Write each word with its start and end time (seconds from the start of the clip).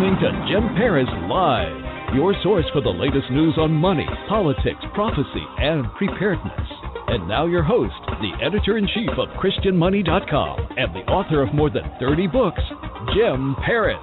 Listening 0.00 0.18
to 0.20 0.46
Jim 0.48 0.74
Paris 0.76 1.08
Live, 1.28 2.14
your 2.14 2.34
source 2.42 2.64
for 2.72 2.80
the 2.80 2.88
latest 2.88 3.30
news 3.30 3.54
on 3.58 3.70
money, 3.70 4.06
politics, 4.28 4.80
prophecy, 4.94 5.44
and 5.58 5.84
preparedness. 5.98 6.68
And 7.08 7.28
now, 7.28 7.46
your 7.46 7.62
host, 7.62 7.92
the 8.06 8.32
editor 8.42 8.78
in 8.78 8.86
chief 8.86 9.10
of 9.18 9.28
ChristianMoney.com 9.40 10.68
and 10.78 10.94
the 10.94 11.00
author 11.00 11.42
of 11.42 11.52
more 11.52 11.68
than 11.68 11.82
30 12.00 12.28
books, 12.28 12.62
Jim 13.14 13.54
Paris. 13.62 13.98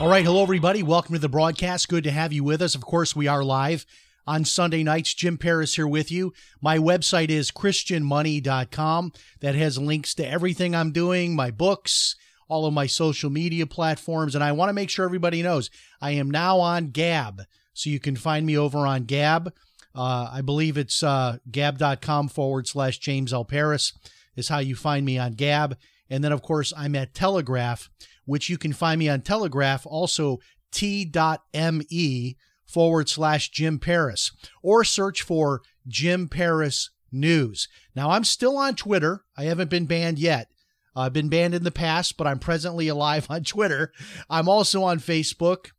All 0.00 0.08
right, 0.08 0.24
hello 0.24 0.42
everybody. 0.42 0.82
Welcome 0.82 1.14
to 1.14 1.20
the 1.20 1.28
broadcast. 1.28 1.88
Good 1.88 2.04
to 2.04 2.10
have 2.10 2.32
you 2.32 2.42
with 2.42 2.62
us. 2.62 2.74
Of 2.74 2.82
course, 2.82 3.14
we 3.14 3.26
are 3.28 3.44
live 3.44 3.84
on 4.26 4.46
Sunday 4.46 4.84
nights. 4.84 5.12
Jim 5.12 5.36
Paris 5.36 5.74
here 5.74 5.88
with 5.88 6.10
you. 6.10 6.32
My 6.62 6.78
website 6.78 7.28
is 7.28 7.50
christianmoney.com. 7.50 9.12
That 9.40 9.54
has 9.54 9.76
links 9.76 10.14
to 10.14 10.26
everything 10.26 10.74
I'm 10.74 10.92
doing, 10.92 11.36
my 11.36 11.50
books, 11.50 12.16
all 12.48 12.66
of 12.66 12.74
my 12.74 12.86
social 12.86 13.30
media 13.30 13.66
platforms, 13.66 14.34
and 14.34 14.44
I 14.44 14.52
want 14.52 14.68
to 14.68 14.74
make 14.74 14.90
sure 14.90 15.04
everybody 15.04 15.42
knows 15.42 15.70
I 16.00 16.12
am 16.12 16.30
now 16.30 16.58
on 16.60 16.88
Gab. 16.88 17.42
So 17.72 17.90
you 17.90 18.00
can 18.00 18.16
find 18.16 18.46
me 18.46 18.56
over 18.56 18.78
on 18.78 19.04
Gab. 19.04 19.52
Uh, 19.94 20.30
I 20.32 20.40
believe 20.42 20.76
it's 20.76 21.02
uh, 21.02 21.38
gab.com 21.50 22.28
forward 22.28 22.66
slash 22.66 22.98
James 22.98 23.32
L. 23.32 23.44
Paris 23.44 23.92
is 24.36 24.48
how 24.48 24.58
you 24.58 24.76
find 24.76 25.04
me 25.04 25.18
on 25.18 25.32
Gab. 25.32 25.76
And 26.08 26.22
then, 26.22 26.32
of 26.32 26.42
course, 26.42 26.72
I'm 26.76 26.94
at 26.94 27.14
Telegraph, 27.14 27.90
which 28.24 28.48
you 28.48 28.58
can 28.58 28.72
find 28.72 28.98
me 28.98 29.08
on 29.08 29.22
Telegraph, 29.22 29.86
also 29.86 30.38
t.me 30.70 32.36
forward 32.66 33.08
slash 33.08 33.50
Jim 33.50 33.78
Paris, 33.78 34.32
or 34.62 34.84
search 34.84 35.22
for 35.22 35.62
Jim 35.86 36.28
Paris 36.28 36.90
News. 37.10 37.68
Now, 37.94 38.10
I'm 38.10 38.24
still 38.24 38.56
on 38.58 38.74
Twitter. 38.74 39.24
I 39.36 39.44
haven't 39.44 39.70
been 39.70 39.86
banned 39.86 40.18
yet. 40.18 40.48
I've 40.96 41.12
been 41.12 41.28
banned 41.28 41.54
in 41.54 41.62
the 41.62 41.70
past, 41.70 42.16
but 42.16 42.26
I'm 42.26 42.38
presently 42.38 42.88
alive 42.88 43.26
on 43.28 43.44
Twitter. 43.44 43.92
I'm 44.30 44.48
also 44.48 44.82
on 44.82 44.98
Facebook. 44.98 45.70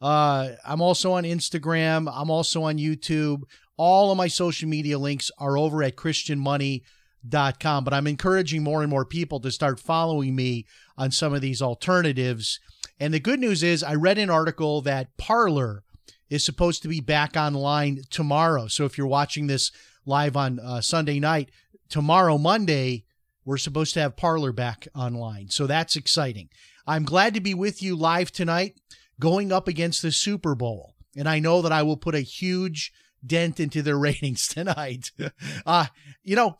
Uh, 0.00 0.50
I'm 0.64 0.80
also 0.80 1.12
on 1.12 1.24
Instagram. 1.24 2.12
I'm 2.14 2.30
also 2.30 2.62
on 2.64 2.78
YouTube. 2.78 3.42
All 3.76 4.10
of 4.10 4.18
my 4.18 4.28
social 4.28 4.68
media 4.68 4.98
links 4.98 5.30
are 5.38 5.56
over 5.56 5.82
at 5.82 5.96
christianmoney.com. 5.96 7.84
But 7.84 7.94
I'm 7.94 8.06
encouraging 8.06 8.62
more 8.62 8.82
and 8.82 8.90
more 8.90 9.04
people 9.04 9.40
to 9.40 9.50
start 9.50 9.80
following 9.80 10.36
me 10.36 10.66
on 10.96 11.10
some 11.10 11.32
of 11.32 11.40
these 11.40 11.62
alternatives. 11.62 12.60
And 13.00 13.14
the 13.14 13.20
good 13.20 13.40
news 13.40 13.62
is, 13.62 13.82
I 13.82 13.94
read 13.94 14.18
an 14.18 14.30
article 14.30 14.82
that 14.82 15.16
Parler 15.16 15.82
is 16.28 16.44
supposed 16.44 16.82
to 16.82 16.88
be 16.88 17.00
back 17.00 17.36
online 17.36 18.02
tomorrow. 18.10 18.66
So 18.66 18.84
if 18.84 18.98
you're 18.98 19.06
watching 19.06 19.46
this 19.46 19.72
live 20.04 20.36
on 20.36 20.60
uh, 20.60 20.80
Sunday 20.80 21.20
night, 21.20 21.50
tomorrow, 21.88 22.36
Monday, 22.38 23.04
we're 23.48 23.56
supposed 23.56 23.94
to 23.94 24.00
have 24.00 24.14
Parler 24.14 24.52
back 24.52 24.86
online. 24.94 25.48
So 25.48 25.66
that's 25.66 25.96
exciting. 25.96 26.50
I'm 26.86 27.06
glad 27.06 27.32
to 27.32 27.40
be 27.40 27.54
with 27.54 27.82
you 27.82 27.96
live 27.96 28.30
tonight 28.30 28.78
going 29.18 29.52
up 29.52 29.66
against 29.66 30.02
the 30.02 30.12
Super 30.12 30.54
Bowl. 30.54 30.92
And 31.16 31.26
I 31.26 31.38
know 31.38 31.62
that 31.62 31.72
I 31.72 31.82
will 31.82 31.96
put 31.96 32.14
a 32.14 32.20
huge 32.20 32.92
dent 33.24 33.58
into 33.58 33.80
their 33.80 33.98
ratings 33.98 34.48
tonight. 34.48 35.12
uh, 35.66 35.86
you 36.22 36.36
know, 36.36 36.58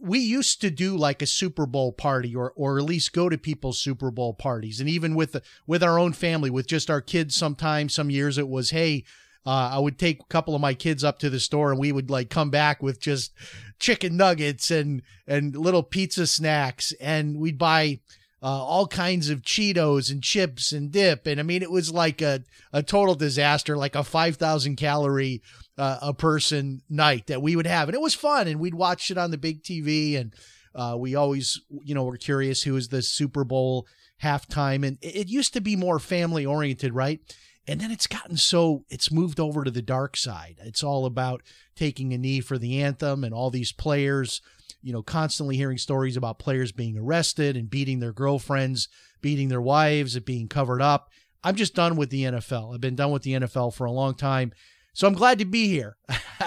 we 0.00 0.20
used 0.20 0.60
to 0.60 0.70
do 0.70 0.96
like 0.96 1.20
a 1.20 1.26
Super 1.26 1.66
Bowl 1.66 1.90
party 1.90 2.32
or 2.32 2.52
or 2.54 2.78
at 2.78 2.84
least 2.84 3.12
go 3.12 3.28
to 3.28 3.36
people's 3.36 3.80
Super 3.80 4.12
Bowl 4.12 4.32
parties. 4.32 4.78
And 4.78 4.88
even 4.88 5.16
with 5.16 5.32
the, 5.32 5.42
with 5.66 5.82
our 5.82 5.98
own 5.98 6.12
family, 6.12 6.48
with 6.48 6.68
just 6.68 6.88
our 6.90 7.00
kids 7.00 7.34
sometimes, 7.34 7.92
some 7.92 8.08
years 8.08 8.38
it 8.38 8.48
was, 8.48 8.70
hey, 8.70 9.02
uh, 9.46 9.70
I 9.72 9.78
would 9.78 9.98
take 9.98 10.20
a 10.20 10.26
couple 10.26 10.54
of 10.54 10.60
my 10.60 10.74
kids 10.74 11.02
up 11.02 11.18
to 11.20 11.30
the 11.30 11.40
store 11.40 11.70
and 11.70 11.80
we 11.80 11.92
would 11.92 12.10
like 12.10 12.30
come 12.30 12.50
back 12.50 12.82
with 12.82 13.00
just 13.00 13.32
chicken 13.78 14.16
nuggets 14.16 14.70
and 14.70 15.02
and 15.26 15.56
little 15.56 15.82
pizza 15.82 16.26
snacks 16.26 16.92
and 17.00 17.38
we'd 17.38 17.58
buy 17.58 18.00
uh, 18.42 18.46
all 18.46 18.86
kinds 18.86 19.28
of 19.28 19.42
Cheetos 19.42 20.10
and 20.10 20.22
chips 20.22 20.72
and 20.72 20.90
dip. 20.90 21.26
And 21.26 21.38
I 21.38 21.42
mean, 21.42 21.62
it 21.62 21.70
was 21.70 21.92
like 21.92 22.22
a, 22.22 22.42
a 22.72 22.82
total 22.82 23.14
disaster, 23.14 23.76
like 23.76 23.94
a 23.94 24.04
5,000 24.04 24.76
calorie 24.76 25.42
uh, 25.76 25.98
a 26.00 26.14
person 26.14 26.82
night 26.88 27.26
that 27.26 27.42
we 27.42 27.54
would 27.54 27.66
have. 27.66 27.88
And 27.88 27.94
it 27.94 28.00
was 28.00 28.14
fun. 28.14 28.48
And 28.48 28.58
we'd 28.58 28.74
watch 28.74 29.10
it 29.10 29.18
on 29.18 29.30
the 29.30 29.38
big 29.38 29.62
TV. 29.62 30.18
And 30.18 30.34
uh, 30.74 30.96
we 30.98 31.14
always, 31.14 31.60
you 31.84 31.94
know, 31.94 32.04
were 32.04 32.16
curious 32.16 32.62
who 32.62 32.74
was 32.74 32.88
the 32.88 33.02
Super 33.02 33.44
Bowl 33.44 33.86
halftime. 34.22 34.86
And 34.86 34.96
it, 35.02 35.16
it 35.16 35.28
used 35.28 35.52
to 35.54 35.60
be 35.60 35.76
more 35.76 35.98
family 35.98 36.46
oriented, 36.46 36.94
right? 36.94 37.20
And 37.66 37.80
then 37.80 37.90
it's 37.90 38.06
gotten 38.06 38.36
so, 38.36 38.84
it's 38.88 39.12
moved 39.12 39.38
over 39.38 39.64
to 39.64 39.70
the 39.70 39.82
dark 39.82 40.16
side. 40.16 40.56
It's 40.64 40.82
all 40.82 41.06
about 41.06 41.42
taking 41.76 42.12
a 42.12 42.18
knee 42.18 42.40
for 42.40 42.58
the 42.58 42.82
anthem 42.82 43.22
and 43.22 43.34
all 43.34 43.50
these 43.50 43.72
players 43.72 44.40
you 44.82 44.92
know, 44.92 45.02
constantly 45.02 45.56
hearing 45.56 45.78
stories 45.78 46.16
about 46.16 46.38
players 46.38 46.72
being 46.72 46.98
arrested 46.98 47.56
and 47.56 47.70
beating 47.70 48.00
their 48.00 48.12
girlfriends, 48.12 48.88
beating 49.20 49.48
their 49.48 49.60
wives, 49.60 50.16
it 50.16 50.24
being 50.24 50.48
covered 50.48 50.82
up. 50.82 51.10
I'm 51.42 51.56
just 51.56 51.74
done 51.74 51.96
with 51.96 52.10
the 52.10 52.24
NFL. 52.24 52.74
I've 52.74 52.80
been 52.80 52.96
done 52.96 53.10
with 53.10 53.22
the 53.22 53.32
NFL 53.32 53.74
for 53.74 53.84
a 53.84 53.92
long 53.92 54.14
time. 54.14 54.52
So 54.92 55.06
I'm 55.06 55.14
glad 55.14 55.38
to 55.38 55.44
be 55.44 55.68
here 55.68 55.96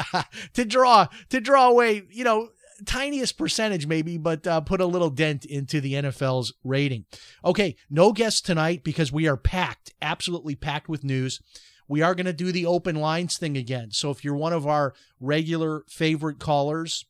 to 0.54 0.66
draw 0.66 1.08
to 1.30 1.40
draw 1.40 1.70
away, 1.70 2.04
you 2.10 2.24
know, 2.24 2.50
tiniest 2.86 3.38
percentage 3.38 3.88
maybe, 3.88 4.18
but 4.18 4.46
uh, 4.46 4.62
put 4.62 4.82
a 4.82 4.86
little 4.86 5.10
dent 5.10 5.46
into 5.46 5.82
the 5.82 5.94
NFL's 5.94 6.54
rating. 6.64 7.06
Okay, 7.44 7.76
no 7.90 8.12
guests 8.12 8.42
tonight 8.42 8.84
because 8.84 9.12
we 9.12 9.28
are 9.28 9.38
packed, 9.38 9.94
absolutely 10.02 10.56
packed 10.56 10.90
with 10.90 11.04
news. 11.04 11.42
We 11.88 12.02
are 12.02 12.16
going 12.16 12.26
to 12.26 12.34
do 12.34 12.52
the 12.52 12.66
open 12.66 12.96
lines 12.96 13.38
thing 13.38 13.58
again. 13.58 13.92
So 13.92 14.10
if 14.10 14.24
you're 14.24 14.36
one 14.36 14.54
of 14.54 14.66
our 14.66 14.94
regular 15.20 15.84
favorite 15.88 16.40
callers, 16.40 17.06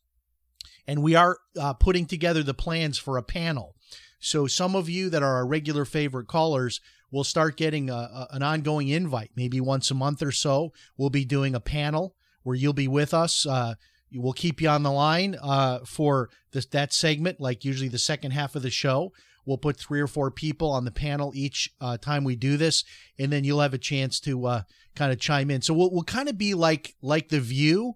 and 0.86 1.02
we 1.02 1.14
are 1.14 1.38
uh, 1.58 1.72
putting 1.74 2.06
together 2.06 2.42
the 2.42 2.54
plans 2.54 2.98
for 2.98 3.16
a 3.16 3.22
panel. 3.22 3.74
So 4.18 4.46
some 4.46 4.74
of 4.74 4.88
you 4.88 5.10
that 5.10 5.22
are 5.22 5.36
our 5.36 5.46
regular 5.46 5.84
favorite 5.84 6.28
callers 6.28 6.80
will 7.10 7.24
start 7.24 7.56
getting 7.56 7.88
a, 7.88 7.94
a, 7.94 8.28
an 8.32 8.42
ongoing 8.42 8.88
invite, 8.88 9.30
maybe 9.36 9.60
once 9.60 9.90
a 9.90 9.94
month 9.94 10.22
or 10.22 10.32
so. 10.32 10.72
We'll 10.96 11.10
be 11.10 11.24
doing 11.24 11.54
a 11.54 11.60
panel 11.60 12.14
where 12.42 12.56
you'll 12.56 12.72
be 12.72 12.88
with 12.88 13.14
us. 13.14 13.46
Uh, 13.46 13.74
we'll 14.14 14.32
keep 14.32 14.60
you 14.60 14.68
on 14.68 14.82
the 14.82 14.92
line 14.92 15.36
uh, 15.42 15.80
for 15.84 16.30
this, 16.52 16.66
that 16.66 16.92
segment, 16.92 17.40
like 17.40 17.64
usually 17.64 17.88
the 17.88 17.98
second 17.98 18.32
half 18.32 18.54
of 18.54 18.62
the 18.62 18.70
show. 18.70 19.12
We'll 19.46 19.58
put 19.58 19.78
three 19.78 20.00
or 20.00 20.06
four 20.06 20.30
people 20.30 20.70
on 20.70 20.84
the 20.84 20.90
panel 20.90 21.32
each 21.34 21.70
uh, 21.80 21.98
time 21.98 22.24
we 22.24 22.36
do 22.36 22.56
this, 22.56 22.84
and 23.18 23.30
then 23.30 23.44
you'll 23.44 23.60
have 23.60 23.74
a 23.74 23.78
chance 23.78 24.18
to 24.20 24.46
uh, 24.46 24.62
kind 24.96 25.12
of 25.12 25.20
chime 25.20 25.50
in. 25.50 25.60
So 25.60 25.74
we'll, 25.74 25.90
we'll 25.90 26.02
kind 26.02 26.28
of 26.28 26.38
be 26.38 26.54
like 26.54 26.94
like 27.02 27.28
the 27.28 27.40
View, 27.40 27.94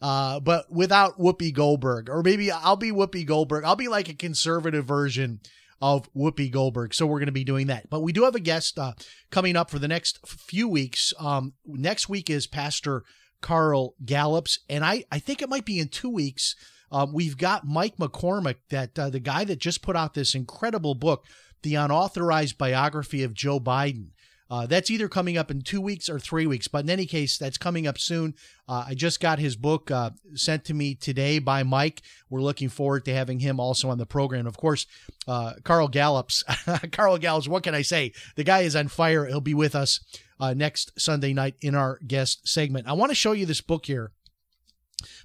uh, 0.00 0.40
but 0.40 0.72
without 0.72 1.18
Whoopi 1.18 1.52
Goldberg, 1.52 2.08
or 2.08 2.22
maybe 2.22 2.50
I'll 2.50 2.76
be 2.76 2.92
Whoopi 2.92 3.26
Goldberg. 3.26 3.64
I'll 3.64 3.76
be 3.76 3.88
like 3.88 4.08
a 4.08 4.14
conservative 4.14 4.86
version 4.86 5.40
of 5.80 6.10
Whoopi 6.14 6.50
Goldberg. 6.50 6.94
So 6.94 7.06
we're 7.06 7.18
going 7.18 7.26
to 7.26 7.32
be 7.32 7.44
doing 7.44 7.66
that. 7.66 7.90
But 7.90 8.00
we 8.00 8.12
do 8.12 8.24
have 8.24 8.34
a 8.34 8.40
guest 8.40 8.78
uh, 8.78 8.92
coming 9.30 9.56
up 9.56 9.70
for 9.70 9.78
the 9.78 9.88
next 9.88 10.26
few 10.26 10.68
weeks. 10.68 11.12
Um, 11.18 11.52
next 11.66 12.08
week 12.08 12.30
is 12.30 12.46
Pastor 12.46 13.04
Carl 13.40 13.94
Gallups, 14.04 14.58
and 14.68 14.84
I 14.84 15.04
I 15.10 15.18
think 15.18 15.42
it 15.42 15.48
might 15.48 15.64
be 15.64 15.78
in 15.78 15.88
two 15.88 16.10
weeks. 16.10 16.54
Um, 16.90 17.12
we've 17.12 17.36
got 17.36 17.66
Mike 17.66 17.96
McCormick, 17.96 18.56
that 18.70 18.98
uh, 18.98 19.10
the 19.10 19.20
guy 19.20 19.44
that 19.44 19.58
just 19.58 19.82
put 19.82 19.96
out 19.96 20.14
this 20.14 20.34
incredible 20.34 20.94
book, 20.94 21.24
the 21.62 21.74
unauthorized 21.74 22.58
biography 22.58 23.22
of 23.22 23.34
Joe 23.34 23.58
Biden. 23.58 24.10
Uh, 24.48 24.66
that's 24.66 24.90
either 24.90 25.08
coming 25.08 25.36
up 25.36 25.50
in 25.50 25.60
two 25.60 25.80
weeks 25.80 26.08
or 26.08 26.20
three 26.20 26.46
weeks, 26.46 26.68
but 26.68 26.84
in 26.84 26.90
any 26.90 27.06
case, 27.06 27.36
that's 27.36 27.58
coming 27.58 27.86
up 27.86 27.98
soon. 27.98 28.34
Uh, 28.68 28.84
I 28.88 28.94
just 28.94 29.20
got 29.20 29.38
his 29.38 29.56
book 29.56 29.90
uh, 29.90 30.10
sent 30.34 30.64
to 30.66 30.74
me 30.74 30.94
today 30.94 31.38
by 31.40 31.64
Mike. 31.64 32.02
We're 32.30 32.42
looking 32.42 32.68
forward 32.68 33.04
to 33.06 33.14
having 33.14 33.40
him 33.40 33.58
also 33.58 33.90
on 33.90 33.98
the 33.98 34.06
program. 34.06 34.46
Of 34.46 34.56
course, 34.56 34.86
uh, 35.26 35.54
Carl 35.64 35.88
Gallups. 35.88 36.44
Carl 36.92 37.18
Gallups, 37.18 37.48
what 37.48 37.64
can 37.64 37.74
I 37.74 37.82
say? 37.82 38.12
The 38.36 38.44
guy 38.44 38.60
is 38.60 38.76
on 38.76 38.88
fire. 38.88 39.26
He'll 39.26 39.40
be 39.40 39.54
with 39.54 39.74
us 39.74 40.00
uh, 40.38 40.54
next 40.54 40.92
Sunday 41.00 41.32
night 41.32 41.56
in 41.60 41.74
our 41.74 41.98
guest 42.06 42.48
segment. 42.48 42.86
I 42.86 42.92
want 42.92 43.10
to 43.10 43.16
show 43.16 43.32
you 43.32 43.46
this 43.46 43.60
book 43.60 43.86
here. 43.86 44.12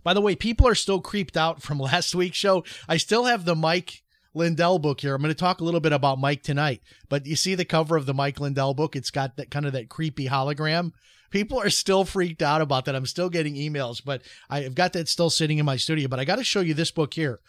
By 0.03 0.13
the 0.13 0.21
way, 0.21 0.35
people 0.35 0.67
are 0.67 0.75
still 0.75 0.99
creeped 0.99 1.37
out 1.37 1.61
from 1.61 1.79
last 1.79 2.15
week's 2.15 2.37
show. 2.37 2.63
I 2.87 2.97
still 2.97 3.25
have 3.25 3.45
the 3.45 3.55
Mike 3.55 4.03
Lindell 4.33 4.79
book 4.79 5.01
here. 5.01 5.13
I'm 5.13 5.21
going 5.21 5.33
to 5.33 5.39
talk 5.39 5.61
a 5.61 5.63
little 5.63 5.79
bit 5.79 5.93
about 5.93 6.19
Mike 6.19 6.43
tonight, 6.43 6.81
but 7.09 7.25
you 7.25 7.35
see 7.35 7.55
the 7.55 7.65
cover 7.65 7.97
of 7.97 8.05
the 8.05 8.13
Mike 8.13 8.39
Lindell 8.39 8.73
book? 8.73 8.95
It's 8.95 9.11
got 9.11 9.37
that 9.37 9.51
kind 9.51 9.65
of 9.65 9.73
that 9.73 9.89
creepy 9.89 10.27
hologram. 10.27 10.91
People 11.31 11.59
are 11.59 11.69
still 11.69 12.03
freaked 12.03 12.41
out 12.41 12.61
about 12.61 12.85
that. 12.85 12.95
I'm 12.95 13.05
still 13.05 13.29
getting 13.29 13.55
emails, 13.55 14.01
but 14.03 14.21
I've 14.49 14.75
got 14.75 14.93
that 14.93 15.07
still 15.07 15.29
sitting 15.29 15.59
in 15.59 15.65
my 15.65 15.77
studio. 15.77 16.07
But 16.07 16.19
I 16.19 16.25
got 16.25 16.37
to 16.37 16.43
show 16.43 16.61
you 16.61 16.73
this 16.73 16.91
book 16.91 17.13
here. 17.13 17.39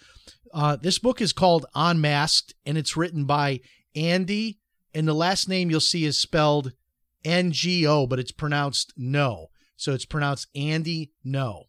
Uh, 0.55 0.77
this 0.77 0.99
book 0.99 1.21
is 1.21 1.33
called 1.33 1.67
Unmasked, 1.75 2.55
and 2.65 2.79
it's 2.79 2.97
written 2.97 3.25
by 3.25 3.61
Andy, 3.97 4.59
and 4.95 5.09
the 5.09 5.15
last 5.15 5.49
name 5.49 5.71
you'll 5.71 5.81
see 5.81 6.05
is 6.05 6.19
spelled 6.19 6.73
N 7.25 7.53
G 7.53 7.87
O, 7.87 8.07
but 8.07 8.19
it's 8.19 8.33
pronounced 8.33 8.93
no. 8.97 9.49
So 9.77 9.93
it's 9.93 10.05
pronounced 10.05 10.49
Andy 10.55 11.11
No. 11.25 11.65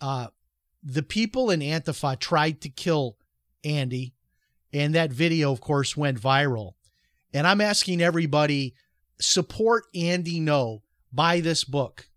Uh, 0.00 0.28
the 0.82 1.02
people 1.02 1.50
in 1.50 1.60
Antifa 1.60 2.18
tried 2.18 2.60
to 2.62 2.68
kill 2.68 3.16
Andy, 3.64 4.14
and 4.72 4.94
that 4.94 5.12
video, 5.12 5.52
of 5.52 5.60
course, 5.60 5.96
went 5.96 6.20
viral. 6.20 6.72
And 7.32 7.46
I'm 7.46 7.60
asking 7.60 8.00
everybody 8.00 8.74
support 9.20 9.84
Andy 9.94 10.40
Ngo. 10.40 10.80
Buy 11.12 11.40
this 11.40 11.64
book. 11.64 12.08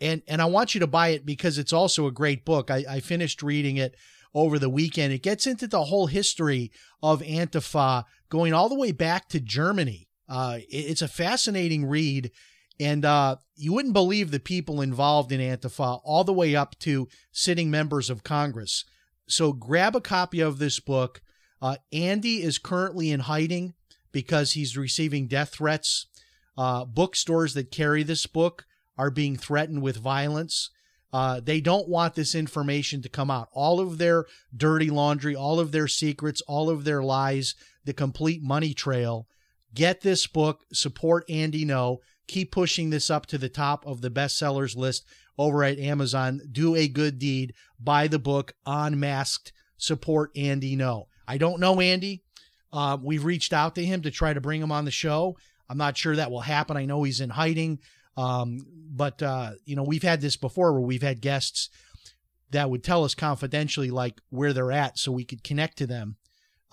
And 0.00 0.22
and 0.26 0.40
I 0.40 0.46
want 0.46 0.74
you 0.74 0.80
to 0.80 0.86
buy 0.86 1.08
it 1.08 1.26
because 1.26 1.58
it's 1.58 1.72
also 1.72 2.06
a 2.06 2.12
great 2.12 2.44
book. 2.44 2.70
I, 2.70 2.84
I 2.88 3.00
finished 3.00 3.42
reading 3.42 3.76
it 3.76 3.94
over 4.34 4.58
the 4.58 4.70
weekend. 4.70 5.12
It 5.12 5.22
gets 5.22 5.46
into 5.46 5.66
the 5.66 5.84
whole 5.84 6.06
history 6.06 6.70
of 7.02 7.20
Antifa 7.20 8.04
going 8.28 8.54
all 8.54 8.68
the 8.68 8.78
way 8.78 8.92
back 8.92 9.28
to 9.28 9.40
Germany. 9.40 10.08
Uh, 10.28 10.58
it, 10.70 10.76
it's 10.76 11.02
a 11.02 11.08
fascinating 11.08 11.84
read. 11.84 12.30
And 12.78 13.04
uh, 13.04 13.36
you 13.56 13.74
wouldn't 13.74 13.92
believe 13.92 14.30
the 14.30 14.40
people 14.40 14.80
involved 14.80 15.32
in 15.32 15.40
Antifa, 15.40 16.00
all 16.02 16.24
the 16.24 16.32
way 16.32 16.56
up 16.56 16.78
to 16.78 17.08
sitting 17.30 17.70
members 17.70 18.08
of 18.08 18.24
Congress. 18.24 18.86
So 19.28 19.52
grab 19.52 19.94
a 19.94 20.00
copy 20.00 20.40
of 20.40 20.58
this 20.58 20.80
book. 20.80 21.20
Uh, 21.62 21.76
Andy 21.92 22.42
is 22.42 22.58
currently 22.58 23.10
in 23.10 23.20
hiding 23.20 23.74
because 24.12 24.52
he's 24.52 24.76
receiving 24.76 25.26
death 25.26 25.50
threats. 25.50 26.06
Uh, 26.56 26.84
bookstores 26.84 27.54
that 27.54 27.70
carry 27.70 28.02
this 28.02 28.26
book 28.26 28.66
are 28.98 29.10
being 29.10 29.36
threatened 29.36 29.82
with 29.82 29.96
violence. 29.96 30.70
Uh, 31.12 31.40
they 31.40 31.60
don't 31.60 31.88
want 31.88 32.14
this 32.14 32.34
information 32.34 33.02
to 33.02 33.08
come 33.08 33.30
out. 33.30 33.48
All 33.52 33.80
of 33.80 33.98
their 33.98 34.26
dirty 34.56 34.90
laundry, 34.90 35.34
all 35.34 35.58
of 35.58 35.72
their 35.72 35.88
secrets, 35.88 36.40
all 36.42 36.70
of 36.70 36.84
their 36.84 37.02
lies, 37.02 37.54
the 37.84 37.92
complete 37.92 38.42
money 38.42 38.74
trail. 38.74 39.26
Get 39.74 40.02
this 40.02 40.26
book, 40.26 40.64
support 40.72 41.24
Andy 41.28 41.64
Ngo. 41.64 41.98
Keep 42.28 42.52
pushing 42.52 42.90
this 42.90 43.10
up 43.10 43.26
to 43.26 43.38
the 43.38 43.48
top 43.48 43.84
of 43.86 44.02
the 44.02 44.10
bestsellers 44.10 44.76
list 44.76 45.04
over 45.36 45.64
at 45.64 45.78
Amazon. 45.78 46.40
Do 46.50 46.74
a 46.74 46.86
good 46.86 47.18
deed. 47.18 47.54
Buy 47.78 48.06
the 48.06 48.18
book, 48.18 48.52
Unmasked. 48.66 49.52
Support 49.78 50.30
Andy 50.36 50.76
Ngo. 50.76 51.06
I 51.30 51.38
don't 51.38 51.60
know 51.60 51.80
Andy. 51.80 52.24
Uh, 52.72 52.98
we've 53.00 53.24
reached 53.24 53.52
out 53.52 53.76
to 53.76 53.84
him 53.84 54.02
to 54.02 54.10
try 54.10 54.32
to 54.32 54.40
bring 54.40 54.60
him 54.60 54.72
on 54.72 54.84
the 54.84 54.90
show. 54.90 55.36
I'm 55.68 55.78
not 55.78 55.96
sure 55.96 56.16
that 56.16 56.32
will 56.32 56.40
happen. 56.40 56.76
I 56.76 56.86
know 56.86 57.04
he's 57.04 57.20
in 57.20 57.30
hiding. 57.30 57.78
Um, 58.16 58.66
but 58.90 59.22
uh, 59.22 59.52
you 59.64 59.76
know, 59.76 59.84
we've 59.84 60.02
had 60.02 60.20
this 60.20 60.36
before 60.36 60.72
where 60.72 60.82
we've 60.82 61.02
had 61.02 61.20
guests 61.20 61.70
that 62.50 62.68
would 62.68 62.82
tell 62.82 63.04
us 63.04 63.14
confidentially 63.14 63.90
like 63.90 64.20
where 64.30 64.52
they're 64.52 64.72
at 64.72 64.98
so 64.98 65.12
we 65.12 65.24
could 65.24 65.44
connect 65.44 65.78
to 65.78 65.86
them. 65.86 66.16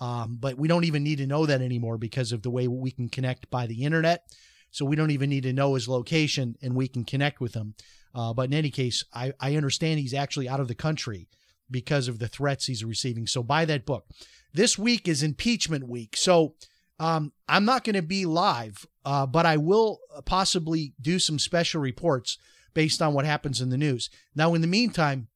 Um, 0.00 0.38
but 0.40 0.58
we 0.58 0.66
don't 0.66 0.84
even 0.84 1.04
need 1.04 1.18
to 1.18 1.26
know 1.26 1.46
that 1.46 1.62
anymore 1.62 1.96
because 1.96 2.32
of 2.32 2.42
the 2.42 2.50
way 2.50 2.66
we 2.66 2.90
can 2.90 3.08
connect 3.08 3.48
by 3.50 3.68
the 3.68 3.84
internet. 3.84 4.24
So 4.72 4.84
we 4.84 4.96
don't 4.96 5.12
even 5.12 5.30
need 5.30 5.44
to 5.44 5.52
know 5.52 5.74
his 5.74 5.88
location 5.88 6.56
and 6.60 6.74
we 6.74 6.88
can 6.88 7.04
connect 7.04 7.40
with 7.40 7.54
him. 7.54 7.74
Uh, 8.12 8.32
but 8.32 8.46
in 8.46 8.54
any 8.54 8.70
case, 8.70 9.04
I, 9.14 9.32
I 9.40 9.54
understand 9.54 10.00
he's 10.00 10.14
actually 10.14 10.48
out 10.48 10.60
of 10.60 10.66
the 10.66 10.74
country 10.74 11.28
because 11.70 12.08
of 12.08 12.18
the 12.18 12.28
threats 12.28 12.66
he's 12.66 12.84
receiving. 12.84 13.26
So 13.26 13.42
buy 13.42 13.64
that 13.66 13.86
book. 13.86 14.06
This 14.52 14.78
week 14.78 15.08
is 15.08 15.22
impeachment 15.22 15.88
week. 15.88 16.16
So 16.16 16.54
um, 16.98 17.32
I'm 17.48 17.64
not 17.64 17.84
going 17.84 17.94
to 17.94 18.02
be 18.02 18.26
live, 18.26 18.86
uh, 19.04 19.26
but 19.26 19.46
I 19.46 19.56
will 19.56 20.00
possibly 20.24 20.94
do 21.00 21.18
some 21.18 21.38
special 21.38 21.80
reports 21.80 22.38
based 22.74 23.00
on 23.00 23.14
what 23.14 23.24
happens 23.24 23.60
in 23.60 23.70
the 23.70 23.76
news. 23.76 24.10
Now, 24.34 24.54
in 24.54 24.60
the 24.60 24.66
meantime, 24.66 25.28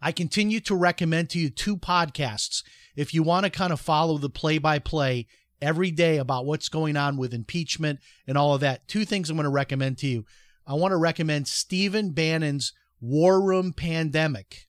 I 0.00 0.12
continue 0.12 0.60
to 0.60 0.74
recommend 0.74 1.30
to 1.30 1.38
you 1.38 1.50
two 1.50 1.76
podcasts 1.76 2.62
if 2.94 3.14
you 3.14 3.22
want 3.22 3.44
to 3.44 3.50
kind 3.50 3.72
of 3.72 3.80
follow 3.80 4.18
the 4.18 4.30
play 4.30 4.58
by 4.58 4.78
play 4.78 5.26
every 5.60 5.90
day 5.90 6.18
about 6.18 6.44
what's 6.44 6.68
going 6.68 6.96
on 6.96 7.16
with 7.16 7.32
impeachment 7.32 8.00
and 8.26 8.36
all 8.36 8.54
of 8.54 8.60
that. 8.60 8.86
Two 8.88 9.04
things 9.04 9.30
I'm 9.30 9.36
going 9.36 9.44
to 9.44 9.50
recommend 9.50 9.98
to 9.98 10.06
you. 10.06 10.24
I 10.66 10.74
want 10.74 10.92
to 10.92 10.96
recommend 10.96 11.48
Stephen 11.48 12.10
Bannon's 12.10 12.72
War 13.00 13.40
Room 13.40 13.72
Pandemic, 13.72 14.66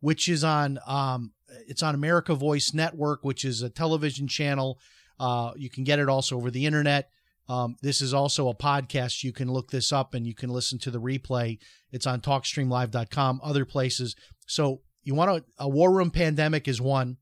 which 0.00 0.28
is 0.28 0.44
on 0.44 0.78
um, 0.86 1.32
it's 1.66 1.82
on 1.82 1.94
America 1.94 2.34
Voice 2.34 2.72
Network, 2.74 3.24
which 3.24 3.44
is 3.44 3.62
a 3.62 3.70
television 3.70 4.28
channel 4.28 4.78
uh, 5.18 5.52
you 5.56 5.70
can 5.70 5.84
get 5.84 5.98
it 5.98 6.08
also 6.08 6.36
over 6.36 6.50
the 6.50 6.66
internet. 6.66 7.10
Um, 7.48 7.76
this 7.80 8.00
is 8.00 8.12
also 8.12 8.48
a 8.48 8.54
podcast. 8.54 9.22
You 9.22 9.32
can 9.32 9.50
look 9.50 9.70
this 9.70 9.92
up 9.92 10.14
and 10.14 10.26
you 10.26 10.34
can 10.34 10.50
listen 10.50 10.78
to 10.80 10.90
the 10.90 11.00
replay. 11.00 11.58
It's 11.92 12.06
on 12.06 12.20
talkstreamlive.com, 12.20 13.40
other 13.42 13.64
places. 13.64 14.16
So 14.46 14.80
you 15.04 15.14
want 15.14 15.30
to, 15.30 15.44
a 15.58 15.68
war 15.68 15.92
room 15.92 16.10
pandemic 16.10 16.66
is 16.66 16.80
one. 16.80 17.18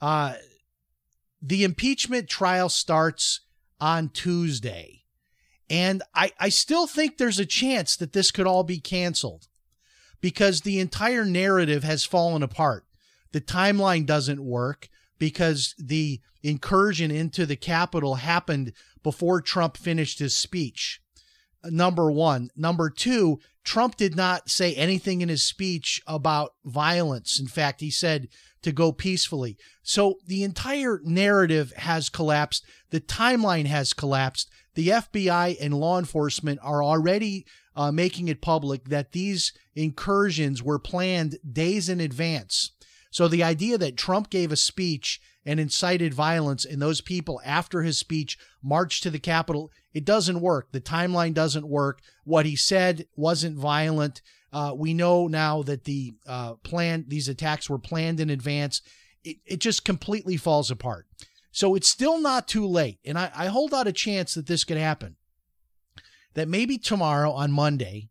Uh, 0.00 0.34
the 1.42 1.64
impeachment 1.64 2.28
trial 2.28 2.68
starts 2.68 3.40
on 3.80 4.08
Tuesday. 4.08 5.02
And 5.68 6.02
I, 6.14 6.30
I 6.38 6.48
still 6.48 6.86
think 6.86 7.18
there's 7.18 7.40
a 7.40 7.46
chance 7.46 7.96
that 7.96 8.12
this 8.12 8.30
could 8.30 8.46
all 8.46 8.64
be 8.64 8.78
canceled 8.78 9.48
because 10.20 10.62
the 10.62 10.80
entire 10.80 11.24
narrative 11.24 11.84
has 11.84 12.04
fallen 12.04 12.42
apart. 12.42 12.85
The 13.32 13.40
timeline 13.40 14.06
doesn't 14.06 14.44
work 14.44 14.88
because 15.18 15.74
the 15.78 16.20
incursion 16.42 17.10
into 17.10 17.46
the 17.46 17.56
Capitol 17.56 18.16
happened 18.16 18.72
before 19.02 19.40
Trump 19.40 19.76
finished 19.76 20.18
his 20.18 20.36
speech 20.36 21.00
number 21.70 22.10
one. 22.10 22.50
Number 22.56 22.90
two, 22.90 23.40
Trump 23.64 23.96
did 23.96 24.16
not 24.16 24.48
say 24.48 24.74
anything 24.74 25.20
in 25.20 25.28
his 25.28 25.42
speech 25.42 26.00
about 26.06 26.52
violence. 26.64 27.40
In 27.40 27.46
fact, 27.46 27.80
he 27.80 27.90
said 27.90 28.28
to 28.62 28.72
go 28.72 28.92
peacefully. 28.92 29.56
So 29.82 30.16
the 30.26 30.42
entire 30.42 31.00
narrative 31.04 31.72
has 31.76 32.08
collapsed. 32.08 32.64
The 32.90 33.00
timeline 33.00 33.66
has 33.66 33.92
collapsed. 33.92 34.50
The 34.74 34.88
FBI 34.88 35.56
and 35.60 35.74
law 35.74 35.98
enforcement 35.98 36.60
are 36.62 36.82
already 36.82 37.46
uh, 37.74 37.92
making 37.92 38.28
it 38.28 38.40
public 38.40 38.88
that 38.88 39.12
these 39.12 39.52
incursions 39.74 40.62
were 40.62 40.78
planned 40.78 41.38
days 41.50 41.88
in 41.88 42.00
advance. 42.00 42.72
So 43.16 43.28
the 43.28 43.42
idea 43.42 43.78
that 43.78 43.96
Trump 43.96 44.28
gave 44.28 44.52
a 44.52 44.56
speech 44.56 45.22
and 45.46 45.58
incited 45.58 46.12
violence 46.12 46.66
and 46.66 46.82
those 46.82 47.00
people 47.00 47.40
after 47.46 47.80
his 47.80 47.98
speech 47.98 48.36
marched 48.62 49.02
to 49.04 49.10
the 49.10 49.18
Capitol, 49.18 49.70
it 49.94 50.04
doesn't 50.04 50.42
work. 50.42 50.70
The 50.72 50.82
timeline 50.82 51.32
doesn't 51.32 51.66
work. 51.66 52.02
What 52.24 52.44
he 52.44 52.56
said 52.56 53.06
wasn't 53.16 53.56
violent. 53.56 54.20
Uh, 54.52 54.74
we 54.76 54.92
know 54.92 55.28
now 55.28 55.62
that 55.62 55.84
the 55.84 56.12
uh, 56.26 56.56
plan, 56.56 57.06
these 57.08 57.26
attacks 57.26 57.70
were 57.70 57.78
planned 57.78 58.20
in 58.20 58.28
advance. 58.28 58.82
It, 59.24 59.38
it 59.46 59.60
just 59.60 59.82
completely 59.82 60.36
falls 60.36 60.70
apart. 60.70 61.06
So 61.52 61.74
it's 61.74 61.88
still 61.88 62.20
not 62.20 62.46
too 62.46 62.66
late. 62.66 62.98
And 63.02 63.18
I, 63.18 63.30
I 63.34 63.46
hold 63.46 63.72
out 63.72 63.88
a 63.88 63.92
chance 63.92 64.34
that 64.34 64.46
this 64.46 64.62
could 64.62 64.76
happen. 64.76 65.16
That 66.34 66.48
maybe 66.48 66.76
tomorrow 66.76 67.32
on 67.32 67.50
Monday, 67.50 68.10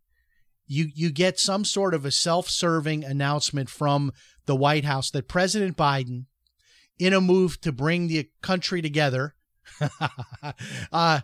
you 0.67 0.89
you 0.95 1.11
get 1.11 1.39
some 1.39 1.63
sort 1.63 1.93
of 1.93 2.05
a 2.05 2.11
self-serving 2.11 3.03
announcement 3.03 3.69
from 3.69 4.11
the 4.45 4.55
White 4.55 4.85
House 4.85 5.11
that 5.11 5.27
President 5.27 5.77
Biden, 5.77 6.25
in 6.97 7.13
a 7.13 7.21
move 7.21 7.59
to 7.61 7.71
bring 7.71 8.07
the 8.07 8.29
country 8.41 8.81
together, 8.81 9.35
uh, 10.91 11.21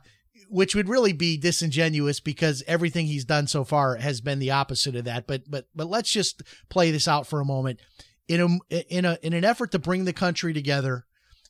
which 0.49 0.75
would 0.75 0.89
really 0.89 1.13
be 1.13 1.37
disingenuous 1.37 2.19
because 2.19 2.63
everything 2.67 3.05
he's 3.05 3.25
done 3.25 3.47
so 3.47 3.63
far 3.63 3.95
has 3.95 4.19
been 4.21 4.39
the 4.39 4.51
opposite 4.51 4.95
of 4.95 5.05
that. 5.05 5.27
But 5.27 5.49
but 5.49 5.67
but 5.75 5.87
let's 5.87 6.11
just 6.11 6.43
play 6.69 6.91
this 6.91 7.07
out 7.07 7.27
for 7.27 7.39
a 7.39 7.45
moment. 7.45 7.79
In 8.27 8.41
a 8.41 8.73
in 8.89 9.05
a 9.05 9.17
in 9.21 9.33
an 9.33 9.45
effort 9.45 9.71
to 9.71 9.79
bring 9.79 10.05
the 10.05 10.13
country 10.13 10.53
together, 10.53 11.05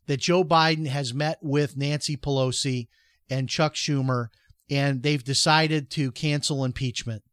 that 0.07 0.19
Joe 0.19 0.43
Biden 0.43 0.87
has 0.87 1.13
met 1.13 1.39
with 1.41 1.77
Nancy 1.77 2.17
Pelosi 2.17 2.87
and 3.29 3.49
Chuck 3.49 3.75
Schumer, 3.75 4.27
and 4.69 5.03
they've 5.03 5.23
decided 5.23 5.89
to 5.91 6.11
cancel 6.11 6.65
impeachment. 6.65 7.23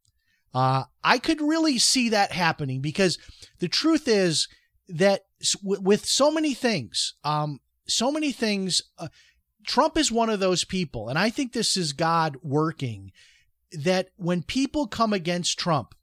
Uh, 0.59 0.83
I 1.05 1.19
could 1.19 1.41
really 1.41 1.79
see 1.79 2.09
that 2.09 2.33
happening 2.33 2.81
because 2.81 3.17
the 3.61 3.69
truth 3.69 4.09
is 4.09 4.49
that 4.88 5.23
with 5.62 6.05
so 6.05 6.33
many 6.33 6.53
things, 6.53 7.15
um, 7.23 7.61
so 7.87 8.11
many 8.11 8.33
things, 8.33 8.83
uh, 8.99 9.07
Trump 9.65 9.97
is 9.97 10.11
one 10.11 10.29
of 10.29 10.41
those 10.41 10.65
people, 10.65 11.09
and 11.09 11.17
I 11.17 11.31
think 11.31 11.53
this 11.53 11.77
is 11.77 11.93
God 11.93 12.38
working. 12.43 13.12
That 13.71 14.09
when 14.17 14.43
people 14.43 14.88
come 14.88 15.12
against 15.12 15.61
Trump, 15.61 15.95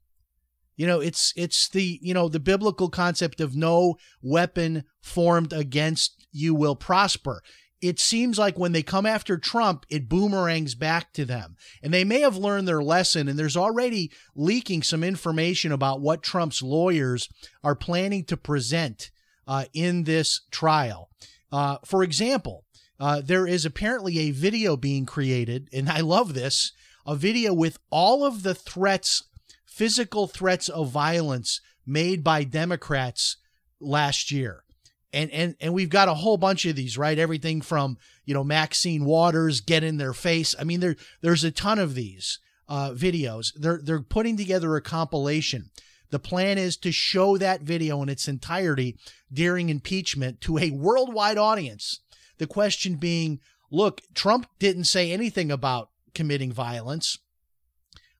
you 0.74 0.86
know, 0.86 1.00
it's 1.00 1.34
it's 1.36 1.68
the 1.68 1.98
you 2.00 2.14
know 2.14 2.30
the 2.30 2.40
biblical 2.40 2.88
concept 2.88 3.42
of 3.42 3.54
no 3.54 3.96
weapon 4.22 4.84
formed 5.02 5.52
against 5.52 6.26
you 6.32 6.54
will 6.54 6.76
prosper 6.76 7.42
it 7.88 8.00
seems 8.00 8.38
like 8.38 8.58
when 8.58 8.72
they 8.72 8.82
come 8.82 9.06
after 9.06 9.36
Trump, 9.36 9.86
it 9.88 10.08
boomerangs 10.08 10.74
back 10.74 11.12
to 11.14 11.24
them. 11.24 11.56
And 11.82 11.92
they 11.92 12.04
may 12.04 12.20
have 12.20 12.36
learned 12.36 12.66
their 12.66 12.82
lesson, 12.82 13.28
and 13.28 13.38
there's 13.38 13.56
already 13.56 14.10
leaking 14.34 14.82
some 14.82 15.04
information 15.04 15.72
about 15.72 16.00
what 16.00 16.22
Trump's 16.22 16.62
lawyers 16.62 17.28
are 17.62 17.74
planning 17.74 18.24
to 18.24 18.36
present 18.36 19.10
uh, 19.46 19.64
in 19.72 20.04
this 20.04 20.42
trial. 20.50 21.10
Uh, 21.52 21.78
for 21.84 22.02
example, 22.02 22.64
uh, 22.98 23.20
there 23.24 23.46
is 23.46 23.64
apparently 23.64 24.18
a 24.18 24.30
video 24.30 24.76
being 24.76 25.06
created, 25.06 25.68
and 25.72 25.88
I 25.88 26.00
love 26.00 26.34
this 26.34 26.72
a 27.06 27.14
video 27.14 27.54
with 27.54 27.78
all 27.88 28.24
of 28.24 28.42
the 28.42 28.54
threats, 28.54 29.22
physical 29.64 30.26
threats 30.26 30.68
of 30.68 30.90
violence 30.90 31.60
made 31.86 32.24
by 32.24 32.42
Democrats 32.42 33.36
last 33.80 34.32
year 34.32 34.64
and 35.12 35.30
and 35.30 35.56
and 35.60 35.72
we've 35.72 35.88
got 35.88 36.08
a 36.08 36.14
whole 36.14 36.36
bunch 36.36 36.66
of 36.66 36.76
these, 36.76 36.98
right? 36.98 37.18
Everything 37.18 37.60
from 37.60 37.98
you 38.24 38.34
know 38.34 38.44
Maxine 38.44 39.04
Waters 39.04 39.60
get 39.60 39.84
in 39.84 39.96
their 39.96 40.12
face. 40.12 40.54
I 40.58 40.64
mean, 40.64 40.80
there 40.80 40.96
there's 41.22 41.44
a 41.44 41.50
ton 41.50 41.78
of 41.78 41.94
these 41.94 42.38
uh, 42.68 42.90
videos. 42.90 43.52
They're 43.54 43.80
they're 43.82 44.02
putting 44.02 44.36
together 44.36 44.76
a 44.76 44.82
compilation. 44.82 45.70
The 46.10 46.18
plan 46.18 46.58
is 46.58 46.76
to 46.78 46.92
show 46.92 47.36
that 47.38 47.62
video 47.62 48.02
in 48.02 48.08
its 48.08 48.28
entirety 48.28 48.96
during 49.32 49.68
impeachment 49.68 50.40
to 50.42 50.58
a 50.58 50.70
worldwide 50.70 51.38
audience. 51.38 52.00
The 52.38 52.46
question 52.46 52.94
being, 52.94 53.40
look, 53.70 54.02
Trump 54.14 54.46
didn't 54.58 54.84
say 54.84 55.10
anything 55.10 55.50
about 55.50 55.90
committing 56.14 56.52
violence. 56.52 57.18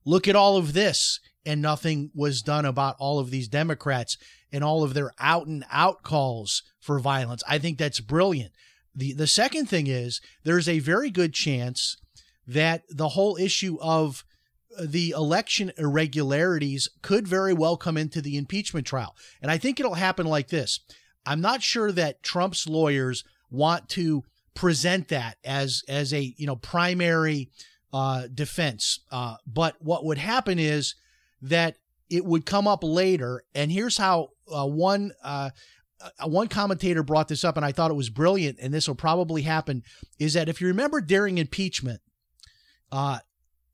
Look 0.07 0.27
at 0.29 0.37
all 0.37 0.57
of 0.57 0.73
this 0.73 1.21
and 1.45 1.61
nothing 1.61 2.11
was 2.15 2.41
done 2.41 2.65
about 2.65 2.97
all 2.99 3.19
of 3.19 3.31
these 3.31 3.49
Democrats 3.49 4.17
and 4.53 4.65
all 4.65 4.83
of 4.83 4.95
their 4.95 5.13
out 5.19 5.47
and 5.47 5.65
out 5.71 6.03
calls 6.03 6.63
for 6.81 6.99
violence. 6.99 7.43
I 7.49 7.59
think 7.59 7.77
that's 7.77 8.01
brilliant. 8.01 8.53
The 8.95 9.13
the 9.13 9.27
second 9.27 9.67
thing 9.67 9.87
is 9.87 10.21
there's 10.45 10.69
a 10.69 10.79
very 10.79 11.11
good 11.11 11.35
chance 11.35 11.97
that 12.47 12.83
the 12.89 13.11
whole 13.11 13.37
issue 13.37 13.77
of 13.81 14.25
uh, 14.79 14.87
the 14.89 15.11
election 15.11 15.73
irregularities 15.77 16.89
could 17.03 17.27
very 17.27 17.53
well 17.53 17.77
come 17.77 17.97
into 17.97 18.23
the 18.23 18.37
impeachment 18.37 18.87
trial. 18.87 19.15
And 19.43 19.51
I 19.51 19.59
think 19.59 19.79
it'll 19.79 19.95
happen 19.95 20.27
like 20.27 20.49
this. 20.49 20.81
I'm 21.27 21.41
not 21.41 21.63
sure 21.63 21.91
that 21.93 22.23
Trump's 22.23 22.69
lawyers 22.69 23.25
want 23.51 23.89
to 23.91 24.23
present 24.55 25.09
that 25.09 25.37
as 25.45 25.83
as 25.89 26.15
a 26.15 26.35
you 26.39 26.47
know 26.47 26.57
primary 26.57 27.51
uh, 27.97 28.27
defense. 28.27 29.01
Uh, 29.11 29.37
but 29.47 29.75
what 29.81 30.05
would 30.05 30.19
happen 30.19 30.59
is 30.59 30.97
that 31.41 31.79
it 32.11 32.27
would 32.27 32.45
come 32.45 32.69
up 32.69 32.81
later. 32.83 33.43
And 33.55 33.73
here's 33.73 33.97
how 33.97 34.29
uh, 34.55 34.67
one 34.67 35.13
uh, 35.25 35.49
uh, 36.03 36.29
one 36.29 36.49
commentator 36.49 37.03
brought 37.03 37.29
this 37.29 37.43
up, 37.43 37.57
and 37.57 37.65
I 37.65 37.73
thought 37.73 37.91
it 37.91 37.95
was 37.95 38.11
brilliant. 38.11 38.59
And 38.61 38.75
this 38.75 38.87
will 38.87 38.97
probably 38.97 39.43
happen. 39.43 39.83
Is 40.19 40.35
that 40.35 40.51
if 40.51 40.61
you 40.61 40.67
remember 40.67 41.01
during 41.01 41.39
impeachment, 41.39 42.03
uh, 42.93 43.21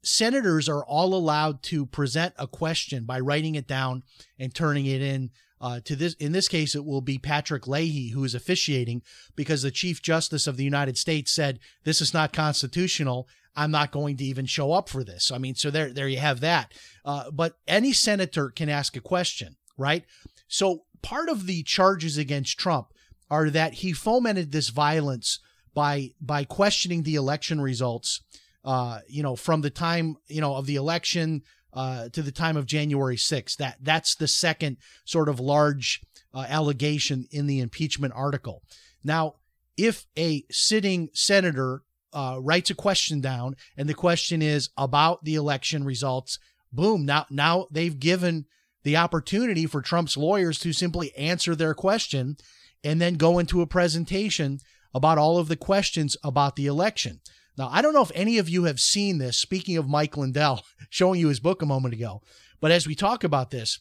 senators 0.04 0.68
are 0.68 0.84
all 0.84 1.16
allowed 1.16 1.64
to 1.64 1.84
present 1.84 2.32
a 2.38 2.46
question 2.46 3.04
by 3.04 3.18
writing 3.18 3.56
it 3.56 3.66
down 3.66 4.04
and 4.38 4.54
turning 4.54 4.86
it 4.86 5.02
in 5.02 5.30
uh, 5.62 5.80
to 5.84 5.96
this. 5.96 6.12
In 6.14 6.32
this 6.32 6.48
case, 6.48 6.74
it 6.74 6.84
will 6.84 7.00
be 7.00 7.16
Patrick 7.16 7.66
Leahy 7.66 8.10
who 8.10 8.24
is 8.24 8.34
officiating 8.34 9.00
because 9.34 9.62
the 9.62 9.70
Chief 9.70 10.02
Justice 10.02 10.46
of 10.46 10.58
the 10.58 10.64
United 10.64 10.98
States 10.98 11.32
said 11.32 11.58
this 11.84 12.02
is 12.02 12.12
not 12.12 12.34
constitutional 12.34 13.26
I'm 13.54 13.70
not 13.70 13.92
going 13.92 14.16
to 14.16 14.24
even 14.24 14.46
show 14.46 14.72
up 14.72 14.88
for 14.88 15.04
this. 15.04 15.30
I 15.30 15.38
mean, 15.38 15.54
so 15.54 15.70
there, 15.70 15.92
there 15.92 16.08
you 16.08 16.18
have 16.18 16.40
that. 16.40 16.72
Uh, 17.04 17.30
but 17.30 17.56
any 17.66 17.92
senator 17.92 18.50
can 18.50 18.68
ask 18.68 18.96
a 18.96 19.00
question, 19.00 19.56
right? 19.76 20.04
So 20.48 20.84
part 21.02 21.28
of 21.28 21.46
the 21.46 21.62
charges 21.62 22.16
against 22.16 22.58
Trump 22.58 22.88
are 23.30 23.50
that 23.50 23.74
he 23.74 23.92
fomented 23.92 24.52
this 24.52 24.68
violence 24.68 25.38
by 25.74 26.10
by 26.20 26.44
questioning 26.44 27.02
the 27.02 27.14
election 27.14 27.60
results. 27.60 28.20
Uh, 28.64 29.00
you 29.08 29.22
know, 29.22 29.34
from 29.36 29.62
the 29.62 29.70
time 29.70 30.16
you 30.28 30.40
know 30.40 30.54
of 30.54 30.66
the 30.66 30.76
election 30.76 31.42
uh, 31.72 32.08
to 32.10 32.22
the 32.22 32.32
time 32.32 32.56
of 32.56 32.66
January 32.66 33.16
6th. 33.16 33.56
That 33.56 33.78
that's 33.80 34.14
the 34.14 34.28
second 34.28 34.78
sort 35.04 35.28
of 35.28 35.40
large 35.40 36.00
uh, 36.34 36.46
allegation 36.48 37.26
in 37.30 37.46
the 37.46 37.60
impeachment 37.60 38.12
article. 38.14 38.62
Now, 39.04 39.36
if 39.76 40.06
a 40.16 40.44
sitting 40.50 41.08
senator 41.12 41.82
uh, 42.12 42.38
writes 42.40 42.70
a 42.70 42.74
question 42.74 43.20
down, 43.20 43.56
and 43.76 43.88
the 43.88 43.94
question 43.94 44.42
is 44.42 44.68
about 44.76 45.24
the 45.24 45.34
election 45.34 45.84
results. 45.84 46.38
Boom! 46.72 47.06
Now, 47.06 47.26
now 47.30 47.66
they've 47.70 47.98
given 47.98 48.46
the 48.82 48.96
opportunity 48.96 49.66
for 49.66 49.80
Trump's 49.80 50.16
lawyers 50.16 50.58
to 50.60 50.72
simply 50.72 51.16
answer 51.16 51.54
their 51.54 51.74
question, 51.74 52.36
and 52.84 53.00
then 53.00 53.14
go 53.14 53.38
into 53.38 53.62
a 53.62 53.66
presentation 53.66 54.58
about 54.94 55.18
all 55.18 55.38
of 55.38 55.48
the 55.48 55.56
questions 55.56 56.16
about 56.22 56.56
the 56.56 56.66
election. 56.66 57.20
Now, 57.58 57.68
I 57.70 57.82
don't 57.82 57.92
know 57.92 58.02
if 58.02 58.12
any 58.14 58.38
of 58.38 58.48
you 58.48 58.64
have 58.64 58.80
seen 58.80 59.18
this. 59.18 59.38
Speaking 59.38 59.76
of 59.76 59.88
Mike 59.88 60.16
Lindell, 60.16 60.62
showing 60.90 61.20
you 61.20 61.28
his 61.28 61.40
book 61.40 61.62
a 61.62 61.66
moment 61.66 61.94
ago, 61.94 62.22
but 62.60 62.70
as 62.70 62.86
we 62.86 62.94
talk 62.94 63.24
about 63.24 63.50
this, 63.50 63.78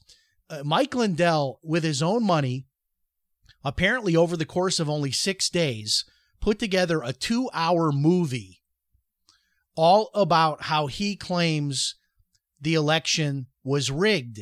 uh, 0.50 0.64
Mike 0.66 0.94
Lindell, 0.94 1.60
with 1.64 1.84
his 1.84 2.02
own 2.02 2.24
money, 2.24 2.66
apparently 3.64 4.16
over 4.16 4.36
the 4.36 4.46
course 4.46 4.80
of 4.80 4.90
only 4.90 5.12
six 5.12 5.50
days, 5.50 6.04
put 6.42 6.60
together 6.60 7.02
a 7.02 7.14
two 7.14 7.50
hour 7.54 7.92
movie 7.92 8.62
all 9.76 10.10
about 10.14 10.64
how 10.64 10.88
he 10.88 11.16
claims 11.16 11.96
the 12.60 12.74
election 12.74 13.48
was 13.64 13.90
rigged. 13.90 14.42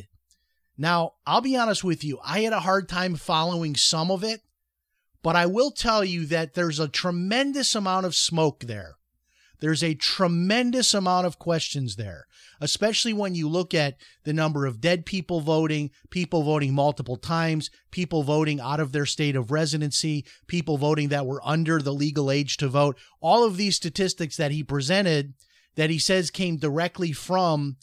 Now, 0.76 1.12
I'll 1.26 1.42
be 1.42 1.56
honest 1.56 1.84
with 1.84 2.02
you, 2.02 2.18
I 2.24 2.40
had 2.40 2.52
a 2.52 2.60
hard 2.60 2.88
time 2.88 3.14
following 3.14 3.76
some 3.76 4.10
of 4.10 4.24
it, 4.24 4.40
but 5.22 5.36
I 5.36 5.46
will 5.46 5.70
tell 5.70 6.04
you 6.04 6.26
that 6.26 6.54
there's 6.54 6.80
a 6.80 6.88
tremendous 6.88 7.74
amount 7.74 8.06
of 8.06 8.16
smoke 8.16 8.60
there. 8.60 8.96
There's 9.60 9.84
a 9.84 9.94
tremendous 9.94 10.94
amount 10.94 11.26
of 11.26 11.38
questions 11.38 11.96
there, 11.96 12.26
especially 12.60 13.12
when 13.12 13.34
you 13.34 13.48
look 13.48 13.74
at 13.74 13.96
the 14.24 14.32
number 14.32 14.66
of 14.66 14.80
dead 14.80 15.04
people 15.06 15.40
voting, 15.40 15.90
people 16.10 16.42
voting 16.42 16.74
multiple 16.74 17.16
times, 17.16 17.70
people 17.90 18.22
voting 18.22 18.60
out 18.60 18.80
of 18.80 18.92
their 18.92 19.06
state 19.06 19.36
of 19.36 19.50
residency, 19.50 20.24
people 20.46 20.78
voting 20.78 21.08
that 21.08 21.26
were 21.26 21.42
under 21.44 21.80
the 21.80 21.92
legal 21.92 22.30
age 22.30 22.56
to 22.58 22.68
vote. 22.68 22.98
All 23.20 23.44
of 23.44 23.56
these 23.56 23.76
statistics 23.76 24.36
that 24.38 24.50
he 24.50 24.62
presented 24.62 25.34
that 25.76 25.90
he 25.90 25.98
says 25.98 26.30
came 26.30 26.56
directly 26.56 27.12
from 27.12 27.76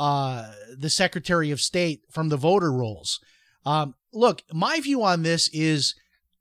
uh, 0.00 0.50
the 0.76 0.90
Secretary 0.90 1.50
of 1.50 1.60
State 1.60 2.02
from 2.10 2.28
the 2.28 2.36
voter 2.36 2.72
rolls. 2.72 3.20
Um, 3.66 3.94
look, 4.12 4.42
my 4.52 4.80
view 4.80 5.02
on 5.02 5.22
this 5.22 5.48
is 5.48 5.94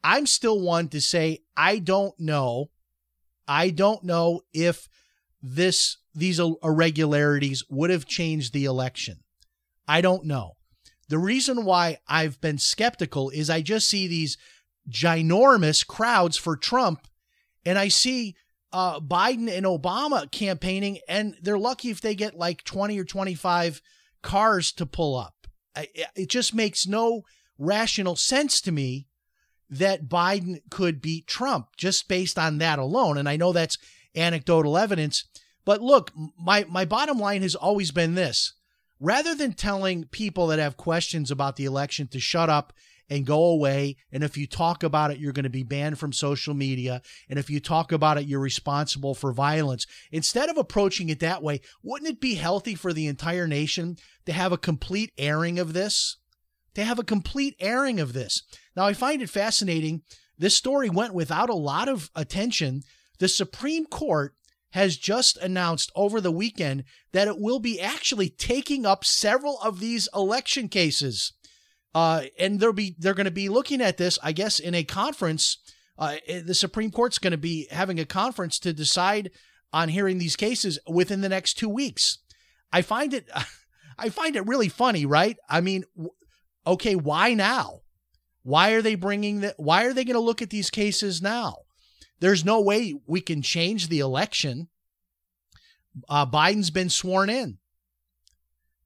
I'm 0.04 0.28
still 0.28 0.60
one 0.60 0.90
to 0.90 1.02
say 1.02 1.40
I 1.56 1.80
don't 1.80 2.20
know 2.20 2.70
I 3.48 3.70
don't 3.70 4.04
know 4.04 4.42
if 4.54 4.88
this 5.42 5.98
these 6.16 6.40
irregularities 6.40 7.64
would 7.70 7.90
have 7.90 8.06
changed 8.06 8.54
the 8.54 8.66
election. 8.66 9.24
I 9.88 10.02
don't 10.02 10.26
know. 10.26 10.54
The 11.10 11.18
reason 11.18 11.66
why 11.66 11.98
I've 12.08 12.40
been 12.40 12.58
skeptical 12.58 13.30
is 13.30 13.50
I 13.50 13.62
just 13.62 13.90
see 13.90 14.08
these 14.08 14.38
ginormous 14.90 15.86
crowds 15.86 16.38
for 16.38 16.56
Trump, 16.56 17.08
and 17.66 17.78
I 17.78 17.88
see 17.88 18.36
uh, 18.72 19.00
Biden 19.00 19.50
and 19.50 19.66
Obama 19.66 20.30
campaigning, 20.32 21.00
and 21.08 21.36
they're 21.42 21.58
lucky 21.58 21.90
if 21.90 22.02
they 22.02 22.16
get 22.16 22.38
like 22.38 22.64
20 22.64 23.00
or 23.00 23.04
25 23.04 23.82
cars 24.22 24.72
to 24.74 24.86
pull 24.86 25.16
up. 25.16 25.36
It 25.76 26.30
just 26.30 26.54
makes 26.54 26.88
no 26.88 27.24
rational 27.58 28.16
sense 28.16 28.62
to 28.62 28.72
me 28.72 29.08
that 29.74 30.08
Biden 30.08 30.62
could 30.70 31.02
beat 31.02 31.28
Trump 31.28 31.68
just 31.78 32.08
based 32.08 32.38
on 32.38 32.58
that 32.60 32.80
alone. 32.80 33.18
And 33.18 33.28
I 33.28 33.38
know 33.38 33.52
that's 33.52 33.78
anecdotal 34.16 34.78
evidence, 34.78 35.26
but 35.66 35.82
look, 35.82 36.12
my, 36.38 36.66
my 36.70 36.86
bottom 36.86 37.18
line 37.18 37.42
has 37.42 37.56
always 37.56 37.92
been 37.92 38.16
this 38.16 38.54
rather 39.00 39.36
than 39.36 39.54
telling 39.54 40.06
people 40.06 40.48
that 40.48 40.60
have 40.60 40.78
questions 40.78 41.32
about 41.32 41.56
the 41.56 41.66
election 41.66 42.08
to 42.08 42.20
shut 42.20 42.50
up 42.50 42.74
and 43.10 43.26
go 43.26 43.44
away. 43.44 43.98
And 44.12 44.24
if 44.24 44.38
you 44.38 44.48
talk 44.48 44.84
about 44.84 45.12
it, 45.12 45.20
you're 45.20 45.34
going 45.34 45.44
to 45.44 45.50
be 45.50 45.64
banned 45.64 46.00
from 46.00 46.14
social 46.14 46.54
media. 46.54 47.02
And 47.30 47.38
if 47.38 47.50
you 47.50 47.60
talk 47.60 47.92
about 47.92 48.18
it, 48.18 48.26
you're 48.26 48.40
responsible 48.40 49.14
for 49.14 49.34
violence. 49.34 49.86
Instead 50.12 50.50
of 50.50 50.58
approaching 50.58 51.10
it 51.10 51.20
that 51.20 51.44
way, 51.44 51.62
wouldn't 51.84 52.10
it 52.10 52.22
be 52.22 52.36
healthy 52.36 52.76
for 52.76 52.94
the 52.94 53.08
entire 53.08 53.48
nation 53.48 53.98
to 54.26 54.32
have 54.32 54.52
a 54.52 54.58
complete 54.58 55.12
airing 55.18 55.60
of 55.60 55.74
this? 55.74 56.18
To 56.76 56.84
have 56.84 57.00
a 57.00 57.04
complete 57.04 57.56
airing 57.60 58.00
of 58.00 58.14
this. 58.14 58.42
Now, 58.76 58.86
I 58.86 58.94
find 58.94 59.22
it 59.22 59.30
fascinating. 59.30 60.02
This 60.38 60.56
story 60.56 60.90
went 60.90 61.14
without 61.14 61.50
a 61.50 61.56
lot 61.56 61.88
of 61.88 62.10
attention. 62.16 62.82
The 63.20 63.28
Supreme 63.28 63.86
Court 63.86 64.36
has 64.72 64.98
just 64.98 65.38
announced 65.38 65.92
over 65.96 66.20
the 66.20 66.32
weekend 66.32 66.84
that 67.12 67.28
it 67.28 67.40
will 67.40 67.60
be 67.60 67.80
actually 67.80 68.28
taking 68.28 68.88
up 68.88 69.06
several 69.06 69.60
of 69.64 69.80
these 69.80 70.10
election 70.16 70.68
cases. 70.68 71.34
Uh, 71.94 72.24
and 72.40 72.60
they'll 72.60 72.74
be 72.74 72.96
they're 72.98 73.14
going 73.14 73.26
to 73.26 73.32
be 73.32 73.50
looking 73.50 73.82
at 73.82 73.98
this, 73.98 74.18
I 74.24 74.32
guess, 74.32 74.58
in 74.58 74.74
a 74.74 74.84
conference. 74.84 75.60
Uh, 75.98 76.16
eh, 76.28 76.42
the 76.44 76.56
Supreme 76.56 76.90
Court's 76.90 77.20
going 77.20 77.32
to 77.32 77.38
be 77.38 77.68
having 77.70 78.00
a 78.00 78.06
conference 78.06 78.58
to 78.60 78.74
decide 78.74 79.30
on 79.72 79.90
hearing 79.90 80.18
these 80.18 80.36
cases 80.36 80.80
within 80.88 81.22
the 81.22 81.30
next 81.30 81.54
two 81.54 81.70
weeks. 81.70 82.18
I 82.72 82.82
find 82.82 83.14
it, 83.14 83.30
I 84.00 84.10
find 84.10 84.36
it 84.36 84.48
really 84.48 84.70
funny, 84.70 85.06
right? 85.06 85.38
I 85.48 85.62
mean, 85.62 85.84
okay, 86.66 86.96
why 86.96 87.34
now? 87.34 87.82
Why 88.44 88.72
are 88.72 88.82
they 88.82 88.96
bringing 88.96 89.42
that? 89.42 89.56
Why 89.58 89.86
are 89.86 89.94
they 89.94 90.04
going 90.04 90.16
to 90.16 90.20
look 90.20 90.42
at 90.42 90.50
these 90.50 90.70
cases 90.70 91.22
now? 91.22 91.60
There's 92.20 92.46
no 92.46 92.62
way 92.62 92.94
we 93.08 93.22
can 93.22 93.42
change 93.42 93.88
the 93.88 94.00
election. 94.00 94.68
Uh, 96.10 96.26
Biden's 96.26 96.70
been 96.72 96.90
sworn 96.90 97.30
in. 97.30 97.58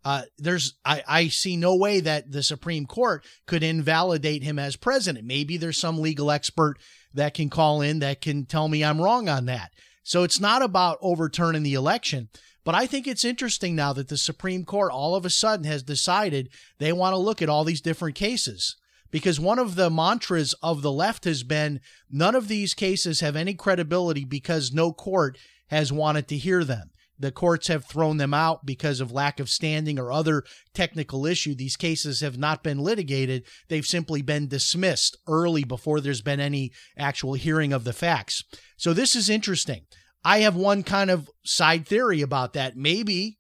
Uh, 0.04 0.24
there's 0.38 0.76
I, 0.86 1.04
I 1.08 1.28
see 1.28 1.58
no 1.58 1.76
way 1.76 2.00
that 2.00 2.32
the 2.32 2.44
Supreme 2.44 2.86
Court 2.86 3.26
could 3.46 3.64
invalidate 3.64 4.44
him 4.44 4.58
as 4.58 4.76
president. 4.76 5.26
Maybe 5.26 5.58
there's 5.58 5.78
some 5.78 6.00
legal 6.00 6.32
expert 6.32 6.78
that 7.14 7.34
can 7.34 7.50
call 7.50 7.82
in 7.82 8.00
that 8.00 8.22
can 8.22 8.46
tell 8.46 8.68
me 8.68 8.84
I'm 8.84 9.02
wrong 9.02 9.28
on 9.28 9.46
that. 9.48 9.72
So 10.04 10.24
it's 10.24 10.40
not 10.40 10.62
about 10.62 10.98
overturning 11.02 11.64
the 11.64 11.74
election. 11.74 12.30
But 12.68 12.76
I 12.76 12.86
think 12.86 13.08
it's 13.08 13.24
interesting 13.24 13.78
now 13.78 13.94
that 13.94 14.10
the 14.10 14.18
Supreme 14.18 14.66
Court 14.66 14.92
all 14.92 15.16
of 15.16 15.26
a 15.26 15.30
sudden 15.30 15.66
has 15.68 15.84
decided 15.84 16.50
they 16.80 16.92
want 16.92 17.14
to 17.14 17.18
look 17.18 17.42
at 17.42 17.48
all 17.48 17.64
these 17.64 17.80
different 17.80 18.16
cases 18.16 18.76
because 19.10 19.40
one 19.40 19.58
of 19.58 19.76
the 19.76 19.90
mantras 19.90 20.54
of 20.62 20.82
the 20.82 20.92
left 20.92 21.24
has 21.24 21.44
been 21.44 21.80
none 22.12 22.36
of 22.36 22.50
these 22.50 22.74
cases 22.74 23.22
have 23.22 23.38
any 23.38 23.54
credibility 23.54 24.26
because 24.26 24.74
no 24.74 24.92
court 24.92 25.38
has 25.68 25.94
wanted 25.94 26.28
to 26.28 26.38
hear 26.38 26.66
them. 26.66 26.90
The 27.18 27.32
courts 27.32 27.70
have 27.70 27.86
thrown 27.86 28.18
them 28.18 28.34
out 28.34 28.66
because 28.66 29.00
of 29.00 29.14
lack 29.14 29.40
of 29.40 29.50
standing 29.50 29.98
or 29.98 30.12
other 30.12 30.44
technical 30.74 31.26
issue. 31.26 31.56
These 31.56 31.78
cases 31.78 32.20
have 32.20 32.38
not 32.38 32.64
been 32.64 32.80
litigated. 32.80 33.46
They've 33.70 33.86
simply 33.86 34.22
been 34.22 34.50
dismissed 34.50 35.16
early 35.26 35.64
before 35.64 36.02
there's 36.02 36.22
been 36.22 36.42
any 36.42 36.74
actual 36.98 37.36
hearing 37.36 37.72
of 37.72 37.86
the 37.86 37.94
facts. 37.94 38.44
So 38.76 38.92
this 38.92 39.16
is 39.16 39.30
interesting. 39.30 39.86
I 40.28 40.40
have 40.40 40.58
one 40.58 40.84
kind 40.84 41.10
of 41.10 41.32
side 41.46 41.88
theory 41.88 42.22
about 42.22 42.52
that. 42.52 42.76
Maybe 42.76 43.38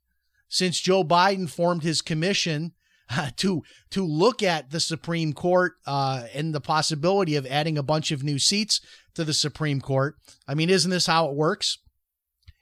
since 0.47 0.79
Joe 0.79 1.03
Biden 1.03 1.49
formed 1.49 1.83
his 1.83 2.01
commission 2.01 2.71
to 3.35 3.61
to 3.89 4.05
look 4.05 4.41
at 4.41 4.69
the 4.69 4.79
Supreme 4.79 5.33
Court 5.33 5.73
uh, 5.85 6.27
and 6.33 6.55
the 6.55 6.61
possibility 6.61 7.35
of 7.35 7.45
adding 7.45 7.77
a 7.77 7.83
bunch 7.83 8.11
of 8.11 8.23
new 8.23 8.39
seats 8.39 8.79
to 9.15 9.25
the 9.25 9.33
Supreme 9.33 9.81
Court. 9.81 10.15
I 10.47 10.53
mean, 10.53 10.69
isn't 10.69 10.89
this 10.89 11.07
how 11.07 11.27
it 11.27 11.35
works? 11.35 11.77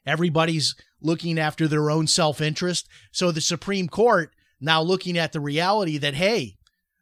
Everybody's 0.08 0.76
looking 1.00 1.38
after 1.38 1.68
their 1.68 1.92
own 1.92 2.08
self 2.08 2.42
interest. 2.42 2.88
So 3.12 3.32
the 3.32 3.42
Supreme 3.42 3.88
Court 3.88 4.32
now 4.60 4.82
looking 4.82 5.20
at 5.20 5.34
the 5.34 5.40
reality 5.40 6.00
that 6.00 6.16
hey, 6.16 6.58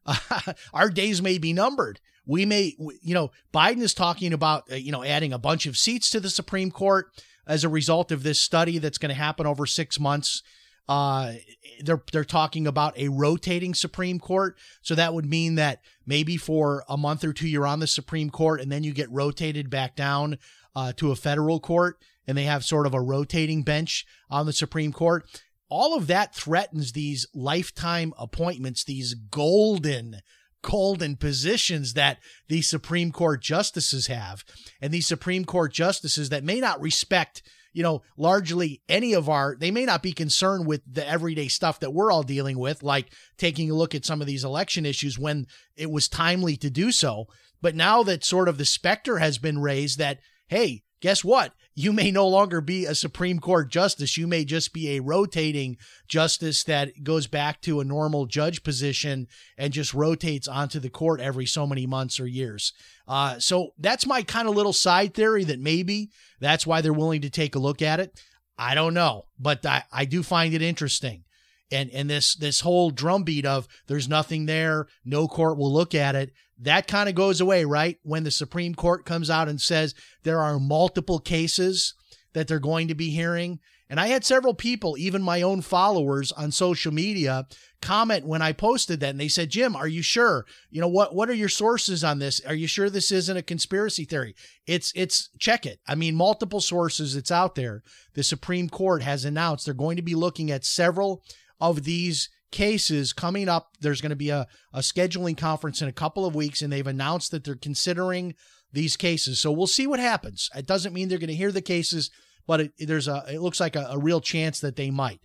our 0.73 0.89
days 0.89 1.21
may 1.21 1.37
be 1.37 1.53
numbered. 1.53 2.01
We 2.25 2.45
may, 2.45 2.75
you 3.01 3.13
know, 3.13 3.31
Biden 3.53 3.81
is 3.81 3.93
talking 3.93 4.33
about, 4.33 4.71
uh, 4.71 4.75
you 4.75 4.91
know, 4.91 5.03
adding 5.03 5.33
a 5.33 5.37
bunch 5.37 5.65
of 5.65 5.77
seats 5.77 6.09
to 6.11 6.19
the 6.19 6.29
Supreme 6.29 6.71
Court 6.71 7.07
as 7.45 7.63
a 7.63 7.69
result 7.69 8.11
of 8.11 8.23
this 8.23 8.39
study 8.39 8.77
that's 8.77 8.97
going 8.97 9.09
to 9.09 9.15
happen 9.15 9.45
over 9.45 9.65
six 9.65 9.99
months. 9.99 10.41
Uh, 10.87 11.33
they're 11.81 12.03
they're 12.11 12.25
talking 12.25 12.67
about 12.67 12.97
a 12.97 13.07
rotating 13.07 13.73
Supreme 13.73 14.19
Court, 14.19 14.57
so 14.81 14.95
that 14.95 15.13
would 15.13 15.25
mean 15.25 15.55
that 15.55 15.79
maybe 16.05 16.35
for 16.35 16.83
a 16.89 16.97
month 16.97 17.23
or 17.23 17.31
two 17.31 17.47
you're 17.47 17.67
on 17.67 17.79
the 17.79 17.87
Supreme 17.87 18.29
Court, 18.29 18.59
and 18.59 18.71
then 18.71 18.83
you 18.83 18.93
get 18.93 19.09
rotated 19.09 19.69
back 19.69 19.95
down 19.95 20.37
uh, 20.75 20.91
to 20.97 21.11
a 21.11 21.15
federal 21.15 21.59
court, 21.59 21.99
and 22.27 22.37
they 22.37 22.43
have 22.43 22.65
sort 22.65 22.85
of 22.85 22.93
a 22.93 23.01
rotating 23.01 23.63
bench 23.63 24.05
on 24.29 24.45
the 24.45 24.53
Supreme 24.53 24.91
Court. 24.91 25.25
All 25.69 25.95
of 25.95 26.07
that 26.07 26.35
threatens 26.35 26.91
these 26.91 27.27
lifetime 27.33 28.13
appointments, 28.17 28.83
these 28.83 29.13
golden 29.13 30.21
golden 30.63 31.15
positions 31.15 31.93
that 31.93 32.17
these 32.47 32.67
Supreme 32.67 33.11
Court 33.11 33.41
justices 33.41 34.07
have, 34.07 34.43
and 34.81 34.91
these 34.91 35.07
Supreme 35.07 35.45
Court 35.45 35.71
justices 35.71 36.29
that 36.29 36.43
may 36.43 36.59
not 36.59 36.81
respect 36.81 37.43
you 37.73 37.81
know, 37.81 38.03
largely 38.17 38.81
any 38.87 39.13
of 39.13 39.27
our, 39.27 39.57
they 39.59 39.71
may 39.71 39.85
not 39.85 40.03
be 40.03 40.13
concerned 40.13 40.67
with 40.67 40.81
the 40.89 41.07
everyday 41.07 41.47
stuff 41.47 41.79
that 41.79 41.91
we're 41.91 42.11
all 42.11 42.23
dealing 42.23 42.59
with, 42.59 42.83
like 42.83 43.11
taking 43.37 43.69
a 43.69 43.73
look 43.73 43.95
at 43.95 44.05
some 44.05 44.21
of 44.21 44.27
these 44.27 44.43
election 44.43 44.85
issues 44.85 45.17
when 45.19 45.47
it 45.75 45.89
was 45.89 46.07
timely 46.07 46.55
to 46.57 46.69
do 46.69 46.91
so. 46.91 47.25
But 47.61 47.75
now 47.75 48.03
that 48.03 48.23
sort 48.23 48.47
of 48.47 48.57
the 48.57 48.65
specter 48.65 49.17
has 49.17 49.39
been 49.39 49.59
raised 49.59 49.97
that, 49.97 50.19
hey, 50.47 50.83
guess 51.01 51.23
what? 51.23 51.53
You 51.75 51.91
may 51.91 52.11
no 52.11 52.27
longer 52.27 52.61
be 52.61 52.85
a 52.85 52.93
Supreme 52.93 53.39
Court 53.39 53.69
justice. 53.69 54.15
You 54.17 54.27
may 54.27 54.45
just 54.45 54.73
be 54.73 54.95
a 54.95 55.01
rotating 55.01 55.77
justice 56.07 56.63
that 56.65 57.03
goes 57.03 57.25
back 57.25 57.61
to 57.61 57.79
a 57.79 57.85
normal 57.85 58.27
judge 58.27 58.63
position 58.63 59.27
and 59.57 59.73
just 59.73 59.93
rotates 59.93 60.47
onto 60.47 60.79
the 60.79 60.89
court 60.89 61.19
every 61.19 61.47
so 61.47 61.65
many 61.65 61.87
months 61.87 62.19
or 62.19 62.27
years. 62.27 62.73
Uh, 63.07 63.39
so 63.39 63.69
that's 63.79 64.05
my 64.05 64.21
kind 64.21 64.47
of 64.47 64.55
little 64.55 64.73
side 64.73 65.15
theory 65.15 65.43
that 65.45 65.59
maybe 65.59 66.11
that's 66.39 66.67
why 66.67 66.81
they're 66.81 66.93
willing 66.93 67.21
to 67.21 67.29
take 67.29 67.55
a 67.55 67.59
look 67.59 67.81
at 67.81 67.99
it. 67.99 68.21
I 68.57 68.75
don't 68.75 68.93
know, 68.93 69.23
but 69.39 69.65
I, 69.65 69.83
I 69.91 70.05
do 70.05 70.21
find 70.21 70.53
it 70.53 70.61
interesting. 70.61 71.23
And, 71.71 71.89
and 71.89 72.07
this 72.07 72.35
this 72.35 72.59
whole 72.59 72.91
drumbeat 72.91 73.47
of 73.47 73.67
there's 73.87 74.07
nothing 74.07 74.45
there, 74.45 74.85
no 75.03 75.27
court 75.27 75.57
will 75.57 75.73
look 75.73 75.95
at 75.95 76.15
it 76.15 76.31
that 76.63 76.87
kind 76.87 77.09
of 77.09 77.15
goes 77.15 77.41
away, 77.41 77.65
right? 77.65 77.97
When 78.03 78.23
the 78.23 78.31
Supreme 78.31 78.75
Court 78.75 79.05
comes 79.05 79.29
out 79.29 79.49
and 79.49 79.61
says 79.61 79.95
there 80.23 80.39
are 80.39 80.59
multiple 80.59 81.19
cases 81.19 81.93
that 82.33 82.47
they're 82.47 82.59
going 82.59 82.87
to 82.87 82.95
be 82.95 83.09
hearing. 83.09 83.59
And 83.89 83.99
I 83.99 84.07
had 84.07 84.25
several 84.25 84.53
people, 84.55 84.97
even 84.97 85.21
my 85.21 85.41
own 85.41 85.61
followers 85.61 86.31
on 86.31 86.51
social 86.51 86.91
media, 86.91 87.45
comment 87.81 88.25
when 88.25 88.41
I 88.41 88.53
posted 88.53 89.01
that 89.01 89.09
and 89.09 89.19
they 89.19 89.27
said, 89.27 89.49
"Jim, 89.49 89.75
are 89.75 89.87
you 89.87 90.01
sure? 90.01 90.45
You 90.71 90.81
know 90.81 90.87
what 90.87 91.13
what 91.13 91.29
are 91.29 91.35
your 91.35 91.49
sources 91.49 92.03
on 92.03 92.19
this? 92.19 92.41
Are 92.45 92.55
you 92.55 92.65
sure 92.65 92.89
this 92.89 93.11
isn't 93.11 93.37
a 93.37 93.43
conspiracy 93.43 94.05
theory?" 94.05 94.35
It's 94.65 94.91
it's 94.95 95.29
check 95.37 95.65
it. 95.65 95.79
I 95.87 95.95
mean, 95.95 96.15
multiple 96.15 96.61
sources 96.61 97.15
it's 97.15 97.29
out 97.29 97.55
there. 97.55 97.83
The 98.13 98.23
Supreme 98.23 98.69
Court 98.69 99.03
has 99.03 99.25
announced 99.25 99.65
they're 99.65 99.75
going 99.75 99.97
to 99.97 100.01
be 100.01 100.15
looking 100.15 100.49
at 100.49 100.65
several 100.65 101.23
of 101.59 101.83
these 101.83 102.29
cases 102.53 103.11
coming 103.11 103.49
up. 103.49 103.71
There's 103.81 103.99
going 103.99 104.11
to 104.11 104.15
be 104.15 104.29
a, 104.29 104.47
a 104.71 104.79
scheduling 104.79 105.35
conference 105.35 105.81
in 105.81 105.89
a 105.89 105.93
couple 105.93 106.25
of 106.25 106.35
weeks, 106.35 106.61
and 106.61 106.71
they've 106.71 106.87
announced 106.87 107.31
that 107.31 107.43
they're 107.43 107.55
considering 107.55 108.35
these 108.71 108.95
cases. 108.95 109.39
So 109.39 109.51
we'll 109.51 109.67
see 109.67 109.87
what 109.87 109.99
happens. 109.99 110.49
It 110.55 110.65
doesn't 110.65 110.93
mean 110.93 111.09
they're 111.09 111.17
going 111.17 111.27
to 111.27 111.35
hear 111.35 111.51
the 111.51 111.61
cases, 111.61 112.09
but 112.47 112.61
it, 112.61 112.71
there's 112.79 113.09
a 113.09 113.25
it 113.27 113.41
looks 113.41 113.59
like 113.59 113.75
a, 113.75 113.87
a 113.89 113.97
real 113.97 114.21
chance 114.21 114.61
that 114.61 114.77
they 114.77 114.91
might. 114.91 115.19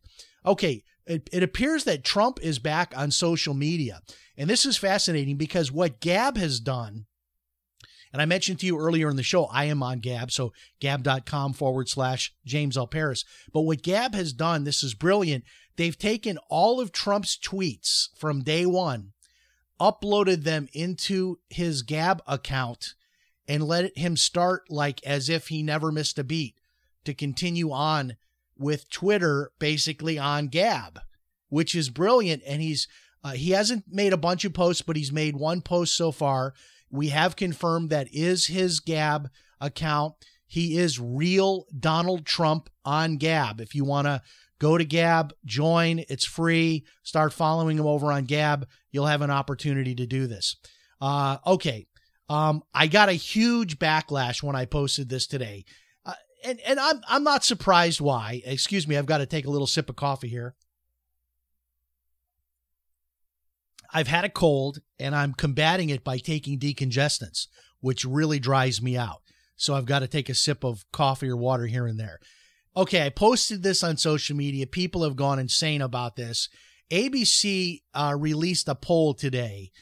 Okay, 0.44 0.82
it, 1.06 1.28
it 1.32 1.42
appears 1.42 1.84
that 1.84 2.02
Trump 2.02 2.38
is 2.42 2.58
back 2.58 2.92
on 2.96 3.10
social 3.10 3.54
media, 3.54 4.00
and 4.36 4.48
this 4.50 4.66
is 4.66 4.76
fascinating 4.76 5.36
because 5.36 5.70
what 5.70 6.00
Gab 6.00 6.36
has 6.36 6.58
done. 6.58 7.04
And 8.12 8.22
I 8.22 8.26
mentioned 8.26 8.60
to 8.60 8.66
you 8.66 8.78
earlier 8.78 9.10
in 9.10 9.16
the 9.16 9.22
show, 9.22 9.44
I 9.46 9.64
am 9.64 9.82
on 9.82 10.00
Gab, 10.00 10.30
so 10.30 10.52
gab.com 10.80 11.52
forward 11.52 11.88
slash 11.88 12.34
James 12.44 12.76
L. 12.76 12.86
Paris. 12.86 13.24
But 13.52 13.62
what 13.62 13.82
Gab 13.82 14.14
has 14.14 14.32
done, 14.32 14.64
this 14.64 14.82
is 14.82 14.94
brilliant. 14.94 15.44
They've 15.76 15.98
taken 15.98 16.38
all 16.48 16.80
of 16.80 16.92
Trump's 16.92 17.38
tweets 17.38 18.08
from 18.16 18.42
day 18.42 18.66
one, 18.66 19.12
uploaded 19.80 20.44
them 20.44 20.68
into 20.72 21.38
his 21.48 21.82
Gab 21.82 22.22
account, 22.26 22.94
and 23.46 23.62
let 23.62 23.96
him 23.96 24.16
start 24.16 24.70
like 24.70 25.04
as 25.06 25.28
if 25.28 25.48
he 25.48 25.62
never 25.62 25.92
missed 25.92 26.18
a 26.18 26.24
beat 26.24 26.56
to 27.04 27.14
continue 27.14 27.70
on 27.70 28.16
with 28.56 28.90
Twitter 28.90 29.52
basically 29.58 30.18
on 30.18 30.48
Gab, 30.48 31.00
which 31.48 31.74
is 31.74 31.90
brilliant. 31.90 32.42
And 32.46 32.60
he's 32.62 32.88
Uh, 33.24 33.32
he 33.32 33.50
hasn't 33.50 33.84
made 33.88 34.12
a 34.12 34.16
bunch 34.16 34.44
of 34.44 34.52
posts, 34.54 34.80
but 34.80 34.96
he's 34.96 35.10
made 35.10 35.34
one 35.34 35.60
post 35.60 35.96
so 35.96 36.12
far. 36.12 36.54
We 36.90 37.09
have 37.09 37.37
confirmed 37.37 37.90
that 37.90 38.09
is 38.12 38.46
his 38.46 38.81
Gab 38.81 39.31
account. 39.61 40.14
He 40.46 40.79
is 40.79 40.98
real 40.98 41.66
Donald 41.79 42.24
Trump 42.24 42.70
on 42.85 43.16
Gab. 43.16 43.61
If 43.61 43.74
you 43.74 43.85
want 43.85 44.07
to 44.07 44.22
go 44.59 44.79
to 44.79 44.85
Gab, 44.85 45.35
join, 45.44 46.05
it's 46.09 46.24
free. 46.24 46.85
Start 47.03 47.33
following 47.33 47.79
him 47.79 47.87
over 47.87 48.11
on 48.11 48.24
Gab. 48.24 48.66
You'll 48.90 49.07
have 49.07 49.22
an 49.22 49.31
opportunity 49.31 49.94
to 49.94 50.07
do 50.07 50.27
this. 50.27 50.57
Uh, 51.01 51.37
okay. 51.46 51.87
Um, 52.29 52.62
I 52.74 52.87
got 52.87 53.09
a 53.09 53.12
huge 53.12 53.79
backlash 53.79 54.42
when 54.42 54.57
I 54.57 54.64
posted 54.64 55.09
this 55.09 55.27
today. 55.27 55.64
Uh, 56.05 56.14
and, 56.44 56.61
and 56.61 56.81
I'm, 56.81 57.01
I'm 57.09 57.24
not 57.24 57.44
surprised 57.44 58.01
why. 58.01 58.42
Excuse 58.44 58.87
me, 58.87 58.96
I've 58.96 59.07
got 59.07 59.18
to 59.18 59.27
take 59.27 59.46
a 59.46 59.51
little 59.51 59.66
sip 59.66 59.88
of 59.88 59.96
coffee 59.96 60.29
here. 60.29 60.55
I've 63.92 64.09
had 64.09 64.24
a 64.24 64.31
cold 64.31 64.79
and 64.98 65.14
I'm 65.14 65.33
combating 65.33 65.90
it 65.90 66.05
by 66.05 66.18
taking 66.18 66.59
decongestants, 66.59 67.46
which 67.81 68.05
really 68.05 68.38
dries 68.38 68.83
me 68.83 68.96
out. 68.96 69.22
So 69.57 69.74
I've 69.74 69.87
got 69.87 70.01
to 70.01 70.09
take 70.09 70.29
a 70.29 70.35
sip 70.35 70.64
of 70.64 70.85
coffee 70.92 71.29
or 71.29 71.37
water 71.37 71.66
here 71.66 71.87
and 71.87 71.98
there. 71.98 72.20
Okay, 72.77 73.05
I 73.05 73.11
posted 73.11 73.62
this 73.62 73.83
on 73.83 73.96
social 73.96 74.37
media. 74.37 74.66
People 74.66 75.03
have 75.03 75.16
gone 75.16 75.38
insane 75.38 75.83
about 75.83 76.16
this. 76.16 76.48
ABC 76.90 77.83
uh, 77.92 78.14
released 78.16 78.68
a 78.68 78.74
poll 78.74 79.14
today. 79.14 79.72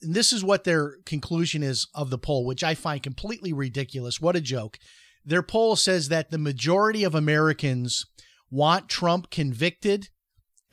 And 0.00 0.14
this 0.14 0.32
is 0.32 0.42
what 0.42 0.64
their 0.64 0.96
conclusion 1.04 1.62
is 1.62 1.86
of 1.94 2.08
the 2.08 2.18
poll, 2.18 2.46
which 2.46 2.64
I 2.64 2.74
find 2.74 3.02
completely 3.02 3.52
ridiculous. 3.52 4.20
What 4.20 4.36
a 4.36 4.40
joke. 4.40 4.78
Their 5.24 5.42
poll 5.42 5.76
says 5.76 6.08
that 6.08 6.30
the 6.30 6.38
majority 6.38 7.04
of 7.04 7.14
Americans 7.14 8.06
want 8.50 8.88
Trump 8.88 9.30
convicted 9.30 10.08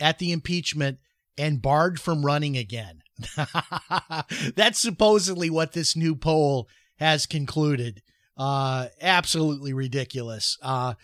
at 0.00 0.18
the 0.18 0.32
impeachment 0.32 0.98
and 1.38 1.62
barred 1.62 2.00
from 2.00 2.24
running 2.24 2.56
again. 2.56 3.02
That's 4.56 4.78
supposedly 4.78 5.50
what 5.50 5.72
this 5.72 5.96
new 5.96 6.14
poll 6.14 6.68
has 6.96 7.26
concluded. 7.26 8.02
Uh, 8.36 8.86
absolutely 9.00 9.72
ridiculous. 9.72 10.56
Uh, 10.62 10.94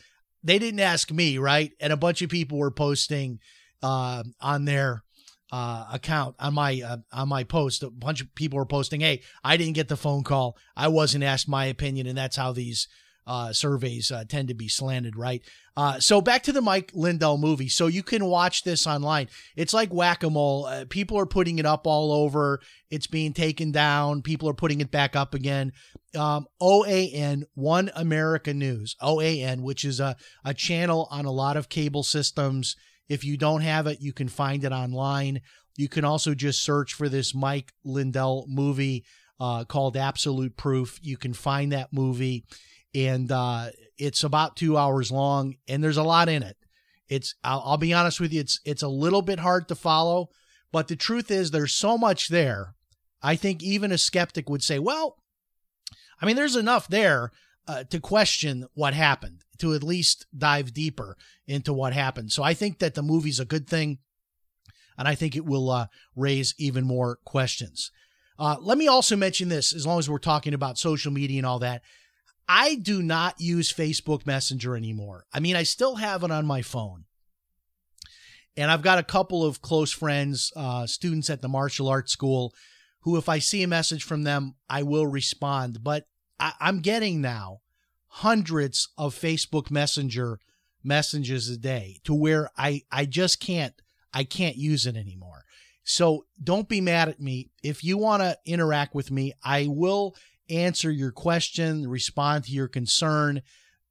they 0.42 0.59
didn't 0.59 0.81
ask 0.81 1.11
me, 1.11 1.38
right? 1.38 1.73
And 1.81 1.92
a 1.92 1.97
bunch 1.97 2.23
of 2.23 2.31
people 2.31 2.59
were 2.59 2.70
posting 2.70 3.40
uh, 3.83 4.23
on 4.40 4.64
their 4.64 5.03
uh, 5.51 5.87
account 5.92 6.35
on 6.38 6.55
my 6.55 6.81
uh, 6.85 6.97
on 7.12 7.29
my 7.29 7.44
post. 7.44 7.83
A 7.83 7.90
bunch 7.90 8.20
of 8.20 8.35
people 8.35 8.59
were 8.59 8.66
posting, 8.66 9.01
"Hey, 9.01 9.23
I 9.42 9.57
didn't 9.57 9.75
get 9.75 9.88
the 9.88 9.97
phone 9.97 10.25
call. 10.25 10.57
I 10.77 10.88
wasn't 10.88 11.25
asked 11.25 11.49
my 11.49 11.66
opinion," 11.66 12.07
and 12.07 12.18
that's 12.18 12.37
how 12.37 12.53
these 12.53 12.88
uh, 13.27 13.53
surveys 13.53 14.11
uh, 14.11 14.25
tend 14.29 14.49
to 14.49 14.55
be 14.55 14.69
slanted, 14.69 15.17
right? 15.17 15.43
Uh, 15.77 15.99
so 15.99 16.21
back 16.21 16.43
to 16.45 16.53
the 16.53 16.61
Mike 16.61 16.91
Lindell 16.95 17.39
movie. 17.39 17.69
So 17.69 17.87
you 17.87 18.03
can 18.03 18.27
watch 18.27 18.63
this 18.63 18.87
online. 18.87 19.29
It's 19.57 19.75
like 19.75 19.93
whack 19.93 20.23
a 20.23 20.31
mole. 20.31 20.67
Uh, 20.67 20.85
people 20.89 21.19
are 21.19 21.27
putting 21.27 21.59
it 21.59 21.67
up 21.67 21.87
all 21.87 22.13
over. 22.13 22.61
It's 22.91 23.07
being 23.07 23.33
taken 23.33 23.73
down. 23.73 24.23
People 24.23 24.49
are 24.49 24.55
putting 24.55 24.81
it 24.81 24.91
back 24.91 25.17
up 25.17 25.35
again. 25.35 25.73
Um, 26.17 26.47
OAN, 26.61 27.45
One 27.55 27.91
America 27.95 28.55
News, 28.55 28.95
OAN, 29.03 29.63
which 29.63 29.85
is 29.85 30.01
a, 30.01 30.17
a 30.45 30.55
channel 30.55 31.09
on 31.11 31.25
a 31.25 31.33
lot 31.33 31.57
of 31.57 31.69
cable 31.69 32.03
systems. 32.03 32.77
If 33.09 33.25
you 33.25 33.37
don't 33.37 33.63
have 33.63 33.87
it, 33.87 34.01
you 34.01 34.13
can 34.13 34.29
find 34.29 34.65
it 34.65 34.73
online. 34.73 35.41
You 35.77 35.89
can 35.89 36.05
also 36.05 36.35
just 36.35 36.63
search 36.63 36.95
for 36.95 37.09
this 37.09 37.35
Mike 37.35 37.73
Lindell 37.85 38.47
movie 38.49 39.05
uh, 39.41 39.65
called 39.65 39.97
Absolute 39.97 40.57
Proof. 40.57 41.01
You 41.03 41.17
can 41.17 41.35
find 41.35 41.73
that 41.73 41.93
movie 41.93 42.45
and 42.94 43.30
uh, 43.33 43.68
it's 43.98 44.24
about 44.24 44.57
two 44.57 44.76
hours 44.76 45.11
long, 45.11 45.57
and 45.68 45.83
there's 45.83 45.96
a 45.96 46.02
lot 46.02 46.28
in 46.28 46.42
it. 46.42 46.57
It's 47.09 47.35
I'll, 47.44 47.62
I'll 47.64 47.76
be 47.76 47.92
honest 47.92 48.20
with 48.20 48.33
you, 48.33 48.40
it's 48.40 48.61
it's 48.64 48.83
a 48.83 48.88
little 48.88 49.22
bit 49.22 49.40
hard 49.40 49.68
to 49.68 49.74
follow, 49.74 50.28
but 50.72 50.88
the 50.88 50.96
truth 50.96 51.30
is 51.30 51.50
there's 51.50 51.74
so 51.74 51.98
much 51.98 52.28
there. 52.28 52.74
I 53.22 53.37
think 53.37 53.62
even 53.62 53.92
a 53.92 53.98
skeptic 53.98 54.50
would 54.50 54.62
say, 54.62 54.78
well, 54.78 55.16
I 56.20 56.26
mean, 56.26 56.37
there's 56.37 56.57
enough 56.57 56.88
there 56.88 57.30
uh, 57.66 57.85
to 57.85 58.00
question 58.00 58.66
what 58.74 58.94
happened, 58.94 59.44
to 59.59 59.74
at 59.74 59.83
least 59.83 60.26
dive 60.37 60.74
deeper 60.74 61.16
into 61.46 61.72
what 61.72 61.92
happened. 61.92 62.33
So 62.33 62.42
I 62.42 62.54
think 62.54 62.78
that 62.78 62.94
the 62.94 63.02
movie's 63.02 63.40
a 63.40 63.44
good 63.44 63.66
thing, 63.68 63.98
and 64.98 65.09
I 65.09 65.14
think 65.14 65.37
it 65.37 65.46
will 65.46 65.70
uh, 65.70 65.87
raise 66.14 66.54
even 66.59 66.85
more 66.85 67.18
questions. 67.24 67.90
Uh, 68.38 68.57
let 68.61 68.78
me 68.78 68.88
also 68.88 69.16
mention 69.16 69.48
this, 69.48 69.74
as 69.74 69.87
long 69.87 69.98
as 69.98 70.11
we're 70.11 70.18
talking 70.18 70.54
about 70.54 70.78
social 70.78 71.12
media 71.12 71.38
and 71.38 71.46
all 71.46 71.61
that. 71.61 71.83
I 72.48 72.74
do 72.74 73.02
not 73.02 73.40
use 73.40 73.72
Facebook 73.72 74.26
Messenger 74.26 74.76
anymore. 74.76 75.24
I 75.33 75.40
mean, 75.40 75.57
I 75.57 75.62
still 75.62 75.96
have 75.96 76.22
it 76.22 76.30
on 76.30 76.46
my 76.46 76.62
phone. 76.62 77.04
And 78.57 78.70
I've 78.70 78.83
got 78.83 78.98
a 78.98 79.04
couple 79.04 79.44
of 79.44 79.62
close 79.62 79.92
friends, 79.92 80.52
uh, 80.54 80.87
students 80.87 81.28
at 81.30 81.42
the 81.42 81.48
martial 81.48 81.88
arts 81.88 82.12
school, 82.12 82.52
who, 83.00 83.16
if 83.16 83.28
I 83.28 83.38
see 83.38 83.62
a 83.62 83.68
message 83.68 84.04
from 84.04 84.22
them, 84.22 84.54
I 84.68 84.83
will 84.83 85.07
respond. 85.07 85.83
But 85.83 86.07
I- 86.38 86.54
I'm 86.61 86.80
getting 86.80 87.20
now 87.20 87.61
hundreds 88.07 88.88
of 88.96 89.14
Facebook 89.18 89.70
Messenger 89.70 90.38
messages 90.85 91.48
a 91.48 91.57
day 91.57 91.98
to 92.04 92.14
where 92.14 92.50
I, 92.57 92.83
I 92.92 93.07
just 93.07 93.40
can't, 93.40 93.74
I 94.12 94.24
can't 94.24 94.57
use 94.57 94.87
it 94.87 94.96
anymore. 94.96 95.44
So 95.83 96.26
don't 96.42 96.68
be 96.68 96.80
mad 96.80 97.09
at 97.09 97.20
me. 97.20 97.50
If 97.62 97.83
you 97.83 97.98
want 97.98 98.22
to 98.22 98.38
interact 98.46 98.94
with 98.94 99.11
me, 99.11 99.33
I 99.42 99.66
will 99.68 100.14
answer 100.50 100.90
your 100.90 101.12
question, 101.12 101.88
respond 101.88 102.44
to 102.44 102.52
your 102.52 102.68
concern. 102.68 103.42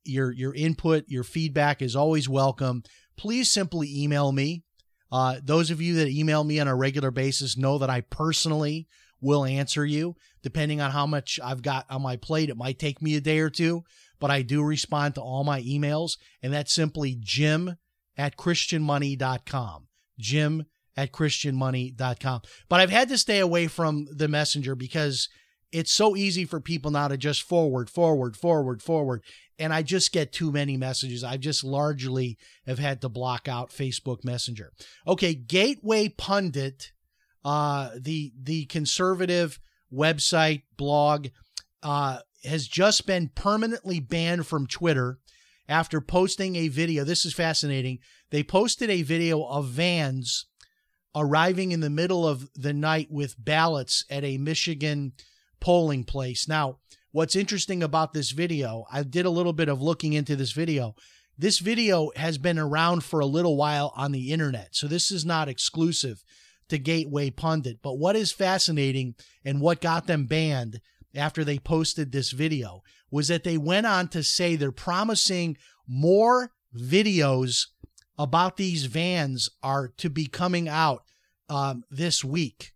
Your 0.05 0.31
your 0.31 0.53
input, 0.53 1.05
your 1.07 1.23
feedback 1.23 1.81
is 1.81 1.95
always 1.95 2.27
welcome. 2.27 2.83
Please 3.15 3.49
simply 3.49 3.89
email 4.03 4.31
me. 4.31 4.63
Uh, 5.11 5.35
those 5.43 5.71
of 5.71 5.79
you 5.79 5.95
that 5.95 6.09
email 6.09 6.43
me 6.43 6.59
on 6.59 6.67
a 6.67 6.75
regular 6.75 7.11
basis 7.11 7.55
know 7.55 7.77
that 7.77 7.89
I 7.89 8.01
personally 8.01 8.87
will 9.21 9.45
answer 9.45 9.85
you. 9.85 10.15
Depending 10.41 10.81
on 10.81 10.91
how 10.91 11.05
much 11.05 11.39
I've 11.41 11.61
got 11.61 11.85
on 11.89 12.01
my 12.01 12.17
plate, 12.17 12.49
it 12.49 12.57
might 12.57 12.79
take 12.79 13.01
me 13.01 13.15
a 13.15 13.21
day 13.21 13.39
or 13.39 13.49
two, 13.49 13.83
but 14.19 14.29
I 14.29 14.41
do 14.41 14.61
respond 14.61 15.15
to 15.15 15.21
all 15.21 15.43
my 15.43 15.61
emails, 15.61 16.17
and 16.41 16.51
that's 16.51 16.73
simply 16.73 17.15
jim 17.19 17.77
at 18.17 18.35
christianmoney.com. 18.37 19.87
Jim 20.19 20.65
at 20.95 21.11
christianmoney.com. 21.11 22.41
But 22.69 22.79
I've 22.79 22.89
had 22.89 23.09
to 23.09 23.17
stay 23.17 23.39
away 23.39 23.67
from 23.67 24.07
the 24.11 24.27
messenger 24.27 24.75
because 24.75 25.29
it's 25.73 25.91
so 25.91 26.15
easy 26.15 26.45
for 26.45 26.62
people 26.62 26.91
now 26.91 27.07
to 27.07 27.17
just 27.17 27.41
forward, 27.41 27.89
forward, 27.89 28.38
forward, 28.38 28.81
forward. 28.81 29.23
And 29.57 29.73
I 29.73 29.81
just 29.81 30.12
get 30.12 30.31
too 30.31 30.51
many 30.51 30.77
messages. 30.77 31.23
I 31.23 31.38
just 31.38 31.63
largely 31.63 32.38
have 32.67 32.77
had 32.77 33.01
to 33.01 33.09
block 33.09 33.47
out 33.47 33.71
Facebook 33.71 34.23
Messenger. 34.23 34.71
Okay, 35.07 35.33
Gateway 35.33 36.09
Pundit, 36.09 36.91
uh, 37.43 37.89
the 37.99 38.33
the 38.39 38.65
conservative 38.65 39.59
website 39.91 40.63
blog, 40.77 41.27
uh, 41.81 42.19
has 42.43 42.67
just 42.67 43.07
been 43.07 43.29
permanently 43.33 43.99
banned 43.99 44.45
from 44.45 44.67
Twitter 44.67 45.19
after 45.67 46.01
posting 46.01 46.55
a 46.55 46.67
video. 46.67 47.03
This 47.03 47.25
is 47.25 47.33
fascinating. 47.33 47.99
They 48.29 48.43
posted 48.43 48.89
a 48.89 49.01
video 49.01 49.43
of 49.43 49.67
vans 49.67 50.45
arriving 51.15 51.71
in 51.71 51.79
the 51.79 51.89
middle 51.89 52.27
of 52.27 52.49
the 52.55 52.73
night 52.73 53.07
with 53.09 53.43
ballots 53.43 54.05
at 54.09 54.23
a 54.23 54.38
Michigan 54.38 55.13
polling 55.63 56.04
place. 56.04 56.45
Now, 56.45 56.80
what's 57.13 57.38
interesting 57.38 57.82
about 57.82 58.12
this 58.12 58.32
video, 58.32 58.84
I 58.91 59.02
did 59.02 59.26
a 59.26 59.30
little 59.30 59.54
bit 59.54 59.69
of 59.69 59.82
looking 59.82 60.12
into 60.12 60.36
this 60.36 60.52
video. 60.52 60.93
This 61.38 61.60
video 61.60 62.12
has 62.17 62.38
been 62.38 62.60
around 62.60 63.06
for 63.06 63.21
a 63.21 63.26
little 63.26 63.56
while 63.56 63.93
on 63.95 64.12
the 64.12 64.34
internet, 64.34 64.76
so 64.76 64.88
this 64.88 65.10
is 65.10 65.23
not 65.23 65.47
exclusive 65.47 66.21
to 66.67 66.78
Gateway 66.78 67.30
Pundit. 67.30 67.80
But 67.82 67.97
what 67.97 68.17
is 68.17 68.34
fascinating 68.34 69.15
and 69.45 69.62
what 69.62 69.80
got 69.80 70.06
them 70.06 70.26
banned 70.26 70.82
after 71.15 71.45
they 71.45 71.60
posted 71.60 72.12
this 72.12 72.32
video 72.32 72.84
was 73.10 73.30
that 73.30 73.45
they 73.45 73.58
went 73.58 73.88
on 73.88 74.10
to 74.10 74.21
say 74.21 74.58
they're 74.58 74.73
promising 74.73 75.56
more 75.88 76.52
videos 76.78 77.67
about 78.17 78.58
these 78.58 78.84
vans 78.84 79.49
are 79.63 79.88
to 79.95 80.10
be 80.10 80.28
coming 80.28 80.67
out 80.67 81.04
um, 81.47 81.86
this 81.89 82.21
week 82.21 82.72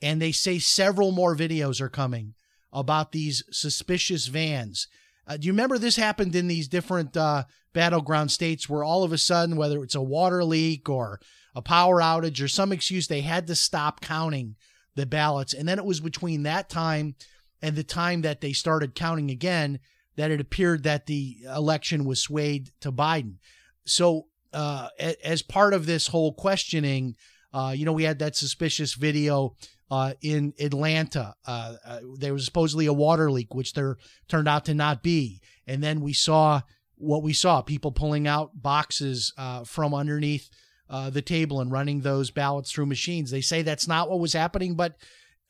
and 0.00 0.20
they 0.20 0.32
say 0.32 0.58
several 0.58 1.12
more 1.12 1.36
videos 1.36 1.80
are 1.80 1.88
coming 1.88 2.34
about 2.72 3.12
these 3.12 3.42
suspicious 3.50 4.26
vans. 4.26 4.88
Uh, 5.26 5.36
do 5.36 5.46
you 5.46 5.52
remember 5.52 5.78
this 5.78 5.96
happened 5.96 6.34
in 6.34 6.48
these 6.48 6.68
different 6.68 7.16
uh, 7.16 7.44
battleground 7.72 8.30
states 8.30 8.68
where 8.68 8.84
all 8.84 9.04
of 9.04 9.12
a 9.12 9.18
sudden, 9.18 9.56
whether 9.56 9.82
it's 9.82 9.94
a 9.94 10.02
water 10.02 10.42
leak 10.44 10.88
or 10.88 11.20
a 11.54 11.62
power 11.62 12.00
outage 12.00 12.42
or 12.42 12.48
some 12.48 12.72
excuse, 12.72 13.08
they 13.08 13.20
had 13.20 13.46
to 13.46 13.54
stop 13.54 14.00
counting 14.00 14.56
the 14.94 15.06
ballots. 15.06 15.52
And 15.52 15.68
then 15.68 15.78
it 15.78 15.84
was 15.84 16.00
between 16.00 16.42
that 16.44 16.68
time 16.68 17.14
and 17.60 17.76
the 17.76 17.84
time 17.84 18.22
that 18.22 18.40
they 18.40 18.52
started 18.52 18.94
counting 18.94 19.30
again 19.30 19.80
that 20.16 20.30
it 20.30 20.40
appeared 20.40 20.82
that 20.82 21.06
the 21.06 21.38
election 21.54 22.04
was 22.04 22.22
swayed 22.22 22.70
to 22.80 22.90
Biden. 22.90 23.36
So, 23.84 24.26
uh, 24.52 24.88
as 25.22 25.42
part 25.42 25.74
of 25.74 25.86
this 25.86 26.08
whole 26.08 26.32
questioning, 26.32 27.16
uh, 27.52 27.72
you 27.76 27.84
know, 27.84 27.92
we 27.92 28.04
had 28.04 28.18
that 28.18 28.34
suspicious 28.34 28.94
video 28.94 29.54
uh, 29.90 30.14
in 30.20 30.52
Atlanta. 30.60 31.34
Uh, 31.46 31.74
uh, 31.84 32.00
there 32.16 32.32
was 32.32 32.44
supposedly 32.44 32.86
a 32.86 32.92
water 32.92 33.30
leak, 33.30 33.54
which 33.54 33.72
there 33.72 33.96
turned 34.28 34.48
out 34.48 34.64
to 34.66 34.74
not 34.74 35.02
be. 35.02 35.40
And 35.66 35.82
then 35.82 36.00
we 36.00 36.12
saw 36.12 36.62
what 36.96 37.22
we 37.22 37.32
saw 37.32 37.62
people 37.62 37.92
pulling 37.92 38.26
out 38.26 38.50
boxes 38.60 39.32
uh, 39.38 39.64
from 39.64 39.94
underneath 39.94 40.48
uh, 40.90 41.10
the 41.10 41.22
table 41.22 41.60
and 41.60 41.70
running 41.70 42.00
those 42.00 42.30
ballots 42.30 42.72
through 42.72 42.86
machines. 42.86 43.30
They 43.30 43.40
say 43.40 43.62
that's 43.62 43.88
not 43.88 44.10
what 44.10 44.20
was 44.20 44.32
happening, 44.32 44.74
but 44.74 44.96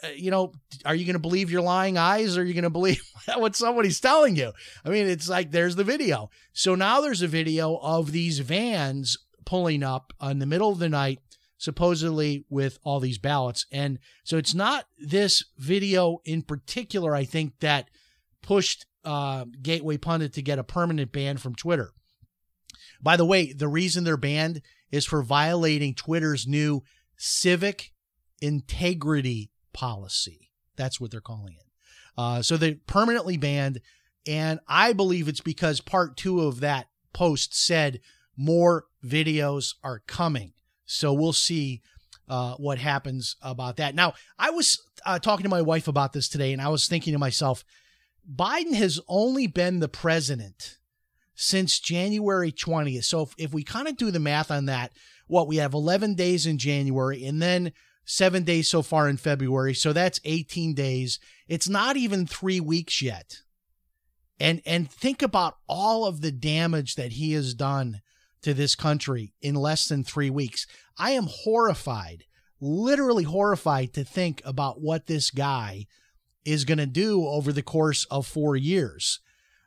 uh, 0.03 0.09
you 0.17 0.31
know, 0.31 0.53
are 0.85 0.95
you 0.95 1.05
going 1.05 1.15
to 1.15 1.21
believe 1.21 1.51
your 1.51 1.63
lying 1.63 1.99
eyes 1.99 2.37
or 2.37 2.43
are 2.43 2.45
you 2.45 2.55
going 2.55 2.63
to 2.63 2.71
believe 2.71 3.03
what 3.37 3.57
somebody's 3.57 4.01
telling 4.01 4.37
you? 4.37 4.53
I 4.85 4.91
mean, 4.91 5.09
it's 5.09 5.29
like 5.29 5.51
there's 5.51 5.77
the 5.77 5.85
video. 5.85 6.31
So 6.53 6.75
now 6.75 7.01
there's 7.01 7.23
a 7.23 7.29
video 7.29 7.77
of 7.77 8.13
these 8.13 8.39
vans 8.41 9.17
pulling 9.45 9.83
up 9.83 10.13
in 10.23 10.39
the 10.39 10.47
middle 10.47 10.71
of 10.71 10.79
the 10.79 10.89
night, 10.89 11.21
supposedly 11.59 12.45
with 12.49 12.79
all 12.85 13.01
these 13.01 13.19
ballots. 13.19 13.67
And 13.71 13.99
so 14.25 14.39
it's 14.39 14.55
not 14.55 14.87
this 14.99 15.45
video 15.59 16.21
in 16.25 16.43
particular, 16.43 17.15
I 17.15 17.25
think, 17.25 17.59
that 17.61 17.91
pushed 18.43 18.87
uh, 19.05 19.45
Gateway 19.61 19.99
Pundit 19.99 20.33
to 20.35 20.43
get 20.43 20.59
a 20.59 20.65
permanent 20.65 21.13
ban 21.13 21.37
from 21.37 21.55
Twitter. 21.55 21.91
By 23.03 23.17
the 23.17 23.27
way, 23.27 23.53
the 23.53 23.69
reason 23.69 24.05
they're 24.05 24.17
banned 24.17 24.63
is 24.91 25.05
for 25.05 25.23
violating 25.23 25.95
Twitter's 25.95 26.47
new 26.47 26.83
civic 27.17 27.93
integrity 28.41 29.51
policy. 29.73 30.51
That's 30.77 31.01
what 31.01 31.11
they're 31.11 31.21
calling 31.21 31.55
it. 31.55 31.67
Uh, 32.17 32.43
so 32.43 32.57
they're 32.57 32.77
permanently 32.87 33.37
banned, 33.37 33.81
and 34.27 34.61
I 34.67 34.93
believe 34.93 35.29
it's 35.29 35.41
because 35.41 35.81
part 35.81 36.17
two 36.17 36.41
of 36.41 36.61
that 36.61 36.89
post 37.13 37.55
said 37.55 38.01
more 38.37 38.87
videos 39.05 39.75
are 39.83 40.03
coming. 40.07 40.53
So 40.89 41.13
we'll 41.13 41.35
see 41.35 41.83
uh, 42.29 42.55
what 42.55 42.79
happens 42.79 43.37
about 43.43 43.77
that. 43.77 43.95
Now, 43.95 44.15
I 44.39 44.51
was 44.51 44.83
uh, 45.05 45.19
talking 45.19 45.45
to 45.45 45.51
my 45.51 45.63
wife 45.63 45.87
about 45.87 46.13
this 46.13 46.29
today, 46.29 46.53
and 46.53 46.63
I 46.63 46.69
was 46.69 46.89
thinking 46.89 47.13
to 47.13 47.19
myself, 47.19 47.63
Biden 48.31 48.75
has 48.75 48.99
only 49.07 49.47
been 49.47 49.81
the 49.81 49.89
president 49.89 50.79
since 51.35 51.79
January 51.79 52.51
20th. 52.51 53.05
So 53.05 53.23
if, 53.23 53.35
if 53.39 53.53
we 53.53 53.63
kind 53.63 53.87
of 53.87 53.97
do 53.97 54.11
the 54.11 54.19
math 54.19 54.51
on 54.51 54.65
that, 54.65 54.93
what 55.27 55.47
we 55.47 55.57
have 55.57 55.75
11 55.75 56.15
days 56.15 56.47
in 56.47 56.59
January 56.59 57.25
and 57.25 57.41
then 57.41 57.73
seven 58.05 58.43
days 58.43 58.69
so 58.69 58.81
far 58.81 59.09
in 59.09 59.19
February. 59.19 59.75
So 59.75 59.93
that's 59.93 60.21
18 60.25 60.75
days. 60.75 61.21
It's 61.47 61.69
not 61.69 61.97
even 61.99 62.27
three 62.27 62.61
weeks 62.61 63.03
yet. 63.03 63.43
And, 64.41 64.63
and 64.65 64.91
think 64.91 65.21
about 65.21 65.59
all 65.69 66.07
of 66.07 66.23
the 66.23 66.33
damage 66.33 66.95
that 66.95 67.13
he 67.13 67.33
has 67.33 67.53
done 67.53 68.01
to 68.43 68.55
this 68.55 68.75
country 68.75 69.33
in 69.41 69.55
less 69.55 69.89
than 69.89 70.05
three 70.05 70.31
weeks. 70.31 70.67
I 70.99 71.13
am 71.13 71.29
horrified, 71.29 72.25
literally 72.61 73.25
horrified 73.25 73.93
to 73.95 74.05
think 74.05 74.43
about 74.45 74.81
what 74.81 75.07
this 75.07 75.31
guy 75.31 75.87
is 76.45 76.65
going 76.65 76.79
to 76.79 76.87
do 76.87 77.27
over 77.27 77.53
the 77.53 77.63
course 77.63 78.07
of 78.11 78.27
four 78.27 78.57
years. 78.57 79.21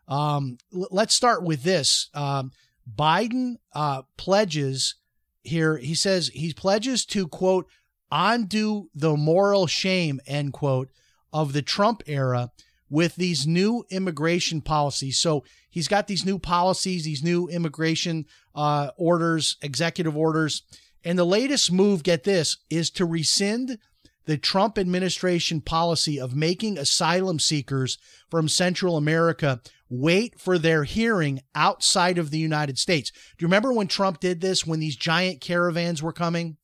Um, 0.07 0.57
l- 0.73 0.87
let's 0.91 1.13
start 1.13 1.43
with 1.43 1.63
this. 1.63 2.09
Um, 2.13 2.51
Biden 2.93 3.55
uh, 3.73 4.03
pledges 4.17 4.95
here, 5.43 5.77
he 5.77 5.95
says 5.95 6.29
he 6.29 6.53
pledges 6.53 7.05
to, 7.07 7.27
quote, 7.27 7.67
undo 8.11 8.89
the 8.93 9.15
moral 9.15 9.67
shame, 9.67 10.19
end 10.27 10.53
quote, 10.53 10.89
of 11.31 11.53
the 11.53 11.61
Trump 11.61 12.03
era 12.07 12.51
with 12.89 13.15
these 13.15 13.47
new 13.47 13.85
immigration 13.89 14.61
policies. 14.61 15.17
So 15.17 15.45
he's 15.69 15.87
got 15.87 16.07
these 16.07 16.25
new 16.25 16.37
policies, 16.37 17.05
these 17.05 17.23
new 17.23 17.47
immigration 17.47 18.25
uh, 18.55 18.91
orders, 18.97 19.57
executive 19.61 20.15
orders. 20.15 20.63
And 21.03 21.17
the 21.17 21.25
latest 21.25 21.71
move, 21.71 22.03
get 22.03 22.23
this, 22.23 22.57
is 22.69 22.89
to 22.91 23.05
rescind 23.05 23.79
the 24.25 24.37
Trump 24.37 24.77
administration 24.77 25.61
policy 25.61 26.19
of 26.19 26.35
making 26.35 26.77
asylum 26.77 27.39
seekers 27.39 27.97
from 28.29 28.47
Central 28.47 28.95
America 28.97 29.61
wait 29.89 30.39
for 30.39 30.57
their 30.57 30.83
hearing 30.83 31.41
outside 31.55 32.17
of 32.17 32.29
the 32.29 32.37
United 32.37 32.77
States. 32.77 33.11
Do 33.11 33.43
you 33.43 33.47
remember 33.47 33.73
when 33.73 33.87
Trump 33.87 34.19
did 34.19 34.39
this 34.39 34.65
when 34.65 34.79
these 34.79 34.95
giant 34.95 35.41
caravans 35.41 36.01
were 36.01 36.13
coming? 36.13 36.57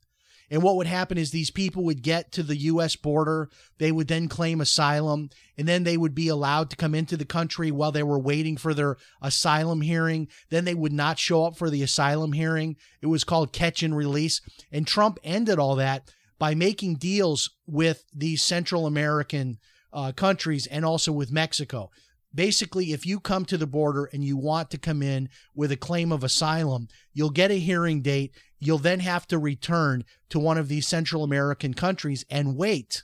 And 0.49 0.63
what 0.63 0.77
would 0.77 0.87
happen 0.87 1.17
is 1.17 1.31
these 1.31 1.51
people 1.51 1.83
would 1.83 2.01
get 2.01 2.31
to 2.33 2.43
the 2.43 2.55
U.S. 2.55 2.95
border. 2.95 3.49
They 3.79 3.91
would 3.91 4.07
then 4.07 4.29
claim 4.29 4.61
asylum, 4.61 5.29
and 5.57 5.67
then 5.67 5.83
they 5.83 5.97
would 5.97 6.15
be 6.15 6.29
allowed 6.29 6.69
to 6.69 6.77
come 6.77 6.95
into 6.95 7.17
the 7.17 7.25
country 7.25 7.69
while 7.69 7.91
they 7.91 8.03
were 8.03 8.19
waiting 8.19 8.55
for 8.55 8.73
their 8.73 8.97
asylum 9.21 9.81
hearing. 9.81 10.29
Then 10.49 10.65
they 10.65 10.75
would 10.75 10.93
not 10.93 11.19
show 11.19 11.45
up 11.45 11.57
for 11.57 11.69
the 11.69 11.83
asylum 11.83 12.31
hearing. 12.31 12.77
It 13.01 13.07
was 13.07 13.23
called 13.25 13.51
catch 13.51 13.83
and 13.83 13.95
release. 13.95 14.41
And 14.71 14.87
Trump 14.87 15.19
ended 15.23 15.59
all 15.59 15.75
that 15.75 16.13
by 16.39 16.55
making 16.55 16.95
deals 16.95 17.49
with 17.65 18.05
these 18.13 18.41
Central 18.43 18.85
American 18.85 19.57
uh, 19.91 20.11
countries 20.11 20.67
and 20.67 20.85
also 20.85 21.11
with 21.11 21.31
Mexico. 21.31 21.89
Basically, 22.33 22.91
if 22.91 23.05
you 23.05 23.19
come 23.19 23.45
to 23.45 23.57
the 23.57 23.67
border 23.67 24.05
and 24.05 24.23
you 24.23 24.37
want 24.37 24.69
to 24.71 24.77
come 24.77 25.01
in 25.01 25.29
with 25.55 25.71
a 25.71 25.77
claim 25.77 26.11
of 26.11 26.23
asylum, 26.23 26.87
you'll 27.13 27.29
get 27.29 27.51
a 27.51 27.59
hearing 27.59 28.01
date. 28.01 28.35
You'll 28.59 28.77
then 28.77 28.99
have 28.99 29.27
to 29.27 29.37
return 29.37 30.03
to 30.29 30.39
one 30.39 30.57
of 30.57 30.67
these 30.67 30.87
Central 30.87 31.23
American 31.23 31.73
countries 31.73 32.25
and 32.29 32.55
wait 32.55 33.03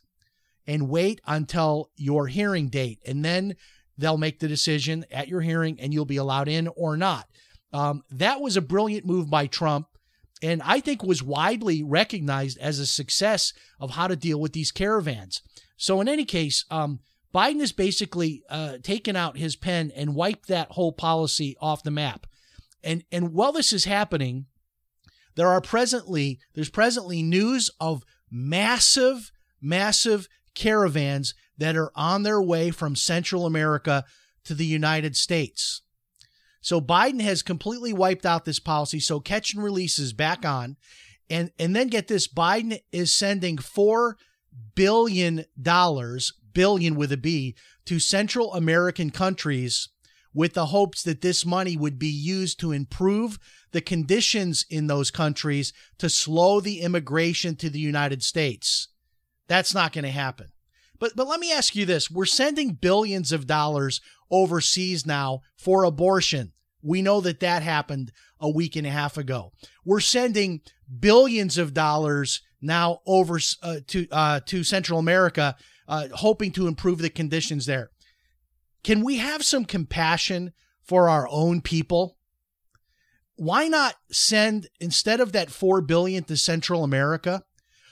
and 0.67 0.89
wait 0.89 1.21
until 1.25 1.89
your 1.95 2.27
hearing 2.27 2.69
date. 2.69 2.99
And 3.05 3.23
then 3.23 3.55
they'll 3.97 4.17
make 4.17 4.39
the 4.39 4.47
decision 4.47 5.05
at 5.11 5.27
your 5.27 5.41
hearing 5.41 5.79
and 5.79 5.93
you'll 5.93 6.05
be 6.05 6.17
allowed 6.17 6.47
in 6.47 6.67
or 6.75 6.97
not. 6.97 7.27
Um, 7.71 8.03
that 8.11 8.41
was 8.41 8.55
a 8.55 8.61
brilliant 8.61 9.05
move 9.05 9.29
by 9.29 9.47
Trump 9.47 9.87
and 10.43 10.61
I 10.61 10.81
think 10.81 11.01
was 11.01 11.23
widely 11.23 11.83
recognized 11.83 12.57
as 12.59 12.77
a 12.77 12.85
success 12.85 13.53
of 13.79 13.91
how 13.91 14.07
to 14.07 14.15
deal 14.15 14.39
with 14.39 14.51
these 14.51 14.71
caravans. 14.71 15.41
So, 15.77 16.01
in 16.01 16.09
any 16.09 16.25
case, 16.25 16.65
um, 16.69 16.99
Biden 17.33 17.59
has 17.59 17.71
basically 17.71 18.43
uh, 18.49 18.77
taken 18.83 19.15
out 19.15 19.37
his 19.37 19.55
pen 19.55 19.91
and 19.95 20.15
wiped 20.15 20.47
that 20.47 20.71
whole 20.71 20.91
policy 20.91 21.57
off 21.59 21.83
the 21.83 21.91
map. 21.91 22.27
And 22.83 23.03
and 23.11 23.33
while 23.33 23.51
this 23.51 23.73
is 23.73 23.85
happening, 23.85 24.45
there 25.35 25.47
are 25.47 25.61
presently 25.61 26.39
there's 26.53 26.69
presently 26.69 27.23
news 27.23 27.69
of 27.79 28.03
massive, 28.29 29.31
massive 29.61 30.27
caravans 30.55 31.33
that 31.57 31.75
are 31.75 31.91
on 31.95 32.23
their 32.23 32.41
way 32.41 32.71
from 32.71 32.95
Central 32.95 33.45
America 33.45 34.03
to 34.43 34.53
the 34.53 34.65
United 34.65 35.15
States. 35.15 35.81
So 36.61 36.79
Biden 36.79 37.21
has 37.21 37.41
completely 37.41 37.93
wiped 37.93 38.25
out 38.25 38.45
this 38.45 38.59
policy. 38.59 38.99
So 38.99 39.19
catch 39.19 39.53
and 39.53 39.63
release 39.63 39.99
is 39.99 40.13
back 40.13 40.45
on. 40.45 40.77
And 41.29 41.51
and 41.57 41.75
then 41.75 41.87
get 41.87 42.07
this, 42.07 42.27
Biden 42.27 42.79
is 42.91 43.11
sending 43.13 43.57
four 43.57 44.17
billion 44.75 45.45
dollars, 45.61 46.33
billion 46.53 46.95
with 46.95 47.11
a 47.11 47.17
B, 47.17 47.55
to 47.85 47.99
Central 47.99 48.53
American 48.53 49.09
countries 49.09 49.89
with 50.33 50.53
the 50.53 50.67
hopes 50.67 51.03
that 51.03 51.21
this 51.21 51.45
money 51.45 51.77
would 51.77 51.99
be 51.99 52.07
used 52.07 52.59
to 52.59 52.71
improve 52.71 53.37
the 53.71 53.81
conditions 53.81 54.65
in 54.69 54.87
those 54.87 55.11
countries 55.11 55.73
to 55.99 56.09
slow 56.09 56.59
the 56.59 56.81
immigration 56.81 57.55
to 57.57 57.69
the 57.69 57.79
United 57.79 58.23
States. 58.23 58.87
That's 59.47 59.73
not 59.73 59.93
going 59.93 60.05
to 60.05 60.11
happen. 60.11 60.47
But 60.99 61.15
but 61.15 61.27
let 61.27 61.39
me 61.39 61.51
ask 61.51 61.75
you 61.75 61.85
this, 61.85 62.09
we're 62.09 62.25
sending 62.25 62.73
billions 62.73 63.31
of 63.31 63.47
dollars 63.47 63.99
overseas 64.31 65.05
now 65.05 65.41
for 65.57 65.83
abortion. 65.83 66.53
We 66.81 67.01
know 67.01 67.21
that 67.21 67.39
that 67.41 67.61
happened 67.61 68.11
a 68.39 68.49
week 68.49 68.75
and 68.75 68.87
a 68.87 68.91
half 68.91 69.17
ago. 69.17 69.51
We're 69.85 69.99
sending 69.99 70.61
billions 70.99 71.57
of 71.57 71.73
dollars 71.73 72.41
now 72.61 72.99
over 73.05 73.39
uh, 73.61 73.79
to 73.87 74.07
uh, 74.11 74.39
to 74.45 74.63
Central 74.63 74.99
America, 74.99 75.55
uh, 75.87 76.07
hoping 76.13 76.51
to 76.51 76.67
improve 76.67 76.99
the 76.99 77.09
conditions 77.09 77.65
there. 77.65 77.89
Can 78.83 79.03
we 79.03 79.17
have 79.17 79.43
some 79.43 79.65
compassion 79.65 80.53
for 80.81 81.09
our 81.09 81.27
own 81.29 81.61
people? 81.61 82.17
Why 83.35 83.67
not 83.67 83.95
send 84.11 84.67
instead 84.79 85.19
of 85.19 85.31
that 85.31 85.49
four 85.49 85.81
billion 85.81 86.23
to 86.25 86.37
Central 86.37 86.83
America? 86.83 87.43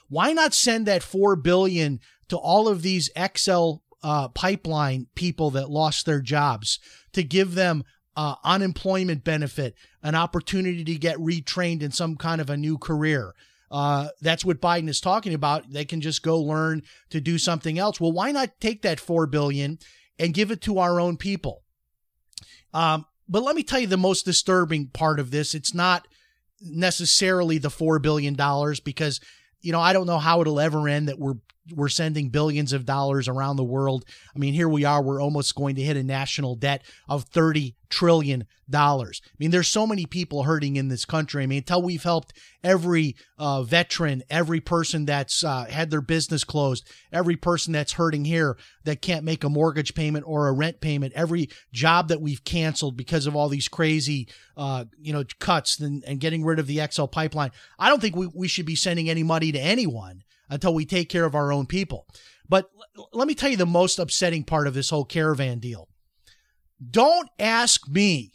Why 0.10 0.34
not 0.34 0.54
send 0.54 0.86
that 0.86 1.04
four 1.04 1.36
billion 1.36 2.00
to 2.28 2.38
all 2.38 2.68
of 2.68 2.82
these 2.82 3.10
XL 3.18 3.76
uh, 4.04 4.28
pipeline 4.30 5.08
people 5.16 5.52
that 5.52 5.70
lost 5.70 6.06
their 6.06 6.22
jobs 6.22 6.80
to 7.14 7.24
give 7.24 7.56
them 7.56 7.84
uh, 8.16 8.36
unemployment 8.44 9.24
benefit, 9.24 9.76
an 10.04 10.16
opportunity 10.16 10.84
to 10.84 10.96
get 10.96 11.18
retrained 11.18 11.82
in 11.82 11.92
some 11.92 12.18
kind 12.18 12.42
of 12.42 12.50
a 12.50 12.58
new 12.58 12.78
career. 12.78 13.34
Uh, 13.72 14.10
that's 14.22 14.44
what 14.44 14.60
Biden 14.60 14.90
is 14.90 15.00
talking 15.00 15.34
about. 15.34 15.72
They 15.72 15.86
can 15.86 16.02
just 16.02 16.22
go 16.22 16.40
learn 16.40 16.84
to 17.10 17.22
do 17.22 17.38
something 17.38 17.80
else. 17.80 18.02
Well, 18.02 18.12
why 18.12 18.32
not 18.32 18.60
take 18.60 18.82
that 18.82 19.00
four 19.00 19.26
billion 19.28 19.80
and 20.20 20.34
give 20.34 20.52
it 20.52 20.62
to 20.64 20.80
our 20.80 21.00
own 21.00 21.16
people? 21.16 21.64
Um, 22.74 23.06
but 23.30 23.44
let 23.44 23.56
me 23.56 23.64
tell 23.64 23.80
you 23.80 23.88
the 23.88 23.96
most 23.96 24.26
disturbing 24.26 24.88
part 24.88 25.20
of 25.20 25.32
this. 25.32 25.56
It's 25.56 25.74
not 25.74 26.06
necessarily 26.62 27.58
the 27.58 27.70
four 27.70 27.98
billion 27.98 28.36
dollars 28.36 28.80
because 28.80 29.20
you 29.62 29.72
know 29.72 29.80
I 29.80 29.94
don't 29.94 30.06
know 30.06 30.20
how 30.20 30.42
it'll 30.42 30.60
ever 30.60 30.88
end 30.88 31.08
that 31.08 31.18
we're 31.18 31.36
we're 31.76 31.90
sending 31.90 32.30
billions 32.30 32.74
of 32.74 32.86
dollars 32.86 33.28
around 33.28 33.56
the 33.56 33.64
world. 33.64 34.06
I 34.36 34.40
mean, 34.40 34.54
here 34.54 34.70
we 34.70 34.84
are. 34.86 35.02
We're 35.02 35.22
almost 35.22 35.56
going 35.56 35.76
to 35.76 35.82
hit 35.82 35.98
a 35.98 36.04
national 36.04 36.56
debt 36.56 36.84
of 37.08 37.26
thirty 37.26 37.76
trillion 37.90 38.48
dollars. 38.70 39.22
I 39.26 39.36
mean, 39.38 39.52
there's 39.52 39.68
so 39.68 39.86
many 39.86 40.06
people 40.06 40.44
hurting 40.44 40.76
in 40.78 40.88
this 40.88 41.06
country. 41.06 41.44
I 41.44 41.46
mean, 41.46 41.60
until 41.60 41.84
we've 41.84 42.02
helped 42.02 42.34
every 42.64 43.16
uh, 43.38 43.64
veteran, 43.64 44.24
every 44.30 44.60
person 44.60 45.06
that's 45.06 45.44
uh, 45.44 45.66
had 45.66 45.92
their 45.92 46.02
business 46.02 46.44
closed, 46.44 46.90
every 47.12 47.36
person 47.36 47.74
that's 47.74 47.94
hurting 47.94 48.26
here 48.26 48.58
that 48.86 49.02
can't 49.02 49.26
make 49.26 49.44
a 49.44 49.50
mortgage 49.50 49.94
payment 49.94 50.26
or 50.28 50.48
a 50.48 50.54
rent 50.54 50.82
payment, 50.82 51.14
every 51.16 51.50
job 51.72 52.08
that 52.08 52.22
we've 52.22 52.44
canceled 52.44 52.98
because 52.98 53.28
of 53.28 53.36
all 53.36 53.50
these 53.50 53.68
crazy, 53.68 54.28
uh, 54.58 54.86
you 55.00 55.14
know, 55.14 55.24
cuts 55.40 55.80
and, 55.80 56.04
and 56.06 56.20
getting 56.20 56.44
rid 56.44 56.60
of 56.60 56.68
the 56.68 56.82
XL 56.90 57.06
pipeline. 57.06 57.52
I 57.78 57.90
don't 57.90 58.02
think 58.02 58.16
we, 58.16 58.28
we 58.34 58.48
should 58.48 58.66
be 58.66 58.76
sending 58.76 59.10
any 59.10 59.24
money 59.24 59.52
to 59.52 59.60
anyone 59.60 60.24
until 60.52 60.76
we 60.76 60.86
take 60.86 61.10
care 61.10 61.26
of 61.26 61.34
our 61.34 61.52
own 61.52 61.66
people. 61.66 62.06
But 62.48 62.70
l- 62.96 63.10
let 63.14 63.28
me 63.28 63.34
tell 63.34 63.50
you 63.50 63.58
the 63.58 63.66
most 63.66 63.98
upsetting 63.98 64.44
part 64.44 64.68
of 64.68 64.76
this 64.76 64.92
whole 64.92 65.06
caravan 65.06 65.58
deal. 65.58 65.88
Don't 66.88 67.30
ask 67.40 67.88
me 67.88 68.34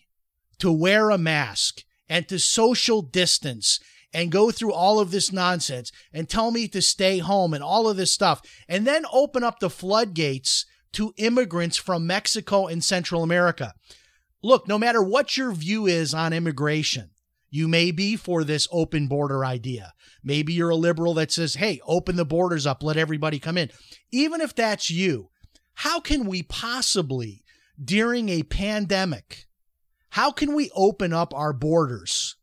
to 0.59 0.73
wear 0.73 1.11
a 1.11 1.19
mask 1.19 1.83
and 2.09 2.27
to 2.29 2.39
social 2.39 3.03
distance 3.03 3.79
and 4.13 4.33
go 4.33 4.51
through 4.51 4.73
all 4.73 4.99
of 4.99 5.11
this 5.11 5.31
nonsense 5.31 5.93
and 6.13 6.29
tell 6.29 6.51
me 6.51 6.67
to 6.69 6.81
stay 6.81 7.19
home 7.19 7.53
and 7.53 7.63
all 7.63 7.89
of 7.89 7.97
this 7.97 8.13
stuff 8.13 8.41
and 8.69 8.87
then 8.87 9.05
open 9.13 9.45
up 9.45 9.61
the 9.61 9.69
floodgates 9.69 10.65
to 10.93 11.13
immigrants 11.19 11.77
from 11.77 12.07
Mexico 12.07 12.67
and 12.67 12.83
Central 12.83 13.23
America. 13.23 13.75
Look, 14.43 14.67
no 14.67 14.79
matter 14.79 15.03
what 15.03 15.37
your 15.37 15.53
view 15.53 15.87
is 15.87 16.15
on 16.15 16.33
immigration, 16.33 17.11
you 17.57 17.69
may 17.69 17.91
be 17.91 18.17
for 18.17 18.45
this 18.45 18.69
open 18.71 19.09
border 19.09 19.45
idea. 19.45 19.95
Maybe 20.23 20.53
you're 20.53 20.71
a 20.71 20.77
liberal 20.77 21.15
that 21.15 21.33
says, 21.33 21.55
hey, 21.55 21.81
open 21.87 22.17
the 22.17 22.25
borders 22.25 22.67
up, 22.67 22.83
let 22.83 22.97
everybody 22.97 23.39
come 23.39 23.57
in. 23.57 23.71
Even 24.13 24.41
if 24.41 24.55
that's 24.55 24.91
you, 24.91 25.31
how 25.75 26.01
can 26.01 26.27
we 26.27 26.43
possibly, 26.43 27.43
during 27.83 28.29
a 28.29 28.43
pandemic, 28.43 29.47
how 30.11 30.31
can 30.31 30.55
we 30.55 30.71
open 30.75 31.13
up 31.13 31.35
our 31.35 31.53
borders 31.53 32.37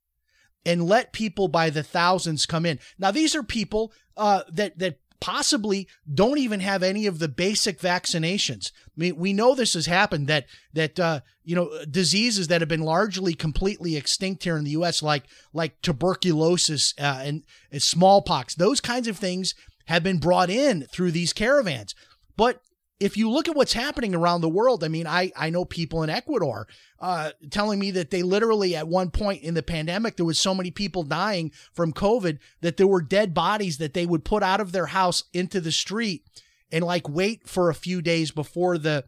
and 0.65 0.87
let 0.87 1.13
people 1.13 1.47
by 1.47 1.69
the 1.69 1.83
thousands 1.83 2.45
come 2.45 2.65
in? 2.65 2.79
Now, 2.97 3.11
these 3.11 3.35
are 3.35 3.43
people 3.43 3.93
uh, 4.17 4.43
that 4.51 4.79
that 4.79 4.99
possibly 5.23 5.87
don't 6.13 6.37
even 6.37 6.59
have 6.59 6.83
any 6.83 7.05
of 7.05 7.17
the 7.17 7.29
basic 7.29 7.79
vaccinations. 7.79 8.73
I 8.87 8.91
mean, 8.97 9.15
we 9.15 9.31
know 9.31 9.55
this 9.55 9.73
has 9.73 9.85
happened 9.85 10.27
that 10.27 10.47
that 10.73 10.99
uh, 10.99 11.21
you 11.45 11.55
know 11.55 11.71
diseases 11.89 12.49
that 12.49 12.59
have 12.59 12.67
been 12.67 12.81
largely 12.81 13.33
completely 13.33 13.95
extinct 13.95 14.43
here 14.43 14.57
in 14.57 14.65
the 14.65 14.71
U.S. 14.71 15.01
like 15.01 15.23
like 15.53 15.81
tuberculosis 15.81 16.93
uh, 16.99 17.21
and, 17.23 17.43
and 17.71 17.81
smallpox, 17.81 18.55
those 18.55 18.81
kinds 18.81 19.07
of 19.07 19.17
things 19.17 19.55
have 19.85 20.03
been 20.03 20.17
brought 20.17 20.49
in 20.49 20.87
through 20.91 21.11
these 21.11 21.31
caravans. 21.31 21.95
But 22.35 22.59
if 22.99 23.17
you 23.17 23.29
look 23.29 23.47
at 23.47 23.55
what's 23.55 23.73
happening 23.73 24.15
around 24.15 24.41
the 24.41 24.49
world, 24.49 24.83
I 24.83 24.87
mean, 24.87 25.07
I, 25.07 25.31
I 25.35 25.49
know 25.49 25.65
people 25.65 26.03
in 26.03 26.09
Ecuador 26.09 26.67
uh, 26.99 27.31
telling 27.49 27.79
me 27.79 27.91
that 27.91 28.11
they 28.11 28.23
literally, 28.23 28.75
at 28.75 28.87
one 28.87 29.09
point 29.09 29.43
in 29.43 29.55
the 29.55 29.63
pandemic, 29.63 30.15
there 30.15 30.25
was 30.25 30.39
so 30.39 30.55
many 30.55 30.71
people 30.71 31.03
dying 31.03 31.51
from 31.73 31.91
COVID 31.91 32.37
that 32.61 32.77
there 32.77 32.87
were 32.87 33.01
dead 33.01 33.33
bodies 33.33 33.77
that 33.79 33.93
they 33.93 34.05
would 34.05 34.23
put 34.23 34.43
out 34.43 34.61
of 34.61 34.71
their 34.71 34.87
house 34.87 35.23
into 35.33 35.59
the 35.59 35.71
street 35.71 36.23
and 36.71 36.83
like 36.83 37.09
wait 37.09 37.47
for 37.47 37.69
a 37.69 37.75
few 37.75 38.01
days 38.01 38.31
before 38.31 38.77
the 38.77 39.05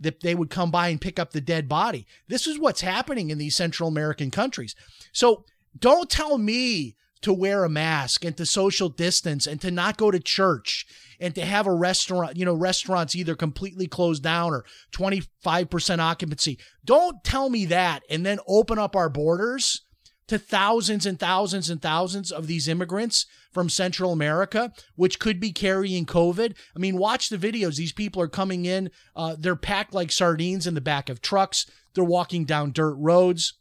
that 0.00 0.20
they 0.20 0.34
would 0.34 0.50
come 0.50 0.70
by 0.70 0.88
and 0.88 1.00
pick 1.00 1.18
up 1.18 1.32
the 1.32 1.40
dead 1.40 1.68
body. 1.68 2.06
This 2.28 2.46
is 2.46 2.58
what's 2.58 2.82
happening 2.82 3.30
in 3.30 3.38
these 3.38 3.56
Central 3.56 3.88
American 3.88 4.30
countries. 4.30 4.76
So 5.12 5.44
don't 5.76 6.08
tell 6.08 6.38
me 6.38 6.96
to 7.22 7.32
wear 7.32 7.64
a 7.64 7.68
mask 7.68 8.24
and 8.24 8.36
to 8.36 8.46
social 8.46 8.88
distance 8.88 9.46
and 9.46 9.60
to 9.60 9.70
not 9.70 9.96
go 9.96 10.10
to 10.10 10.20
church 10.20 10.86
and 11.20 11.34
to 11.34 11.44
have 11.44 11.66
a 11.66 11.74
restaurant, 11.74 12.36
you 12.36 12.44
know, 12.44 12.54
restaurants 12.54 13.16
either 13.16 13.34
completely 13.34 13.86
closed 13.86 14.22
down 14.22 14.52
or 14.52 14.64
25% 14.92 15.98
occupancy. 15.98 16.58
Don't 16.84 17.22
tell 17.24 17.50
me 17.50 17.64
that 17.66 18.02
and 18.08 18.24
then 18.24 18.38
open 18.46 18.78
up 18.78 18.94
our 18.94 19.08
borders 19.08 19.82
to 20.28 20.38
thousands 20.38 21.06
and 21.06 21.18
thousands 21.18 21.70
and 21.70 21.82
thousands 21.82 22.30
of 22.30 22.46
these 22.46 22.68
immigrants 22.68 23.26
from 23.52 23.68
Central 23.68 24.12
America, 24.12 24.72
which 24.94 25.18
could 25.18 25.40
be 25.40 25.52
carrying 25.52 26.06
COVID. 26.06 26.54
I 26.76 26.78
mean, 26.78 26.98
watch 26.98 27.30
the 27.30 27.38
videos. 27.38 27.76
These 27.76 27.94
people 27.94 28.22
are 28.22 28.28
coming 28.28 28.66
in, 28.66 28.90
uh, 29.16 29.36
they're 29.38 29.56
packed 29.56 29.94
like 29.94 30.12
sardines 30.12 30.66
in 30.66 30.74
the 30.74 30.80
back 30.80 31.08
of 31.08 31.20
trucks, 31.20 31.66
they're 31.94 32.04
walking 32.04 32.44
down 32.44 32.72
dirt 32.72 32.94
roads. 32.94 33.54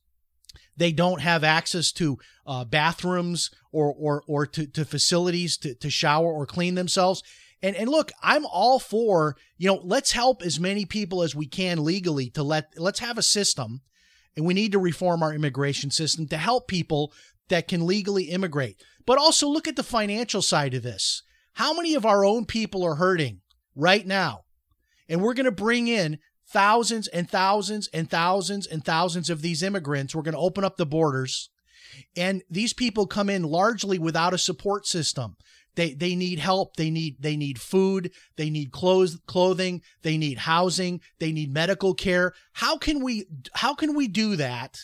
They 0.78 0.92
don't 0.92 1.22
have 1.22 1.44
access 1.44 1.92
to 1.94 2.18
uh, 2.46 2.66
bathrooms 2.66 3.52
or 3.72 3.94
or 3.98 4.24
or 4.28 4.46
to, 4.46 4.68
to 4.68 4.86
facilities 4.86 5.58
to, 5.58 5.76
to 5.76 5.90
shower 5.90 6.32
or 6.32 6.46
clean 6.46 6.76
themselves. 6.76 7.24
And 7.62 7.76
and 7.76 7.90
look, 7.90 8.12
I'm 8.22 8.46
all 8.46 8.80
for, 8.80 9.36
you 9.58 9.68
know, 9.68 9.82
let's 9.84 10.12
help 10.12 10.44
as 10.44 10.60
many 10.60 10.86
people 10.86 11.24
as 11.24 11.36
we 11.36 11.48
can 11.48 11.84
legally 11.84 12.30
to 12.32 12.44
let 12.44 12.74
let's 12.78 13.00
have 13.00 13.18
a 13.18 13.24
system 13.24 13.82
and 14.36 14.46
we 14.46 14.54
need 14.54 14.72
to 14.72 14.80
reform 14.80 15.24
our 15.24 15.34
immigration 15.34 15.90
system 15.90 16.28
to 16.28 16.38
help 16.38 16.68
people 16.68 17.12
that 17.50 17.68
can 17.68 17.86
legally 17.86 18.26
immigrate. 18.26 18.82
But 19.06 19.18
also 19.18 19.48
look 19.48 19.68
at 19.68 19.76
the 19.76 19.84
financial 19.84 20.42
side 20.42 20.76
of 20.76 20.84
this. 20.84 21.24
How 21.54 21.74
many 21.74 21.96
of 21.96 22.06
our 22.06 22.24
own 22.24 22.46
people 22.46 22.84
are 22.84 22.96
hurting 22.96 23.42
right 23.76 24.06
now? 24.06 24.44
And 25.10 25.22
we're 25.22 25.34
going 25.34 25.46
to 25.46 25.52
bring 25.52 25.88
in 25.88 26.20
thousands 26.50 27.08
and 27.08 27.30
thousands 27.30 27.90
and 27.94 28.10
thousands 28.10 28.68
and 28.68 28.84
thousands 28.84 29.30
of 29.30 29.42
these 29.42 29.64
immigrants. 29.64 30.16
We're 30.16 30.24
going 30.24 30.34
to 30.34 30.40
open 30.40 30.64
up 30.64 30.78
the 30.78 30.86
borders. 30.86 31.50
And 32.16 32.44
these 32.50 32.74
people 32.74 33.08
come 33.08 33.30
in 33.30 33.44
largely 33.44 33.98
without 33.98 34.34
a 34.34 34.38
support 34.38 34.86
system. 34.86 35.36
They 35.76 35.94
they 35.94 36.16
need 36.16 36.40
help. 36.40 36.76
They 36.76 36.90
need 36.90 37.18
they 37.20 37.38
need 37.38 37.62
food. 37.62 38.12
They 38.36 38.50
need 38.50 38.72
clothes 38.72 39.20
clothing. 39.28 39.84
They 40.02 40.18
need 40.18 40.40
housing. 40.40 41.02
They 41.20 41.32
need 41.32 41.54
medical 41.54 41.94
care. 41.94 42.34
How 42.54 42.78
can 42.78 43.04
we 43.04 43.28
how 43.54 43.76
can 43.76 43.96
we 43.96 44.08
do 44.08 44.36
that 44.38 44.80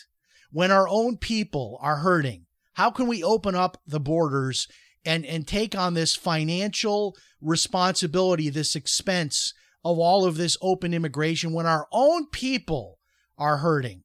when 0.52 0.70
our 0.70 0.88
own 0.88 1.16
people 1.16 1.78
are 1.82 1.96
hurting? 1.96 2.46
How 2.74 2.90
can 2.90 3.08
we 3.08 3.24
open 3.24 3.56
up 3.56 3.82
the 3.86 4.00
borders 4.00 4.68
and 5.04 5.26
and 5.26 5.48
take 5.48 5.76
on 5.76 5.94
this 5.94 6.14
financial 6.14 7.16
responsibility, 7.40 8.48
this 8.48 8.76
expense 8.76 9.52
of 9.84 9.98
all 9.98 10.24
of 10.24 10.36
this 10.36 10.56
open 10.62 10.94
immigration 10.94 11.52
when 11.52 11.66
our 11.66 11.86
own 11.92 12.26
people 12.26 12.98
are 13.38 13.58
hurting? 13.58 14.02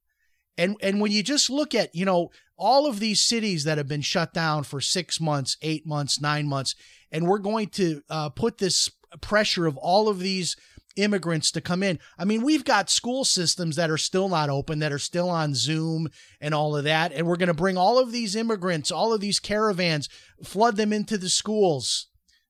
And 0.58 0.76
and 0.82 1.00
when 1.00 1.12
you 1.12 1.24
just 1.24 1.50
look 1.50 1.74
at, 1.74 1.96
you 1.96 2.06
know, 2.06 2.30
all 2.58 2.86
of 2.86 3.00
these 3.00 3.22
cities 3.22 3.64
that 3.64 3.78
have 3.78 3.88
been 3.88 4.02
shut 4.02 4.34
down 4.34 4.64
for 4.64 4.82
six 4.82 5.22
months, 5.22 5.58
eight 5.62 5.88
months, 5.88 6.20
nine 6.20 6.48
months, 6.48 6.76
and 7.12 7.28
we're 7.28 7.40
going 7.40 7.68
to 7.70 8.02
uh, 8.10 8.30
put 8.30 8.58
this 8.58 8.90
pressure 9.22 9.66
of 9.66 9.78
all 9.78 10.10
of 10.10 10.20
these 10.20 10.56
immigrants 10.96 11.52
to 11.52 11.62
come 11.62 11.82
in. 11.82 12.00
I 12.18 12.26
mean, 12.26 12.44
we've 12.44 12.66
got 12.66 12.90
school 12.90 13.24
systems 13.24 13.76
that 13.78 13.90
are 13.90 13.98
still 13.98 14.28
not 14.28 14.50
open, 14.50 14.80
that 14.80 14.92
are 14.92 15.00
still 15.00 15.30
on 15.30 15.56
Zoom 15.56 16.10
and 16.42 16.54
all 16.54 16.76
of 16.76 16.84
that. 16.84 17.14
And 17.14 17.26
we're 17.26 17.38
going 17.38 17.48
to 17.48 17.54
bring 17.54 17.78
all 17.78 17.98
of 17.98 18.12
these 18.12 18.36
immigrants, 18.36 18.92
all 18.92 19.14
of 19.14 19.22
these 19.22 19.40
caravans, 19.40 20.10
flood 20.44 20.76
them 20.76 20.92
into 20.92 21.18
the 21.18 21.30
schools. 21.30 22.08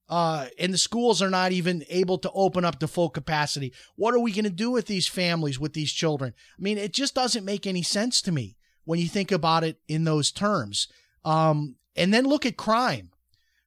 Uh, 0.09 0.47
and 0.57 0.73
the 0.73 0.77
schools 0.77 1.21
are 1.21 1.29
not 1.29 1.51
even 1.51 1.83
able 1.87 2.17
to 2.17 2.31
open 2.31 2.65
up 2.65 2.79
to 2.79 2.87
full 2.87 3.09
capacity. 3.09 3.71
What 3.95 4.15
are 4.15 4.19
we 4.19 4.31
going 4.31 4.43
to 4.45 4.49
do 4.49 4.71
with 4.71 4.87
these 4.87 5.07
families, 5.07 5.59
with 5.59 5.73
these 5.73 5.91
children? 5.91 6.33
I 6.57 6.61
mean, 6.61 6.79
it 6.79 6.93
just 6.93 7.13
doesn't 7.13 7.45
make 7.45 7.67
any 7.67 7.83
sense 7.83 8.21
to 8.23 8.31
me 8.31 8.55
when 8.85 8.99
you 8.99 9.07
think 9.07 9.31
about 9.31 9.63
it 9.63 9.79
in 9.87 10.05
those 10.05 10.31
terms. 10.31 10.87
Um, 11.23 11.75
and 11.95 12.11
then 12.11 12.25
look 12.25 12.45
at 12.45 12.57
crime. 12.57 13.11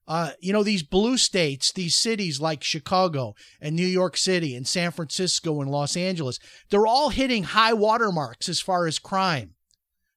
Uh, 0.08 0.32
you 0.40 0.52
know, 0.52 0.64
these 0.64 0.82
blue 0.82 1.16
states, 1.16 1.70
these 1.70 1.96
cities 1.96 2.40
like 2.40 2.64
Chicago 2.64 3.34
and 3.60 3.76
New 3.76 3.86
York 3.86 4.16
City 4.16 4.56
and 4.56 4.66
San 4.66 4.90
Francisco 4.90 5.60
and 5.60 5.70
Los 5.70 5.96
Angeles, 5.96 6.40
they're 6.70 6.88
all 6.88 7.10
hitting 7.10 7.44
high 7.44 7.72
watermarks 7.72 8.48
as 8.48 8.60
far 8.60 8.88
as 8.88 8.98
crime 8.98 9.54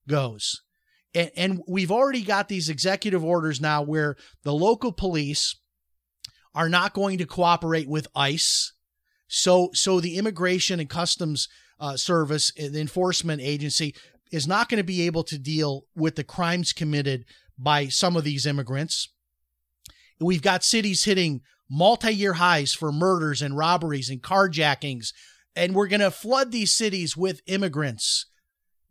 goes. 0.07 0.63
And, 1.13 1.31
and 1.37 1.61
we've 1.67 1.91
already 1.91 2.23
got 2.23 2.49
these 2.49 2.67
executive 2.67 3.23
orders 3.23 3.61
now 3.61 3.83
where 3.83 4.15
the 4.43 4.53
local 4.53 4.91
police 4.91 5.55
are 6.55 6.69
not 6.69 6.93
going 6.93 7.17
to 7.19 7.25
cooperate 7.25 7.87
with 7.87 8.07
ICE. 8.15 8.73
So, 9.27 9.69
so 9.73 9.99
the 9.99 10.17
Immigration 10.17 10.79
and 10.79 10.89
Customs 10.89 11.49
uh, 11.79 11.97
Service, 11.97 12.51
the 12.53 12.79
enforcement 12.79 13.41
agency, 13.41 13.93
is 14.31 14.47
not 14.47 14.69
going 14.69 14.77
to 14.77 14.83
be 14.83 15.05
able 15.05 15.23
to 15.25 15.37
deal 15.37 15.85
with 15.95 16.15
the 16.15 16.23
crimes 16.23 16.73
committed 16.73 17.25
by 17.57 17.87
some 17.87 18.15
of 18.15 18.23
these 18.23 18.45
immigrants. 18.45 19.09
We've 20.19 20.41
got 20.41 20.63
cities 20.63 21.03
hitting 21.03 21.41
multi 21.69 22.13
year 22.13 22.33
highs 22.33 22.73
for 22.73 22.91
murders 22.91 23.41
and 23.41 23.57
robberies 23.57 24.09
and 24.09 24.21
carjackings. 24.21 25.13
And 25.55 25.73
we're 25.73 25.87
going 25.87 26.01
to 26.01 26.11
flood 26.11 26.51
these 26.51 26.73
cities 26.73 27.15
with 27.15 27.41
immigrants, 27.47 28.25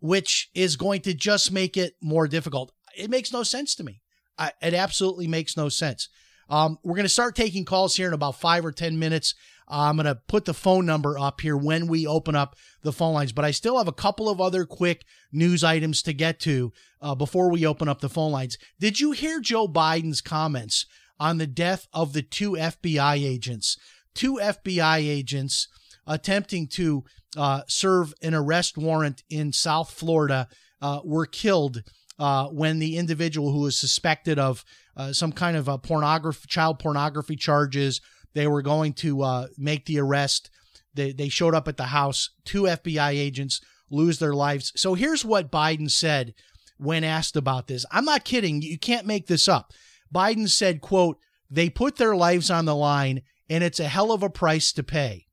which 0.00 0.50
is 0.54 0.76
going 0.76 1.02
to 1.02 1.14
just 1.14 1.52
make 1.52 1.76
it 1.76 1.94
more 2.02 2.26
difficult. 2.26 2.72
It 2.96 3.10
makes 3.10 3.32
no 3.32 3.42
sense 3.42 3.74
to 3.76 3.84
me. 3.84 4.00
I, 4.38 4.52
it 4.62 4.74
absolutely 4.74 5.28
makes 5.28 5.56
no 5.56 5.68
sense. 5.68 6.08
Um, 6.48 6.78
we're 6.82 6.96
going 6.96 7.04
to 7.04 7.08
start 7.08 7.36
taking 7.36 7.64
calls 7.64 7.96
here 7.96 8.08
in 8.08 8.14
about 8.14 8.40
five 8.40 8.64
or 8.64 8.72
10 8.72 8.98
minutes. 8.98 9.34
Uh, 9.68 9.88
I'm 9.88 9.96
going 9.96 10.06
to 10.06 10.20
put 10.28 10.44
the 10.44 10.54
phone 10.54 10.84
number 10.84 11.18
up 11.18 11.40
here 11.40 11.56
when 11.56 11.86
we 11.86 12.06
open 12.06 12.34
up 12.34 12.56
the 12.82 12.92
phone 12.92 13.14
lines, 13.14 13.32
but 13.32 13.44
I 13.44 13.50
still 13.50 13.78
have 13.78 13.88
a 13.88 13.92
couple 13.92 14.28
of 14.28 14.40
other 14.40 14.64
quick 14.66 15.04
news 15.32 15.64
items 15.64 16.02
to 16.02 16.12
get 16.12 16.38
to 16.40 16.72
uh, 17.00 17.14
before 17.14 17.50
we 17.50 17.66
open 17.66 17.88
up 17.88 18.00
the 18.00 18.08
phone 18.08 18.32
lines. 18.32 18.58
Did 18.78 19.00
you 19.00 19.12
hear 19.12 19.40
Joe 19.40 19.66
Biden's 19.66 20.20
comments 20.20 20.86
on 21.18 21.38
the 21.38 21.46
death 21.46 21.86
of 21.92 22.12
the 22.12 22.22
two 22.22 22.52
FBI 22.52 23.16
agents. 23.16 23.76
Two 24.14 24.34
FBI 24.34 24.98
agents 24.98 25.68
attempting 26.06 26.68
to 26.68 27.04
uh, 27.36 27.62
serve 27.66 28.14
an 28.22 28.34
arrest 28.34 28.76
warrant 28.76 29.22
in 29.30 29.52
South 29.52 29.90
Florida 29.90 30.48
uh, 30.80 31.00
were 31.04 31.26
killed 31.26 31.82
uh, 32.18 32.46
when 32.48 32.78
the 32.78 32.96
individual 32.96 33.52
who 33.52 33.60
was 33.60 33.76
suspected 33.76 34.38
of 34.38 34.64
uh, 34.96 35.12
some 35.12 35.32
kind 35.32 35.56
of 35.56 35.68
a 35.68 35.78
pornography, 35.78 36.46
child 36.48 36.78
pornography 36.78 37.36
charges, 37.36 38.00
they 38.34 38.46
were 38.46 38.62
going 38.62 38.92
to 38.94 39.22
uh, 39.22 39.46
make 39.56 39.86
the 39.86 39.98
arrest. 39.98 40.50
They, 40.94 41.12
they 41.12 41.28
showed 41.28 41.54
up 41.54 41.68
at 41.68 41.76
the 41.76 41.84
house. 41.84 42.30
Two 42.44 42.62
FBI 42.62 43.10
agents 43.10 43.60
lose 43.90 44.18
their 44.18 44.34
lives. 44.34 44.72
So 44.76 44.94
here's 44.94 45.24
what 45.24 45.50
Biden 45.50 45.90
said 45.90 46.34
when 46.78 47.04
asked 47.04 47.36
about 47.36 47.66
this. 47.66 47.86
I'm 47.90 48.04
not 48.04 48.24
kidding. 48.24 48.62
You 48.62 48.78
can't 48.78 49.06
make 49.06 49.26
this 49.26 49.48
up. 49.48 49.72
Biden 50.12 50.48
said, 50.48 50.80
quote, 50.80 51.18
they 51.50 51.70
put 51.70 51.96
their 51.96 52.16
lives 52.16 52.50
on 52.50 52.64
the 52.64 52.74
line 52.74 53.22
and 53.48 53.62
it's 53.62 53.80
a 53.80 53.88
hell 53.88 54.12
of 54.12 54.22
a 54.22 54.30
price 54.30 54.72
to 54.72 54.82
pay. 54.82 55.26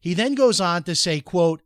He 0.00 0.14
then 0.14 0.34
goes 0.34 0.60
on 0.60 0.84
to 0.84 0.94
say, 0.94 1.20
quote, 1.20 1.62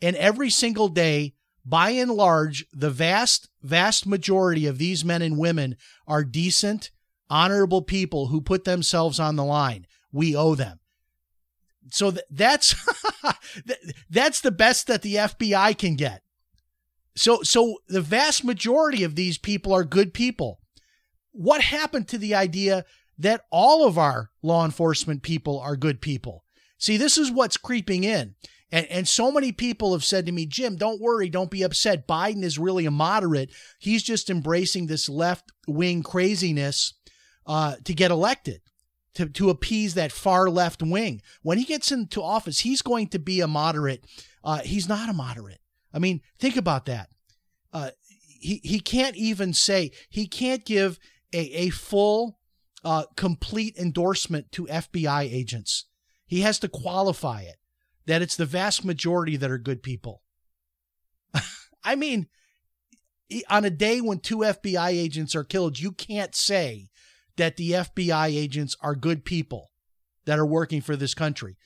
and 0.00 0.16
every 0.16 0.50
single 0.50 0.88
day, 0.88 1.33
by 1.64 1.90
and 1.90 2.10
large, 2.10 2.66
the 2.72 2.90
vast, 2.90 3.48
vast 3.62 4.06
majority 4.06 4.66
of 4.66 4.78
these 4.78 5.04
men 5.04 5.22
and 5.22 5.38
women 5.38 5.76
are 6.06 6.24
decent, 6.24 6.90
honorable 7.30 7.82
people 7.82 8.26
who 8.26 8.40
put 8.40 8.64
themselves 8.64 9.18
on 9.18 9.36
the 9.36 9.44
line. 9.44 9.86
We 10.12 10.36
owe 10.36 10.54
them. 10.54 10.80
So 11.90 12.10
th- 12.10 12.24
that's 12.30 12.74
that's 14.10 14.40
the 14.40 14.50
best 14.50 14.86
that 14.86 15.02
the 15.02 15.16
FBI 15.16 15.76
can 15.76 15.96
get. 15.96 16.22
So 17.16 17.42
so 17.42 17.78
the 17.88 18.00
vast 18.00 18.44
majority 18.44 19.04
of 19.04 19.14
these 19.14 19.38
people 19.38 19.72
are 19.72 19.84
good 19.84 20.14
people. 20.14 20.60
What 21.32 21.62
happened 21.62 22.08
to 22.08 22.18
the 22.18 22.34
idea 22.34 22.84
that 23.18 23.42
all 23.50 23.86
of 23.86 23.98
our 23.98 24.30
law 24.42 24.64
enforcement 24.64 25.22
people 25.22 25.58
are 25.60 25.76
good 25.76 26.00
people? 26.00 26.44
See, 26.78 26.96
this 26.96 27.16
is 27.18 27.30
what's 27.30 27.56
creeping 27.56 28.04
in. 28.04 28.34
And, 28.72 28.86
and 28.86 29.08
so 29.08 29.30
many 29.30 29.52
people 29.52 29.92
have 29.92 30.04
said 30.04 30.26
to 30.26 30.32
me, 30.32 30.46
Jim, 30.46 30.76
don't 30.76 31.00
worry, 31.00 31.28
don't 31.28 31.50
be 31.50 31.62
upset. 31.62 32.08
Biden 32.08 32.42
is 32.42 32.58
really 32.58 32.86
a 32.86 32.90
moderate. 32.90 33.52
He's 33.78 34.02
just 34.02 34.30
embracing 34.30 34.86
this 34.86 35.08
left 35.08 35.52
wing 35.68 36.02
craziness 36.02 36.94
uh, 37.46 37.76
to 37.84 37.94
get 37.94 38.10
elected, 38.10 38.62
to, 39.14 39.26
to 39.26 39.50
appease 39.50 39.94
that 39.94 40.12
far 40.12 40.48
left 40.50 40.82
wing. 40.82 41.22
When 41.42 41.58
he 41.58 41.64
gets 41.64 41.92
into 41.92 42.22
office, 42.22 42.60
he's 42.60 42.82
going 42.82 43.08
to 43.08 43.18
be 43.18 43.40
a 43.40 43.46
moderate. 43.46 44.04
Uh, 44.42 44.60
he's 44.60 44.88
not 44.88 45.08
a 45.08 45.14
moderate. 45.14 45.60
I 45.92 45.98
mean, 45.98 46.20
think 46.38 46.56
about 46.56 46.86
that. 46.86 47.10
Uh, 47.72 47.90
he, 48.40 48.60
he 48.64 48.80
can't 48.80 49.16
even 49.16 49.52
say, 49.52 49.92
he 50.08 50.26
can't 50.26 50.64
give 50.64 50.98
a, 51.32 51.38
a 51.38 51.70
full, 51.70 52.38
uh, 52.84 53.04
complete 53.16 53.76
endorsement 53.76 54.52
to 54.52 54.66
FBI 54.66 55.22
agents. 55.32 55.86
He 56.26 56.40
has 56.40 56.58
to 56.60 56.68
qualify 56.68 57.42
it 57.42 57.56
that 58.06 58.22
it's 58.22 58.36
the 58.36 58.46
vast 58.46 58.84
majority 58.84 59.36
that 59.36 59.50
are 59.50 59.58
good 59.58 59.82
people. 59.82 60.22
I 61.84 61.94
mean, 61.94 62.28
on 63.48 63.64
a 63.64 63.70
day 63.70 64.00
when 64.00 64.18
two 64.18 64.38
FBI 64.38 64.90
agents 64.90 65.34
are 65.34 65.44
killed, 65.44 65.78
you 65.78 65.92
can't 65.92 66.34
say 66.34 66.88
that 67.36 67.56
the 67.56 67.72
FBI 67.72 68.28
agents 68.28 68.76
are 68.80 68.94
good 68.94 69.24
people 69.24 69.70
that 70.26 70.38
are 70.38 70.46
working 70.46 70.80
for 70.80 70.96
this 70.96 71.14
country. 71.14 71.56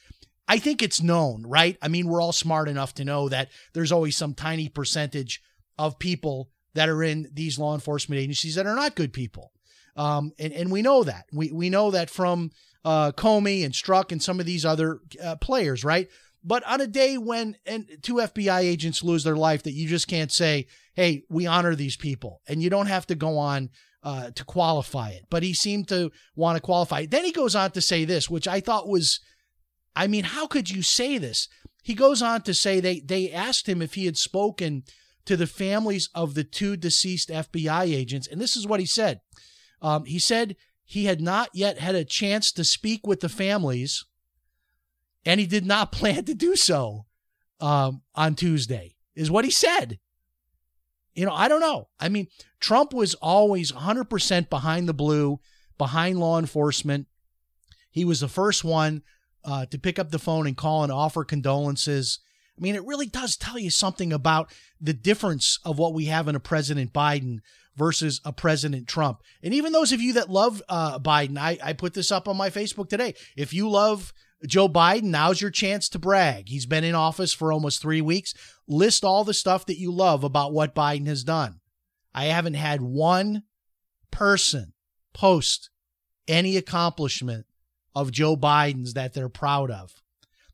I 0.47 0.59
think 0.59 0.83
it's 0.83 1.03
known, 1.03 1.45
right? 1.47 1.77
I 1.83 1.89
mean, 1.89 2.09
we're 2.09 2.23
all 2.23 2.33
smart 2.33 2.69
enough 2.69 2.95
to 2.95 3.05
know 3.05 3.29
that 3.29 3.51
there's 3.75 3.93
always 3.93 4.17
some 4.17 4.35
tiny 4.35 4.69
percentage 4.69 5.43
of 5.77 5.99
people 5.99 6.51
that 6.75 6.89
are 6.89 7.03
in 7.03 7.29
these 7.33 7.59
law 7.59 7.75
enforcement 7.75 8.21
agencies 8.21 8.55
that 8.55 8.67
are 8.67 8.75
not 8.75 8.95
good 8.95 9.13
people. 9.13 9.53
Um, 9.97 10.33
and, 10.39 10.53
and 10.53 10.71
we 10.71 10.81
know 10.81 11.05
that. 11.05 11.27
We, 11.33 11.51
we 11.53 11.71
know 11.71 11.91
that 11.91 12.09
from 12.09 12.51
uh, 12.85 13.13
Comey 13.13 13.65
and 13.65 13.75
Strzok 13.75 14.13
and 14.13 14.23
some 14.23 14.41
of 14.41 14.47
these 14.47 14.65
other 14.65 15.01
uh, 15.23 15.37
players, 15.37 15.85
right? 15.85 16.09
But 16.45 16.65
on 16.65 16.81
a 16.81 16.87
day 16.87 17.19
when 17.19 17.57
two 18.03 18.15
FBI 18.15 18.61
agents 18.61 19.03
lose 19.03 19.25
their 19.25 19.37
life, 19.37 19.65
that 19.65 19.73
you 19.73 19.89
just 19.89 20.09
can't 20.09 20.33
say, 20.33 20.67
"Hey, 20.95 21.25
we 21.29 21.47
honor 21.47 21.75
these 21.75 21.97
people," 21.97 22.43
and 22.47 22.63
you 22.63 22.71
don't 22.71 22.87
have 22.87 23.07
to 23.09 23.15
go 23.15 23.39
on 23.39 23.71
uh, 24.03 24.31
to 24.31 24.45
qualify 24.45 25.11
it. 25.11 25.27
But 25.31 25.43
he 25.43 25.53
seemed 25.53 25.89
to 25.89 26.11
want 26.37 26.57
to 26.57 26.63
qualify. 26.63 27.01
It. 27.01 27.11
Then 27.11 27.25
he 27.25 27.33
goes 27.33 27.55
on 27.55 27.73
to 27.73 27.81
say 27.81 28.05
this, 28.05 28.31
which 28.31 28.47
I 28.47 28.61
thought 28.61 28.89
was, 28.89 29.21
I 29.97 30.07
mean, 30.07 30.25
how 30.25 30.47
could 30.47 30.71
you 30.71 30.83
say 30.83 31.19
this? 31.19 31.49
He 31.83 31.95
goes 31.95 32.23
on 32.23 32.43
to 32.43 32.55
say 32.55 32.81
they 32.81 33.01
they 33.01 33.33
asked 33.33 33.69
him 33.69 33.83
if 33.83 33.95
he 33.95 34.05
had 34.07 34.17
spoken 34.17 34.85
to 35.25 35.37
the 35.37 35.47
families 35.47 36.09
of 36.15 36.35
the 36.35 36.45
two 36.45 36.77
deceased 36.77 37.29
FBI 37.29 37.85
agents, 37.95 38.27
and 38.27 38.41
this 38.41 38.57
is 38.57 38.67
what 38.67 38.81
he 38.81 38.87
said. 38.87 39.21
Um, 39.83 40.05
he 40.05 40.19
said 40.19 40.57
he 40.85 41.05
had 41.05 41.21
not 41.21 41.51
yet 41.53 41.79
had 41.79 41.95
a 41.95 42.05
chance 42.05 42.51
to 42.53 42.65
speak 42.65 43.07
with 43.07 43.21
the 43.21 43.29
families 43.29 44.05
and 45.25 45.41
he 45.41 45.47
did 45.47 45.67
not 45.67 45.93
plan 45.93 46.25
to 46.25 46.35
do 46.35 46.57
so 46.57 47.07
um, 47.61 48.03
on 48.15 48.35
Tuesday, 48.35 48.97
is 49.15 49.31
what 49.31 49.45
he 49.45 49.51
said. 49.51 49.99
You 51.15 51.27
know, 51.27 51.33
I 51.33 51.49
don't 51.49 51.61
know. 51.61 51.89
I 51.99 52.09
mean, 52.09 52.29
Trump 52.61 52.93
was 52.93 53.15
always 53.15 53.73
100% 53.73 54.49
behind 54.49 54.89
the 54.89 54.95
blue, 54.95 55.41
behind 55.77 56.21
law 56.21 56.39
enforcement. 56.39 57.09
He 57.91 58.05
was 58.05 58.21
the 58.21 58.29
first 58.29 58.63
one 58.63 59.03
uh, 59.45 59.67
to 59.67 59.79
pick 59.79 59.99
up 59.99 60.11
the 60.11 60.19
phone 60.19 60.47
and 60.47 60.57
call 60.57 60.85
and 60.85 60.93
offer 60.93 61.25
condolences. 61.25 62.21
I 62.57 62.61
mean, 62.61 62.75
it 62.75 62.85
really 62.85 63.07
does 63.07 63.37
tell 63.37 63.59
you 63.59 63.71
something 63.71 64.13
about 64.13 64.53
the 64.81 64.93
difference 64.93 65.59
of 65.65 65.79
what 65.79 65.95
we 65.95 66.05
have 66.07 66.29
in 66.29 66.37
a 66.37 66.41
President 66.41 66.93
Biden 66.93 67.39
versus 67.77 68.21
a 68.25 68.33
President 68.33 68.89
Trump. 68.89 69.23
And 69.43 69.55
even 69.55 69.73
those 69.73 69.93
of 69.93 70.01
you 70.01 70.15
that 70.15 70.31
love 70.31 70.63
uh, 70.69 70.99
Biden, 70.99 71.39
I, 71.39 71.59
I 71.63 71.73
put 71.73 71.95
this 71.95 72.11
up 72.11 72.29
on 72.29 72.37
my 72.37 72.51
Facebook 72.51 72.89
today. 72.89 73.15
If 73.37 73.53
you 73.53 73.69
love 73.71 74.13
Joe 74.47 74.69
Biden, 74.69 75.05
now's 75.05 75.41
your 75.41 75.51
chance 75.51 75.89
to 75.89 75.99
brag. 75.99 76.49
He's 76.49 76.67
been 76.67 76.85
in 76.85 76.95
office 76.95 77.33
for 77.33 77.53
almost 77.53 77.83
three 77.83 78.01
weeks. 78.01 78.35
List 78.69 79.05
all 79.05 79.25
the 79.25 79.35
stuff 79.35 79.67
that 79.67 79.79
you 79.79 79.91
love 79.91 80.23
about 80.23 80.53
what 80.53 80.75
Biden 80.75 81.07
has 81.07 81.25
done. 81.25 81.61
I 82.15 82.27
haven't 82.27 82.55
had 82.55 82.81
one 82.81 83.43
person 84.11 84.73
post 85.13 85.71
any 86.29 86.57
accomplishment 86.57 87.47
of 87.95 88.13
Joe 88.13 88.37
Biden's 88.37 88.95
that 88.95 89.15
they're 89.15 89.29
proud 89.29 89.71
of. 89.71 89.93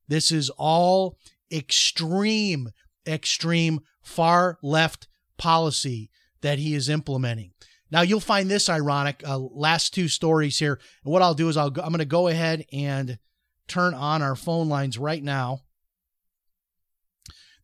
This 0.09 0.33
is 0.33 0.51
all 0.51 1.19
extreme, 1.53 2.71
extreme 3.07 3.81
far 4.03 4.59
left 4.63 5.09
policy 5.37 6.11
that 6.41 6.59
he 6.59 6.75
is 6.75 6.89
implementing. 6.89 7.53
Now 7.91 8.03
you'll 8.03 8.21
find 8.21 8.51
this 8.51 8.69
ironic. 8.69 9.23
Uh, 9.27 9.39
last 9.39 9.95
two 9.95 10.09
stories 10.09 10.59
here. 10.59 10.81
And 11.05 11.13
what 11.13 11.23
I'll 11.23 11.35
do 11.35 11.49
is 11.49 11.57
I'll 11.57 11.71
go, 11.71 11.83
I'm 11.83 11.91
going 11.91 11.99
to 11.99 12.05
go 12.07 12.29
ahead 12.29 12.65
and 12.73 13.19
turn 13.69 13.95
on 13.95 14.23
our 14.23 14.37
phone 14.37 14.69
lines 14.69 14.99
right 14.99 15.23
now. 15.23 15.61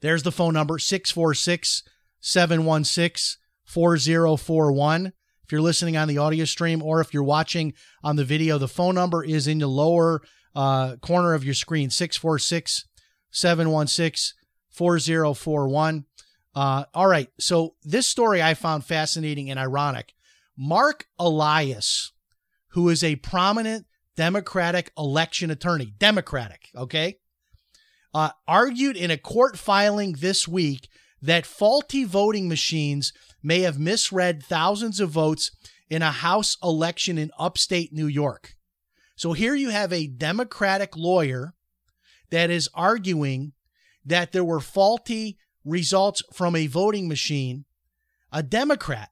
There's 0.01 0.23
the 0.23 0.33
phone 0.33 0.55
number 0.55 0.79
646 0.79 1.83
716 2.21 3.39
4041. 3.65 5.13
If 5.45 5.53
you're 5.53 5.61
listening 5.61 5.97
on 5.97 6.09
the 6.09 6.19
audio 6.19 6.45
stream 6.45 6.83
or 6.83 7.01
if 7.01 7.13
you're 7.13 7.23
watching 7.23 7.75
on 8.03 8.17
the 8.17 8.25
video, 8.25 8.59
the 8.59 8.69
phone 8.69 8.95
number 8.95 9.25
is 9.25 9.47
in 9.47 9.59
the 9.59 9.67
lower 9.67 10.23
uh, 10.55 10.97
corner 10.97 11.35
of 11.35 11.45
your 11.45 11.55
screen 11.55 11.91
646 11.91 12.85
716 13.31 14.37
4041. 14.71 16.05
Uh, 16.55 16.85
all 16.95 17.07
right. 17.07 17.29
So, 17.39 17.75
this 17.85 18.09
story 18.09 18.43
I 18.43 18.55
found 18.55 18.85
fascinating 18.85 19.51
and 19.51 19.59
ironic. 19.59 20.15
Marc 20.57 21.07
Elias, 21.19 22.13
who 22.71 22.89
is 22.89 23.05
a 23.05 23.17
prominent 23.17 23.87
Democratic 24.17 24.93
election 24.99 25.51
attorney, 25.51 25.93
Democratic, 25.99 26.69
okay, 26.75 27.19
uh, 28.13 28.31
argued 28.47 28.97
in 28.97 29.11
a 29.11 29.17
court 29.17 29.59
filing 29.59 30.13
this 30.15 30.49
week 30.49 30.89
that 31.23 31.47
faulty 31.47 32.05
voting 32.05 32.49
machines 32.49 33.13
may 33.43 33.61
have 33.61 33.79
misread 33.79 34.43
thousands 34.43 35.01
of 35.01 35.11
votes 35.11 35.51
in 35.89 36.03
a 36.03 36.11
House 36.11 36.57
election 36.63 37.19
in 37.19 37.31
upstate 37.39 37.93
New 37.93 38.07
York. 38.07 38.55
So 39.17 39.33
here 39.33 39.55
you 39.55 39.71
have 39.71 39.93
a 39.93 40.07
Democratic 40.07 40.97
lawyer 40.97 41.55
that 42.31 42.51
is 42.51 42.69
arguing 42.75 43.53
that 44.05 44.33
there 44.33 44.45
were 44.45 44.61
faulty 44.61 45.37
results 45.65 46.23
from 46.33 46.57
a 46.57 46.67
voting 46.67 47.09
machine, 47.09 47.65
a 48.33 48.43
Democrat. 48.43 49.11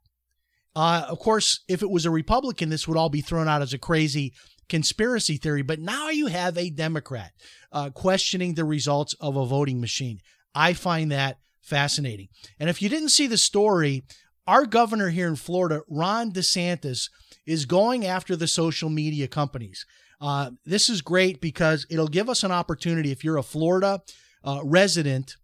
Uh, 0.74 1.04
of 1.08 1.18
course, 1.18 1.60
if 1.68 1.82
it 1.82 1.90
was 1.90 2.06
a 2.06 2.10
Republican, 2.10 2.68
this 2.68 2.86
would 2.86 2.96
all 2.96 3.10
be 3.10 3.20
thrown 3.20 3.48
out 3.48 3.62
as 3.62 3.72
a 3.72 3.78
crazy 3.78 4.32
conspiracy 4.68 5.36
theory. 5.36 5.62
But 5.62 5.80
now 5.80 6.10
you 6.10 6.26
have 6.26 6.56
a 6.56 6.70
Democrat 6.70 7.32
uh, 7.72 7.90
questioning 7.90 8.54
the 8.54 8.64
results 8.64 9.14
of 9.20 9.36
a 9.36 9.46
voting 9.46 9.80
machine. 9.80 10.20
I 10.54 10.72
find 10.72 11.12
that 11.12 11.38
fascinating. 11.62 12.28
And 12.58 12.70
if 12.70 12.80
you 12.80 12.88
didn't 12.88 13.10
see 13.10 13.26
the 13.26 13.38
story, 13.38 14.04
our 14.46 14.64
governor 14.64 15.10
here 15.10 15.28
in 15.28 15.36
Florida, 15.36 15.82
Ron 15.88 16.32
DeSantis, 16.32 17.10
is 17.46 17.66
going 17.66 18.06
after 18.06 18.36
the 18.36 18.46
social 18.46 18.88
media 18.88 19.28
companies. 19.28 19.84
Uh, 20.20 20.50
this 20.64 20.88
is 20.88 21.02
great 21.02 21.40
because 21.40 21.86
it'll 21.90 22.08
give 22.08 22.28
us 22.28 22.42
an 22.42 22.50
opportunity. 22.50 23.12
If 23.12 23.22
you're 23.22 23.36
a 23.36 23.42
Florida 23.42 24.00
uh, 24.44 24.60
resident, 24.64 25.36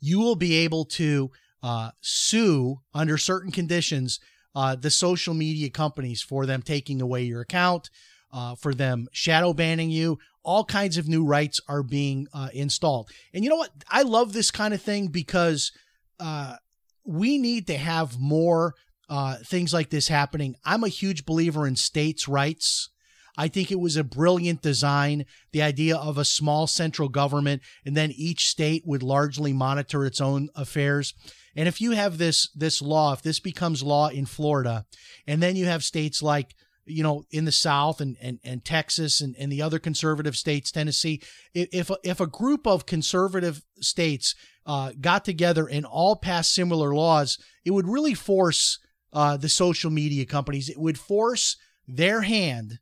you 0.00 0.18
will 0.18 0.36
be 0.36 0.56
able 0.56 0.84
to 0.86 1.30
uh, 1.62 1.90
sue 2.00 2.80
under 2.94 3.16
certain 3.16 3.52
conditions 3.52 4.18
uh, 4.54 4.74
the 4.74 4.90
social 4.90 5.34
media 5.34 5.70
companies 5.70 6.22
for 6.22 6.46
them 6.46 6.62
taking 6.62 7.00
away 7.00 7.22
your 7.22 7.40
account, 7.40 7.90
uh, 8.32 8.54
for 8.54 8.74
them 8.74 9.08
shadow 9.12 9.52
banning 9.52 9.90
you. 9.90 10.18
All 10.42 10.64
kinds 10.64 10.96
of 10.96 11.08
new 11.08 11.24
rights 11.24 11.60
are 11.68 11.82
being 11.82 12.26
uh, 12.32 12.48
installed. 12.54 13.10
And 13.34 13.44
you 13.44 13.50
know 13.50 13.56
what? 13.56 13.70
I 13.90 14.02
love 14.02 14.32
this 14.32 14.50
kind 14.50 14.72
of 14.72 14.80
thing 14.80 15.08
because 15.08 15.72
uh, 16.18 16.56
we 17.04 17.38
need 17.38 17.66
to 17.66 17.76
have 17.76 18.18
more 18.18 18.74
uh, 19.08 19.36
things 19.44 19.74
like 19.74 19.90
this 19.90 20.08
happening. 20.08 20.54
I'm 20.64 20.84
a 20.84 20.88
huge 20.88 21.26
believer 21.26 21.66
in 21.66 21.76
states' 21.76 22.28
rights. 22.28 22.88
I 23.36 23.48
think 23.48 23.70
it 23.70 23.80
was 23.80 23.96
a 23.96 24.04
brilliant 24.04 24.62
design, 24.62 25.24
the 25.52 25.62
idea 25.62 25.96
of 25.96 26.18
a 26.18 26.24
small 26.24 26.66
central 26.66 27.08
government, 27.08 27.62
and 27.84 27.96
then 27.96 28.12
each 28.12 28.46
state 28.46 28.82
would 28.86 29.02
largely 29.02 29.52
monitor 29.52 30.04
its 30.04 30.20
own 30.20 30.48
affairs. 30.54 31.14
And 31.56 31.66
if 31.66 31.80
you 31.80 31.92
have 31.92 32.18
this 32.18 32.48
this 32.54 32.80
law, 32.80 33.12
if 33.12 33.22
this 33.22 33.40
becomes 33.40 33.82
law 33.82 34.08
in 34.08 34.26
Florida, 34.26 34.84
and 35.26 35.42
then 35.42 35.56
you 35.56 35.66
have 35.66 35.82
states 35.82 36.22
like 36.22 36.54
you 36.90 37.02
know 37.02 37.24
in 37.30 37.44
the 37.44 37.52
South 37.52 38.00
and 38.00 38.16
and, 38.20 38.38
and 38.44 38.64
Texas 38.64 39.20
and, 39.20 39.34
and 39.38 39.50
the 39.50 39.62
other 39.62 39.78
conservative 39.78 40.36
states, 40.36 40.70
Tennessee, 40.70 41.22
if 41.54 41.90
if 42.04 42.20
a 42.20 42.26
group 42.26 42.66
of 42.66 42.86
conservative 42.86 43.62
states 43.80 44.34
uh, 44.66 44.92
got 45.00 45.24
together 45.24 45.66
and 45.68 45.86
all 45.86 46.16
passed 46.16 46.54
similar 46.54 46.94
laws, 46.94 47.38
it 47.64 47.70
would 47.70 47.88
really 47.88 48.14
force 48.14 48.78
uh, 49.12 49.36
the 49.36 49.48
social 49.48 49.90
media 49.90 50.26
companies. 50.26 50.68
It 50.68 50.78
would 50.78 50.98
force 50.98 51.56
their 51.86 52.22
hand 52.22 52.78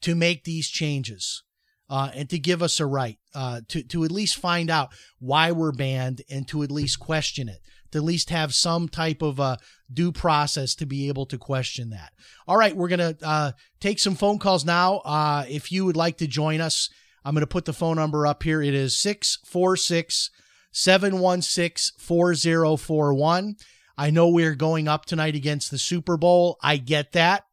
to 0.00 0.14
make 0.14 0.44
these 0.44 0.68
changes 0.68 1.42
uh, 1.88 2.10
and 2.14 2.28
to 2.30 2.38
give 2.38 2.62
us 2.62 2.80
a 2.80 2.86
right 2.86 3.18
uh, 3.34 3.60
to, 3.68 3.82
to 3.82 4.04
at 4.04 4.10
least 4.10 4.36
find 4.36 4.70
out 4.70 4.90
why 5.18 5.52
we're 5.52 5.72
banned 5.72 6.22
and 6.30 6.48
to 6.48 6.62
at 6.62 6.70
least 6.70 6.98
question 6.98 7.48
it, 7.48 7.60
to 7.92 7.98
at 7.98 8.04
least 8.04 8.30
have 8.30 8.54
some 8.54 8.88
type 8.88 9.22
of 9.22 9.38
a 9.38 9.58
due 9.92 10.12
process 10.12 10.74
to 10.76 10.86
be 10.86 11.08
able 11.08 11.26
to 11.26 11.38
question 11.38 11.90
that. 11.90 12.12
All 12.46 12.56
right, 12.56 12.76
we're 12.76 12.88
going 12.88 13.16
to 13.16 13.26
uh, 13.26 13.52
take 13.80 13.98
some 13.98 14.14
phone 14.14 14.38
calls 14.38 14.64
now. 14.64 14.98
Uh, 14.98 15.44
if 15.48 15.70
you 15.70 15.84
would 15.84 15.96
like 15.96 16.18
to 16.18 16.26
join 16.26 16.60
us, 16.60 16.88
I'm 17.24 17.34
going 17.34 17.42
to 17.42 17.46
put 17.46 17.64
the 17.64 17.72
phone 17.72 17.96
number 17.96 18.26
up 18.26 18.42
here. 18.42 18.60
It 18.60 18.74
is 18.74 18.96
646 18.96 20.30
716 20.72 21.98
4041. 21.98 23.56
I 23.96 24.10
know 24.10 24.28
we're 24.28 24.54
going 24.54 24.88
up 24.88 25.04
tonight 25.04 25.34
against 25.34 25.70
the 25.70 25.78
Super 25.78 26.16
Bowl. 26.16 26.58
I 26.62 26.78
get 26.78 27.12
that. 27.12 27.44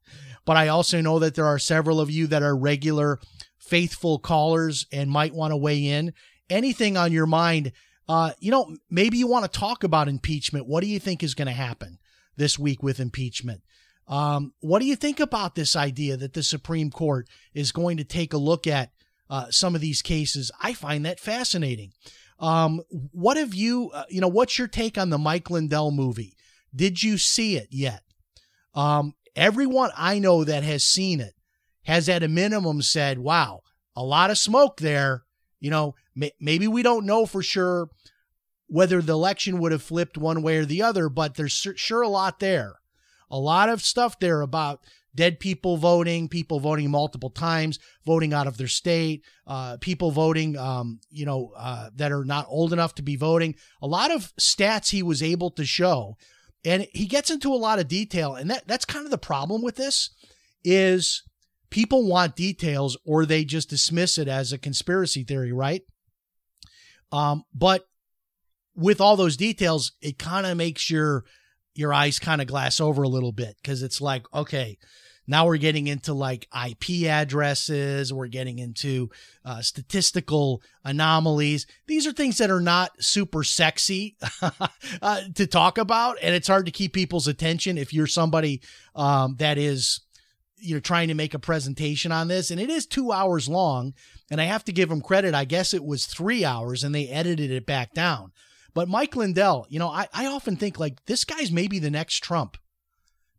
But 0.45 0.57
I 0.57 0.69
also 0.69 1.01
know 1.01 1.19
that 1.19 1.35
there 1.35 1.45
are 1.45 1.59
several 1.59 1.99
of 1.99 2.09
you 2.09 2.25
that 2.27 2.41
are 2.41 2.57
regular 2.57 3.19
faithful 3.57 4.17
callers 4.17 4.87
and 4.91 5.11
might 5.11 5.33
want 5.33 5.51
to 5.51 5.57
weigh 5.57 5.85
in. 5.85 6.13
Anything 6.49 6.97
on 6.97 7.11
your 7.11 7.27
mind? 7.27 7.71
Uh, 8.09 8.31
you 8.39 8.49
know, 8.49 8.75
maybe 8.89 9.19
you 9.19 9.27
want 9.27 9.45
to 9.45 9.59
talk 9.59 9.83
about 9.83 10.07
impeachment. 10.07 10.65
What 10.65 10.81
do 10.81 10.87
you 10.87 10.99
think 10.99 11.21
is 11.21 11.35
going 11.35 11.45
to 11.47 11.53
happen 11.53 11.99
this 12.35 12.57
week 12.57 12.81
with 12.81 12.99
impeachment? 12.99 13.61
Um, 14.07 14.53
what 14.61 14.79
do 14.79 14.85
you 14.85 14.95
think 14.95 15.19
about 15.19 15.53
this 15.53 15.75
idea 15.75 16.17
that 16.17 16.33
the 16.33 16.41
Supreme 16.41 16.89
Court 16.89 17.29
is 17.53 17.71
going 17.71 17.97
to 17.97 18.03
take 18.03 18.33
a 18.33 18.39
look 18.39 18.65
at 18.65 18.89
uh, 19.29 19.51
some 19.51 19.75
of 19.75 19.81
these 19.81 20.01
cases? 20.01 20.51
I 20.59 20.73
find 20.73 21.05
that 21.05 21.19
fascinating. 21.19 21.93
Um, 22.39 22.81
what 22.89 23.37
have 23.37 23.53
you, 23.53 23.91
uh, 23.93 24.05
you 24.09 24.21
know, 24.21 24.27
what's 24.27 24.57
your 24.57 24.67
take 24.67 24.97
on 24.97 25.11
the 25.11 25.19
Mike 25.19 25.51
Lindell 25.51 25.91
movie? 25.91 26.35
Did 26.75 27.03
you 27.03 27.19
see 27.19 27.57
it 27.57 27.67
yet? 27.69 28.01
Um, 28.73 29.13
everyone 29.35 29.91
I 29.95 30.17
know 30.17 30.43
that 30.43 30.63
has 30.63 30.83
seen 30.83 31.19
it 31.19 31.35
has 31.83 32.09
at 32.09 32.23
a 32.23 32.27
minimum 32.27 32.81
said, 32.81 33.19
wow, 33.19 33.61
a 33.95 34.03
lot 34.03 34.31
of 34.31 34.37
smoke 34.39 34.77
there. 34.77 35.25
You 35.59 35.69
know, 35.69 35.93
maybe 36.39 36.67
we 36.67 36.83
don't 36.83 37.05
know 37.05 37.25
for 37.25 37.41
sure 37.41 37.89
whether 38.67 39.01
the 39.01 39.13
election 39.13 39.59
would 39.59 39.71
have 39.71 39.81
flipped 39.81 40.17
one 40.17 40.41
way 40.41 40.57
or 40.57 40.65
the 40.65 40.81
other, 40.81 41.09
but 41.09 41.35
there's 41.35 41.67
sure 41.75 42.01
a 42.01 42.07
lot 42.07 42.39
there. 42.39 42.79
A 43.31 43.39
lot 43.39 43.69
of 43.69 43.81
stuff 43.81 44.19
there 44.19 44.41
about 44.41 44.81
dead 45.15 45.39
people 45.39 45.77
voting, 45.77 46.27
people 46.27 46.59
voting 46.59 46.89
multiple 46.89 47.29
times, 47.29 47.79
voting 48.05 48.33
out 48.33 48.47
of 48.47 48.57
their 48.57 48.67
state, 48.67 49.23
uh, 49.47 49.77
people 49.81 50.11
voting, 50.11 50.57
um, 50.57 50.99
you 51.09 51.25
know, 51.25 51.51
uh, 51.57 51.89
that 51.95 52.11
are 52.11 52.23
not 52.23 52.45
old 52.49 52.73
enough 52.73 52.95
to 52.95 53.01
be 53.01 53.15
voting. 53.15 53.55
A 53.81 53.87
lot 53.87 54.11
of 54.11 54.33
stats 54.39 54.91
he 54.91 55.03
was 55.03 55.23
able 55.23 55.51
to 55.51 55.65
show, 55.65 56.15
and 56.63 56.87
he 56.93 57.05
gets 57.05 57.29
into 57.29 57.53
a 57.53 57.55
lot 57.55 57.79
of 57.79 57.87
detail. 57.87 58.35
And 58.35 58.49
that 58.49 58.67
that's 58.67 58.85
kind 58.85 59.05
of 59.05 59.11
the 59.11 59.17
problem 59.17 59.61
with 59.61 59.75
this 59.75 60.11
is 60.63 61.23
people 61.69 62.07
want 62.07 62.35
details 62.35 62.97
or 63.05 63.25
they 63.25 63.43
just 63.45 63.69
dismiss 63.69 64.17
it 64.17 64.27
as 64.27 64.51
a 64.51 64.57
conspiracy 64.57 65.23
theory, 65.23 65.51
right? 65.51 65.83
Um, 67.11 67.43
but 67.53 67.87
with 68.75 69.01
all 69.01 69.15
those 69.15 69.37
details, 69.37 69.93
it 70.01 70.17
kind 70.17 70.45
of 70.45 70.57
makes 70.57 70.89
your 70.89 71.25
your 71.75 71.93
eyes 71.93 72.19
kind 72.19 72.41
of 72.41 72.47
glass 72.47 72.81
over 72.81 73.03
a 73.03 73.07
little 73.07 73.31
bit 73.31 73.55
because 73.61 73.83
it's 73.83 74.01
like, 74.01 74.25
okay, 74.33 74.77
now 75.29 75.45
we're 75.45 75.57
getting 75.57 75.85
into 75.85 76.13
like 76.13 76.47
IP 76.53 77.07
addresses, 77.07 78.11
we're 78.11 78.27
getting 78.27 78.57
into 78.57 79.09
uh, 79.45 79.61
statistical 79.61 80.61
anomalies. 80.83 81.67
These 81.87 82.07
are 82.07 82.11
things 82.11 82.39
that 82.39 82.49
are 82.49 82.59
not 82.59 82.91
super 82.99 83.43
sexy 83.43 84.17
uh, 85.01 85.21
to 85.35 85.45
talk 85.45 85.77
about, 85.77 86.17
and 86.21 86.33
it's 86.33 86.47
hard 86.47 86.65
to 86.65 86.71
keep 86.71 86.93
people's 86.93 87.27
attention 87.27 87.77
if 87.77 87.93
you're 87.93 88.07
somebody 88.07 88.61
um, 88.95 89.35
that 89.37 89.59
is 89.59 90.01
you 90.61 90.75
know 90.75 90.79
trying 90.79 91.07
to 91.07 91.13
make 91.13 91.33
a 91.33 91.39
presentation 91.39 92.11
on 92.11 92.27
this 92.27 92.51
and 92.51 92.59
it 92.59 92.69
is 92.69 92.85
two 92.85 93.11
hours 93.11 93.47
long 93.47 93.93
and 94.31 94.39
i 94.39 94.43
have 94.43 94.63
to 94.63 94.71
give 94.71 94.89
him 94.89 95.01
credit. 95.01 95.33
I 95.33 95.45
guess 95.45 95.73
it 95.73 95.83
was 95.83 96.05
three 96.05 96.45
hours 96.45 96.83
and 96.83 96.93
they 96.93 97.07
edited 97.07 97.51
it 97.51 97.65
back 97.65 97.93
down. 97.93 98.31
But 98.73 98.87
Mike 98.87 99.15
Lindell, 99.15 99.65
you 99.69 99.79
know, 99.79 99.89
I, 99.89 100.07
I 100.13 100.27
often 100.27 100.55
think 100.55 100.79
like 100.79 101.05
this 101.05 101.23
guy's 101.23 101.51
maybe 101.51 101.79
the 101.79 101.89
next 101.89 102.23
Trump. 102.23 102.57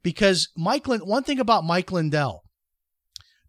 Because 0.02 0.48
Mike, 0.56 0.88
Lind- 0.88 1.06
one 1.06 1.22
thing 1.22 1.38
about 1.38 1.64
Mike 1.64 1.92
Lindell, 1.92 2.42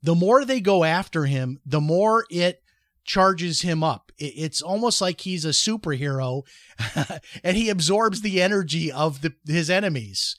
the 0.04 0.16
more 0.16 0.46
they 0.46 0.60
go 0.60 0.84
after 0.84 1.26
him, 1.26 1.60
the 1.66 1.82
more 1.82 2.26
it 2.30 2.62
charges 3.04 3.62
him 3.62 3.84
up. 3.84 4.12
It, 4.18 4.34
it's 4.36 4.62
almost 4.62 5.02
like 5.02 5.22
he's 5.22 5.46
a 5.46 5.50
superhero 5.50 6.44
and 7.44 7.58
he 7.58 7.70
absorbs 7.70 8.22
the 8.22 8.42
energy 8.42 8.92
of 8.92 9.22
the, 9.22 9.34
his 9.48 9.70
enemies 9.70 10.36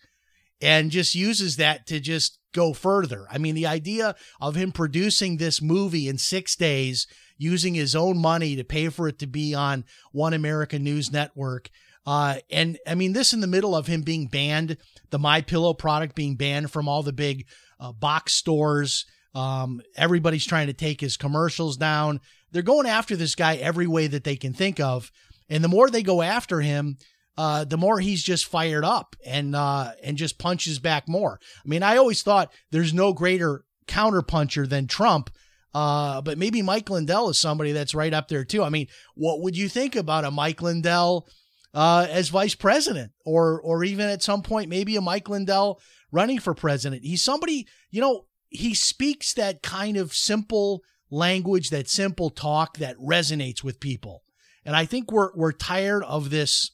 and 0.62 0.90
just 0.90 1.14
uses 1.14 1.56
that 1.56 1.86
to 1.88 2.00
just 2.00 2.38
go 2.54 2.72
further. 2.72 3.26
I 3.30 3.38
mean, 3.38 3.54
the 3.54 3.66
idea 3.66 4.14
of 4.40 4.54
him 4.54 4.72
producing 4.72 5.36
this 5.36 5.60
movie 5.60 6.08
in 6.08 6.18
six 6.18 6.54
days 6.54 7.06
using 7.36 7.74
his 7.74 7.96
own 7.96 8.16
money 8.18 8.54
to 8.56 8.64
pay 8.64 8.88
for 8.88 9.08
it 9.08 9.18
to 9.18 9.26
be 9.26 9.54
on 9.54 9.84
One 10.12 10.32
American 10.32 10.84
News 10.84 11.10
Network. 11.12 11.68
Uh, 12.06 12.36
and 12.50 12.78
I 12.86 12.94
mean, 12.94 13.12
this 13.12 13.32
in 13.32 13.40
the 13.40 13.46
middle 13.46 13.74
of 13.74 13.86
him 13.86 14.02
being 14.02 14.26
banned, 14.26 14.76
the 15.10 15.18
My 15.18 15.40
Pillow 15.40 15.74
product 15.74 16.14
being 16.14 16.36
banned 16.36 16.70
from 16.70 16.88
all 16.88 17.02
the 17.02 17.12
big 17.12 17.46
uh, 17.80 17.92
box 17.92 18.32
stores. 18.32 19.04
Um, 19.34 19.80
everybody's 19.96 20.46
trying 20.46 20.68
to 20.68 20.72
take 20.72 21.00
his 21.00 21.16
commercials 21.16 21.76
down. 21.76 22.20
They're 22.52 22.62
going 22.62 22.86
after 22.86 23.16
this 23.16 23.34
guy 23.34 23.56
every 23.56 23.86
way 23.86 24.06
that 24.06 24.24
they 24.24 24.36
can 24.36 24.52
think 24.52 24.78
of, 24.78 25.10
and 25.48 25.64
the 25.64 25.68
more 25.68 25.88
they 25.88 26.02
go 26.02 26.22
after 26.22 26.60
him, 26.60 26.98
uh, 27.39 27.64
the 27.64 27.78
more 27.78 27.99
he's 27.99 28.22
just 28.22 28.47
fired 28.47 28.85
up 28.85 29.16
and 29.24 29.57
uh, 29.57 29.93
and 30.03 30.16
just 30.16 30.39
punches 30.39 30.78
back 30.78 31.09
more. 31.09 31.41
I 31.64 31.68
mean, 31.68 31.83
I 31.83 31.97
always 31.97 32.22
thought 32.22 32.53
there's 32.70 32.93
no 32.93 33.12
greater 33.12 33.64
counterpuncher 33.87 34.68
than 34.68 34.87
Trump, 34.87 35.30
uh, 35.74 36.20
but 36.20 36.39
maybe 36.39 36.61
Mike 36.62 36.91
Lindell 36.91 37.30
is 37.30 37.39
somebody 37.39 37.72
that's 37.72 37.95
right 37.95 38.12
up 38.12 38.28
there 38.28 38.45
too. 38.45 38.62
I 38.62 38.68
mean, 38.68 38.89
what 39.14 39.41
would 39.41 39.57
you 39.57 39.68
think 39.68 39.97
about 39.97 40.24
a 40.24 40.30
Mike 40.30 40.61
Lindell 40.61 41.26
uh, 41.72 42.07
as 42.11 42.28
vice 42.28 42.55
president, 42.55 43.12
or 43.24 43.61
or 43.61 43.83
even 43.83 44.09
at 44.09 44.22
some 44.22 44.43
point 44.43 44.68
maybe 44.68 44.97
a 44.97 45.01
Mike 45.01 45.28
Lindell 45.28 45.80
running 46.11 46.39
for 46.39 46.55
president? 46.55 47.03
He's 47.03 47.22
somebody, 47.22 47.66
you 47.91 48.03
know, 48.03 48.26
he 48.51 48.74
speaks 48.74 49.33
that 49.35 49.62
kind 49.62 49.97
of 49.97 50.12
simple 50.12 50.83
language, 51.11 51.70
that 51.70 51.89
simple 51.89 52.28
talk 52.28 52.76
that 52.76 52.99
resonates 52.99 53.64
with 53.64 53.80
people, 53.80 54.22
and 54.66 54.76
I 54.76 54.85
think 54.85 55.11
we're 55.11 55.30
we're 55.35 55.53
tired 55.53 56.05
of 56.05 56.28
this 56.28 56.70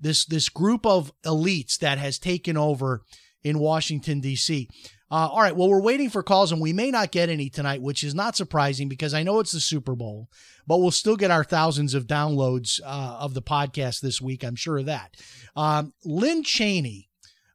this 0.00 0.24
this 0.24 0.48
group 0.48 0.86
of 0.86 1.12
elites 1.24 1.78
that 1.78 1.98
has 1.98 2.18
taken 2.18 2.56
over 2.56 3.02
in 3.42 3.58
Washington 3.58 4.20
D.C. 4.20 4.68
Uh, 5.10 5.28
all 5.32 5.40
right. 5.40 5.56
Well, 5.56 5.68
we're 5.68 5.82
waiting 5.82 6.08
for 6.08 6.22
calls, 6.22 6.52
and 6.52 6.60
we 6.60 6.72
may 6.72 6.90
not 6.90 7.10
get 7.10 7.28
any 7.28 7.50
tonight, 7.50 7.82
which 7.82 8.04
is 8.04 8.14
not 8.14 8.36
surprising 8.36 8.88
because 8.88 9.12
I 9.12 9.24
know 9.24 9.40
it's 9.40 9.50
the 9.50 9.60
Super 9.60 9.96
Bowl, 9.96 10.28
but 10.68 10.78
we'll 10.78 10.92
still 10.92 11.16
get 11.16 11.32
our 11.32 11.42
thousands 11.42 11.94
of 11.94 12.06
downloads 12.06 12.80
uh, 12.84 13.16
of 13.18 13.34
the 13.34 13.42
podcast 13.42 14.00
this 14.00 14.20
week. 14.20 14.44
I'm 14.44 14.54
sure 14.54 14.78
of 14.78 14.86
that. 14.86 15.16
Um, 15.56 15.94
Lynn 16.04 16.44
Cheney, 16.44 17.08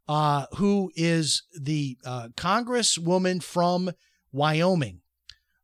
uh, 0.10 0.48
who 0.58 0.92
is 0.96 1.44
the 1.58 1.98
uh, 2.06 2.28
Congresswoman 2.36 3.42
from 3.42 3.92
Wyoming, 4.34 5.00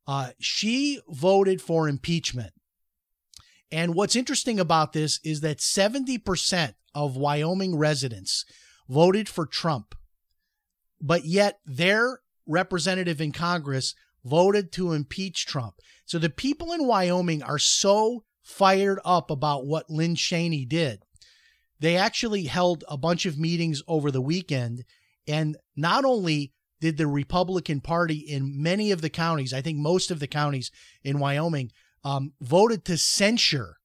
uh, 0.07 0.29
she 0.39 1.01
voted 1.09 1.61
for 1.61 1.89
impeachment. 1.89 2.53
And 3.71 3.95
what's 3.95 4.15
interesting 4.15 4.59
about 4.59 4.93
this 4.93 5.19
is 5.23 5.41
that 5.41 5.59
70% 5.59 6.73
of 6.93 7.15
Wyoming 7.15 7.77
residents 7.77 8.45
voted 8.89 9.29
for 9.29 9.45
Trump 9.45 9.95
but 11.01 11.25
yet 11.25 11.59
their 11.65 12.19
representative 12.47 13.19
in 13.19 13.31
Congress 13.31 13.95
voted 14.23 14.71
to 14.73 14.93
impeach 14.93 15.45
Trump. 15.45 15.75
So 16.05 16.19
the 16.19 16.29
people 16.29 16.71
in 16.71 16.85
Wyoming 16.85 17.41
are 17.41 17.57
so 17.57 18.23
fired 18.43 18.99
up 19.03 19.31
about 19.31 19.65
what 19.65 19.89
Lynn 19.89 20.15
Cheney 20.15 20.65
did. 20.65 21.01
They 21.79 21.97
actually 21.97 22.43
held 22.43 22.83
a 22.87 22.97
bunch 22.97 23.25
of 23.25 23.39
meetings 23.39 23.81
over 23.87 24.11
the 24.11 24.21
weekend 24.21 24.83
And 25.27 25.55
not 25.75 26.03
only 26.03 26.51
did 26.79 26.97
the 26.97 27.05
Republican 27.05 27.79
Party 27.79 28.15
in 28.15 28.61
many 28.61 28.91
of 28.91 29.01
the 29.01 29.09
counties, 29.09 29.53
I 29.53 29.61
think 29.61 29.77
most 29.77 30.09
of 30.09 30.19
the 30.19 30.27
counties 30.27 30.71
in 31.03 31.19
Wyoming, 31.19 31.71
um, 32.03 32.33
voted 32.41 32.85
to 32.85 32.97
censure 32.97 33.77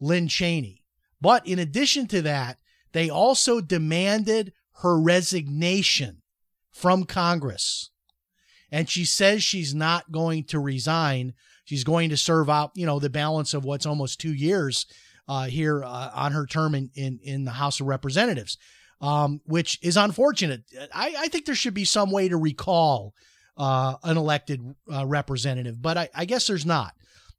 Lynn 0.00 0.28
Cheney. 0.28 0.84
But 1.20 1.46
in 1.46 1.58
addition 1.58 2.06
to 2.08 2.22
that, 2.22 2.58
they 2.92 3.10
also 3.10 3.60
demanded 3.60 4.52
her 4.82 4.98
resignation 4.98 6.22
from 6.70 7.04
Congress. 7.04 7.90
And 8.70 8.88
she 8.88 9.04
says 9.04 9.42
she's 9.42 9.74
not 9.74 10.12
going 10.12 10.44
to 10.44 10.60
resign. 10.60 11.34
She's 11.64 11.84
going 11.84 12.10
to 12.10 12.16
serve 12.16 12.48
out, 12.48 12.70
you 12.74 12.86
know, 12.86 12.98
the 12.98 13.10
balance 13.10 13.54
of 13.54 13.64
what's 13.64 13.86
almost 13.86 14.20
two 14.20 14.32
years 14.32 14.86
uh, 15.26 15.44
here 15.44 15.82
uh, 15.84 16.10
on 16.14 16.32
her 16.32 16.46
term 16.46 16.74
in, 16.74 16.90
in, 16.94 17.18
in 17.22 17.44
the 17.44 17.52
House 17.52 17.80
of 17.80 17.86
Representatives, 17.86 18.56
um, 19.00 19.40
which 19.44 19.78
is 19.82 19.96
unfortunate. 19.96 20.62
I, 20.94 21.14
I, 21.18 21.28
think 21.28 21.44
there 21.44 21.54
should 21.54 21.74
be 21.74 21.84
some 21.84 22.10
way 22.10 22.28
to 22.28 22.36
recall 22.36 23.14
uh, 23.56 23.96
an 24.04 24.16
elected 24.16 24.62
uh, 24.90 25.06
representative, 25.06 25.82
but 25.82 25.98
I, 25.98 26.08
I, 26.14 26.24
guess 26.24 26.46
there's 26.46 26.64
not 26.64 26.94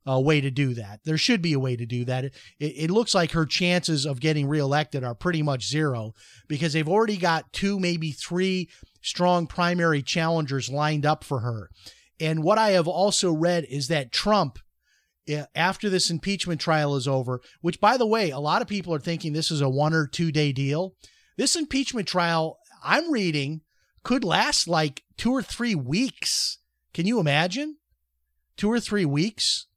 a 0.06 0.20
way 0.20 0.42
to 0.42 0.50
do 0.50 0.74
that. 0.74 1.02
There 1.04 1.18
should 1.18 1.42
be 1.42 1.54
a 1.54 1.60
way 1.60 1.76
to 1.76 1.86
do 1.86 2.06
that. 2.06 2.26
It, 2.26 2.34
it 2.60 2.92
looks 2.92 3.14
like 3.14 3.32
her 3.32 3.46
chances 3.46 4.06
of 4.06 4.20
getting 4.20 4.48
reelected 4.48 5.04
are 5.04 5.16
pretty 5.16 5.42
much 5.42 5.68
zero 5.68 6.14
because 6.48 6.74
they've 6.74 6.88
already 6.88 7.18
got 7.18 7.52
two, 7.54 7.80
maybe 7.80 8.12
three 8.12 8.70
strong 9.02 9.48
primary 9.48 10.02
challengers 10.02 10.70
lined 10.70 11.06
up 11.06 11.24
for 11.24 11.42
her. 11.42 11.70
And 12.20 12.44
what 12.44 12.58
I 12.58 12.72
have 12.72 12.88
also 12.88 13.32
read 13.32 13.66
is 13.70 13.88
that 13.88 14.12
Trump, 14.12 14.60
eh, 15.28 15.46
after 15.56 15.90
this 15.90 16.10
impeachment 16.10 16.60
trial 16.60 16.96
is 16.96 17.08
over, 17.08 17.42
which 17.62 17.80
by 17.80 17.98
the 17.98 18.08
way, 18.08 18.30
a 18.30 18.40
lot 18.40 18.62
of 18.62 18.68
people 18.68 18.94
are 18.94 19.00
thinking 19.00 19.34
this 19.34 19.52
is 19.52 19.62
a 19.62 19.70
one 19.70 19.94
or 19.94 20.08
two 20.08 20.32
day 20.32 20.52
deal. 20.52 20.96
This 21.38 21.56
impeachment 21.56 22.08
trial, 22.08 22.58
I'm 22.84 23.12
reading, 23.12 23.62
could 24.04 24.24
last 24.24 24.68
like 24.68 25.04
two 25.18 25.32
or 25.32 25.42
three 25.42 25.76
weeks. 25.76 26.58
Can 26.94 27.06
you 27.06 27.20
imagine? 27.20 27.78
Two 28.58 28.72
or 28.72 28.80
three 28.80 29.06
weeks? 29.06 29.68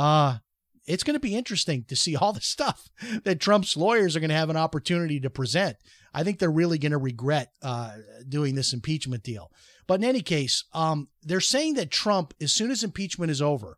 Uh, 0.00 0.38
it's 0.86 1.04
going 1.04 1.14
to 1.14 1.20
be 1.20 1.36
interesting 1.36 1.84
to 1.84 1.94
see 1.94 2.16
all 2.16 2.32
the 2.32 2.40
stuff 2.40 2.88
that 3.24 3.38
Trump's 3.38 3.76
lawyers 3.76 4.16
are 4.16 4.20
going 4.20 4.30
to 4.30 4.36
have 4.36 4.48
an 4.48 4.56
opportunity 4.56 5.20
to 5.20 5.28
present. 5.28 5.76
I 6.14 6.24
think 6.24 6.38
they're 6.38 6.50
really 6.50 6.78
going 6.78 6.92
to 6.92 6.98
regret 6.98 7.52
uh, 7.62 7.96
doing 8.26 8.54
this 8.54 8.72
impeachment 8.72 9.22
deal. 9.22 9.52
But 9.86 10.00
in 10.00 10.04
any 10.04 10.22
case, 10.22 10.64
um, 10.72 11.08
they're 11.22 11.40
saying 11.40 11.74
that 11.74 11.90
Trump, 11.90 12.32
as 12.40 12.50
soon 12.50 12.70
as 12.70 12.82
impeachment 12.82 13.30
is 13.30 13.42
over, 13.42 13.76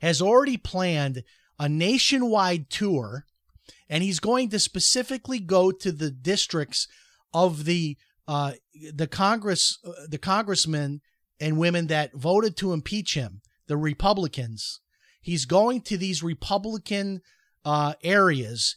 has 0.00 0.20
already 0.20 0.56
planned 0.56 1.22
a 1.60 1.68
nationwide 1.68 2.68
tour, 2.68 3.24
and 3.88 4.02
he's 4.02 4.18
going 4.18 4.50
to 4.50 4.58
specifically 4.58 5.38
go 5.38 5.70
to 5.70 5.92
the 5.92 6.10
districts 6.10 6.88
of 7.32 7.66
the 7.66 7.96
uh, 8.26 8.52
the 8.92 9.06
Congress, 9.06 9.78
uh, 9.86 9.92
the 10.08 10.18
congressmen 10.18 11.02
and 11.38 11.58
women 11.58 11.86
that 11.86 12.14
voted 12.14 12.56
to 12.56 12.72
impeach 12.72 13.14
him, 13.14 13.42
the 13.68 13.76
Republicans. 13.76 14.80
He's 15.24 15.44
going 15.44 15.80
to 15.82 15.96
these 15.96 16.22
Republican 16.22 17.22
uh, 17.64 17.94
areas 18.04 18.76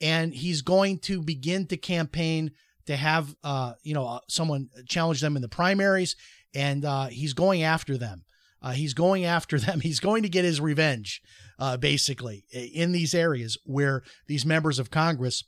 and 0.00 0.32
he's 0.32 0.62
going 0.62 0.98
to 0.98 1.22
begin 1.22 1.66
to 1.66 1.76
campaign 1.76 2.52
to 2.86 2.96
have 2.96 3.34
uh, 3.44 3.74
you 3.82 3.94
know 3.94 4.06
uh, 4.06 4.20
someone 4.28 4.68
challenge 4.88 5.20
them 5.20 5.36
in 5.36 5.42
the 5.42 5.48
primaries, 5.48 6.16
and 6.54 6.84
uh, 6.84 7.06
he's 7.06 7.34
going 7.34 7.62
after 7.62 7.96
them. 7.96 8.24
Uh, 8.62 8.72
he's 8.72 8.94
going 8.94 9.24
after 9.24 9.58
them. 9.60 9.80
He's 9.80 10.00
going 10.00 10.22
to 10.22 10.28
get 10.28 10.44
his 10.44 10.60
revenge, 10.60 11.20
uh, 11.58 11.76
basically, 11.76 12.44
in 12.52 12.92
these 12.92 13.14
areas 13.14 13.58
where 13.64 14.02
these 14.26 14.46
members 14.46 14.78
of 14.78 14.90
Congress, 14.90 15.44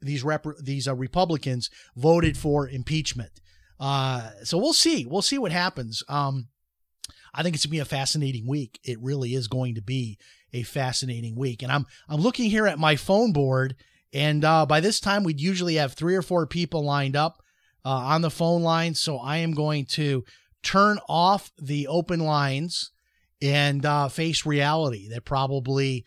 these 0.00 0.22
rep- 0.22 0.46
these 0.62 0.86
uh, 0.86 0.94
Republicans, 0.94 1.70
voted 1.96 2.36
for 2.36 2.68
impeachment. 2.68 3.32
so 3.80 4.58
we'll 4.58 4.72
see. 4.72 5.04
We'll 5.06 5.22
see 5.22 5.38
what 5.38 5.52
happens. 5.52 6.02
Um, 6.08 6.48
I 7.38 7.44
think 7.44 7.54
it's 7.54 7.64
gonna 7.64 7.70
be 7.70 7.78
a 7.78 7.84
fascinating 7.84 8.48
week. 8.48 8.80
It 8.82 9.00
really 9.00 9.34
is 9.34 9.46
going 9.46 9.76
to 9.76 9.80
be 9.80 10.18
a 10.52 10.64
fascinating 10.64 11.36
week. 11.36 11.62
And 11.62 11.70
I'm 11.70 11.86
I'm 12.08 12.20
looking 12.20 12.50
here 12.50 12.66
at 12.66 12.80
my 12.80 12.96
phone 12.96 13.32
board, 13.32 13.76
and 14.12 14.44
uh, 14.44 14.66
by 14.66 14.80
this 14.80 14.98
time 14.98 15.22
we'd 15.22 15.40
usually 15.40 15.76
have 15.76 15.92
three 15.92 16.16
or 16.16 16.22
four 16.22 16.48
people 16.48 16.84
lined 16.84 17.14
up 17.14 17.40
uh, 17.84 17.90
on 17.90 18.22
the 18.22 18.30
phone 18.30 18.62
line. 18.62 18.94
So 18.94 19.18
I 19.18 19.36
am 19.36 19.52
going 19.52 19.86
to 19.90 20.24
turn 20.64 20.98
off 21.08 21.52
the 21.56 21.86
open 21.86 22.18
lines 22.18 22.90
and 23.40 23.86
uh, 23.86 24.08
face 24.08 24.44
reality 24.44 25.08
that 25.10 25.24
probably 25.24 26.04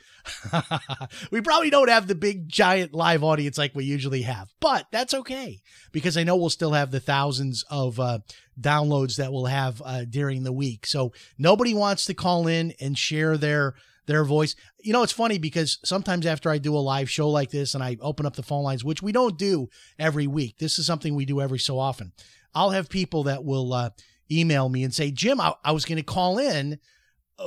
we 1.32 1.42
probably 1.42 1.70
don't 1.70 1.90
have 1.90 2.08
the 2.08 2.16
big 2.16 2.50
giant 2.50 2.94
live 2.94 3.24
audience 3.24 3.58
like 3.58 3.74
we 3.74 3.86
usually 3.86 4.24
have 4.24 4.50
but 4.60 4.86
that's 4.92 5.14
okay 5.14 5.62
because 5.92 6.18
i 6.18 6.24
know 6.24 6.36
we'll 6.36 6.50
still 6.50 6.74
have 6.74 6.92
the 6.92 7.00
thousands 7.00 7.64
of 7.70 8.00
uh, 8.00 8.20
downloads 8.60 9.16
that 9.16 9.32
we'll 9.32 9.46
have 9.46 9.82
uh, 9.86 10.04
during 10.10 10.44
the 10.44 10.52
week 10.52 10.86
so 10.86 11.14
nobody 11.38 11.74
wants 11.74 12.06
to 12.06 12.14
call 12.14 12.48
in 12.48 12.74
and 12.82 12.98
share 12.98 13.38
their 13.38 13.76
their 14.08 14.24
voice. 14.24 14.56
You 14.82 14.94
know, 14.94 15.04
it's 15.04 15.14
funny 15.14 15.38
because 15.38 15.80
sometimes 15.86 16.26
after 16.26 16.50
I 16.50 16.58
do 16.58 16.76
a 16.76 16.80
live 16.80 17.10
show 17.10 17.30
like 17.30 17.50
this 17.52 17.74
and 17.76 17.84
I 17.84 17.98
open 18.02 18.26
up 18.26 18.36
the 18.36 18.44
phone 18.44 18.64
lines, 18.64 18.84
which 18.84 19.02
we 19.02 19.12
don't 19.12 19.38
do 19.38 19.70
every 19.98 20.28
week, 20.28 20.58
this 20.58 20.80
is 20.80 20.86
something 20.86 21.16
we 21.16 21.26
do 21.26 21.42
every 21.42 21.60
so 21.60 21.80
often. 21.80 22.12
I'll 22.54 22.72
have 22.72 22.90
people 22.90 23.24
that 23.24 23.44
will 23.44 23.74
uh, 23.74 23.92
email 24.30 24.70
me 24.70 24.84
and 24.84 24.94
say, 24.94 25.12
Jim, 25.12 25.40
I, 25.40 25.54
I 25.64 25.72
was 25.72 25.86
going 25.86 25.98
to 25.98 26.04
call 26.04 26.38
in, 26.38 26.80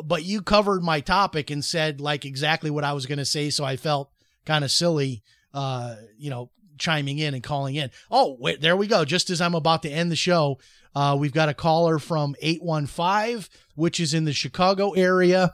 but 0.03 0.25
you 0.25 0.43
covered 0.43 0.83
my 0.83 1.01
topic 1.01 1.51
and 1.51 1.65
said 1.65 2.01
like 2.01 2.25
exactly 2.25 2.71
what 2.71 2.85
I 2.85 2.93
was 2.93 3.07
going 3.07 3.19
to 3.19 3.25
say. 3.25 3.51
So 3.51 3.65
I 3.65 3.77
felt 3.77 4.11
kind 4.45 4.65
of 4.65 4.71
silly, 4.71 5.23
uh, 5.53 5.97
you 6.19 6.31
know, 6.31 6.51
chiming 6.79 7.19
in 7.19 7.35
and 7.35 7.43
calling 7.43 7.75
in. 7.75 7.91
Oh, 8.11 8.37
wait, 8.39 8.61
there 8.61 8.77
we 8.77 8.87
go. 8.87 9.05
Just 9.05 9.31
as 9.31 9.41
I'm 9.41 9.55
about 9.55 9.83
to 9.83 9.91
end 9.91 10.11
the 10.11 10.17
show, 10.17 10.59
uh, 10.95 11.17
we've 11.19 11.33
got 11.33 11.49
a 11.49 11.55
caller 11.55 11.99
from 11.99 12.35
815, 12.41 13.49
which 13.75 14.01
is 14.01 14.15
in 14.15 14.25
the 14.25 14.33
Chicago 14.33 14.93
area. 14.93 15.51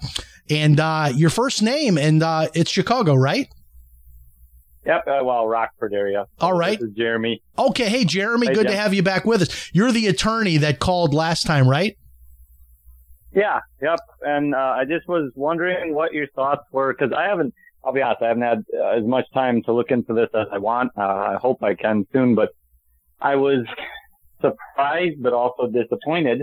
And 0.49 0.78
uh, 0.78 1.11
your 1.14 1.30
first 1.30 1.62
name, 1.62 1.97
and 1.97 2.22
uh, 2.22 2.49
it's 2.55 2.70
Chicago, 2.70 3.14
right? 3.14 3.49
Yep. 4.86 5.07
Uh, 5.07 5.20
well, 5.22 5.47
Rockford 5.47 5.93
area. 5.93 6.26
All 6.41 6.55
right. 6.55 6.80
Jeremy. 6.97 7.43
Okay. 7.59 7.88
Hey, 7.88 8.05
Jeremy, 8.05 8.49
hey, 8.49 8.55
good 8.55 8.66
Jim. 8.66 8.72
to 8.72 8.78
have 8.78 8.95
you 8.95 9.03
back 9.03 9.24
with 9.24 9.43
us. 9.43 9.70
You're 9.74 9.93
the 9.93 10.07
attorney 10.07 10.59
that 10.59 10.78
called 10.78 11.12
last 11.12 11.47
time, 11.47 11.68
right? 11.68 11.97
Yeah. 13.33 13.61
Yep. 13.81 14.01
And 14.22 14.55
uh, 14.55 14.74
I 14.78 14.85
just 14.85 15.09
was 15.09 15.33
wondering 15.35 15.95
what 15.95 16.12
your 16.12 16.26
thoughts 16.28 16.64
were 16.72 16.93
because 16.93 17.12
I 17.16 17.24
haven't. 17.24 17.55
I'll 17.85 17.93
be 17.93 18.03
honest. 18.03 18.22
I 18.22 18.28
haven't 18.28 18.43
had 18.43 18.64
uh, 18.78 18.89
as 18.99 19.05
much 19.05 19.24
time 19.33 19.62
to 19.62 19.72
look 19.72 19.91
into 19.91 20.12
this 20.12 20.28
as 20.35 20.47
I 20.53 20.59
want. 20.59 20.93
Uh, 20.97 21.03
I 21.03 21.37
hope 21.41 21.62
I 21.62 21.74
can 21.74 22.07
soon, 22.12 22.35
but 22.35 22.51
I 23.20 23.37
was 23.37 23.64
surprised 24.41 25.22
but 25.22 25.33
also 25.33 25.66
disappointed 25.66 26.43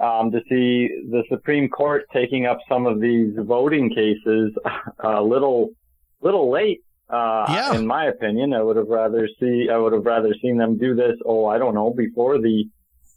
um, 0.00 0.30
to 0.30 0.40
see 0.48 0.88
the 1.10 1.22
Supreme 1.28 1.68
Court 1.68 2.04
taking 2.12 2.46
up 2.46 2.58
some 2.68 2.86
of 2.86 3.00
these 3.00 3.34
voting 3.36 3.90
cases 3.90 4.52
a 5.00 5.22
little 5.22 5.70
little 6.22 6.50
late. 6.50 6.80
Uh, 7.08 7.44
yeah. 7.48 7.74
In 7.74 7.86
my 7.86 8.06
opinion, 8.06 8.54
I 8.54 8.62
would 8.62 8.76
have 8.76 8.88
rather 8.88 9.28
see 9.40 9.68
I 9.70 9.76
would 9.76 9.92
have 9.92 10.06
rather 10.06 10.34
seen 10.40 10.56
them 10.56 10.78
do 10.78 10.94
this. 10.94 11.16
Oh, 11.24 11.46
I 11.46 11.58
don't 11.58 11.74
know, 11.74 11.92
before 11.92 12.38
the 12.38 12.64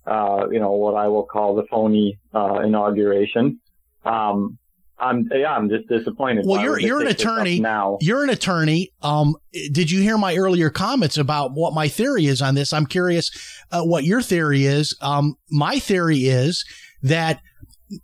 uh, 0.06 0.48
you 0.52 0.60
know 0.60 0.72
what 0.72 0.96
I 0.96 1.08
will 1.08 1.24
call 1.24 1.56
the 1.56 1.64
phony 1.70 2.20
uh, 2.34 2.60
inauguration. 2.64 3.60
Um, 4.06 4.58
I'm 5.00 5.30
yeah, 5.34 5.52
I'm 5.52 5.70
just 5.70 5.88
disappointed. 5.88 6.46
Well, 6.48 6.62
you're 6.62 6.80
you're 6.80 7.02
an 7.02 7.08
attorney 7.08 7.60
now. 7.60 7.98
You're 8.02 8.24
an 8.24 8.30
attorney. 8.30 8.92
Um, 9.02 9.36
did 9.72 9.92
you 9.92 10.02
hear 10.02 10.18
my 10.18 10.36
earlier 10.36 10.70
comments 10.70 11.18
about 11.18 11.52
what 11.54 11.74
my 11.74 11.88
theory 11.88 12.26
is 12.26 12.42
on 12.42 12.56
this? 12.56 12.74
I'm 12.74 12.86
curious 12.86 13.32
uh, 13.72 13.84
what 13.84 14.04
your 14.04 14.22
theory 14.22 14.66
is. 14.66 14.96
Um, 15.02 15.36
my 15.50 15.80
theory 15.80 16.26
is 16.26 16.64
that 17.02 17.42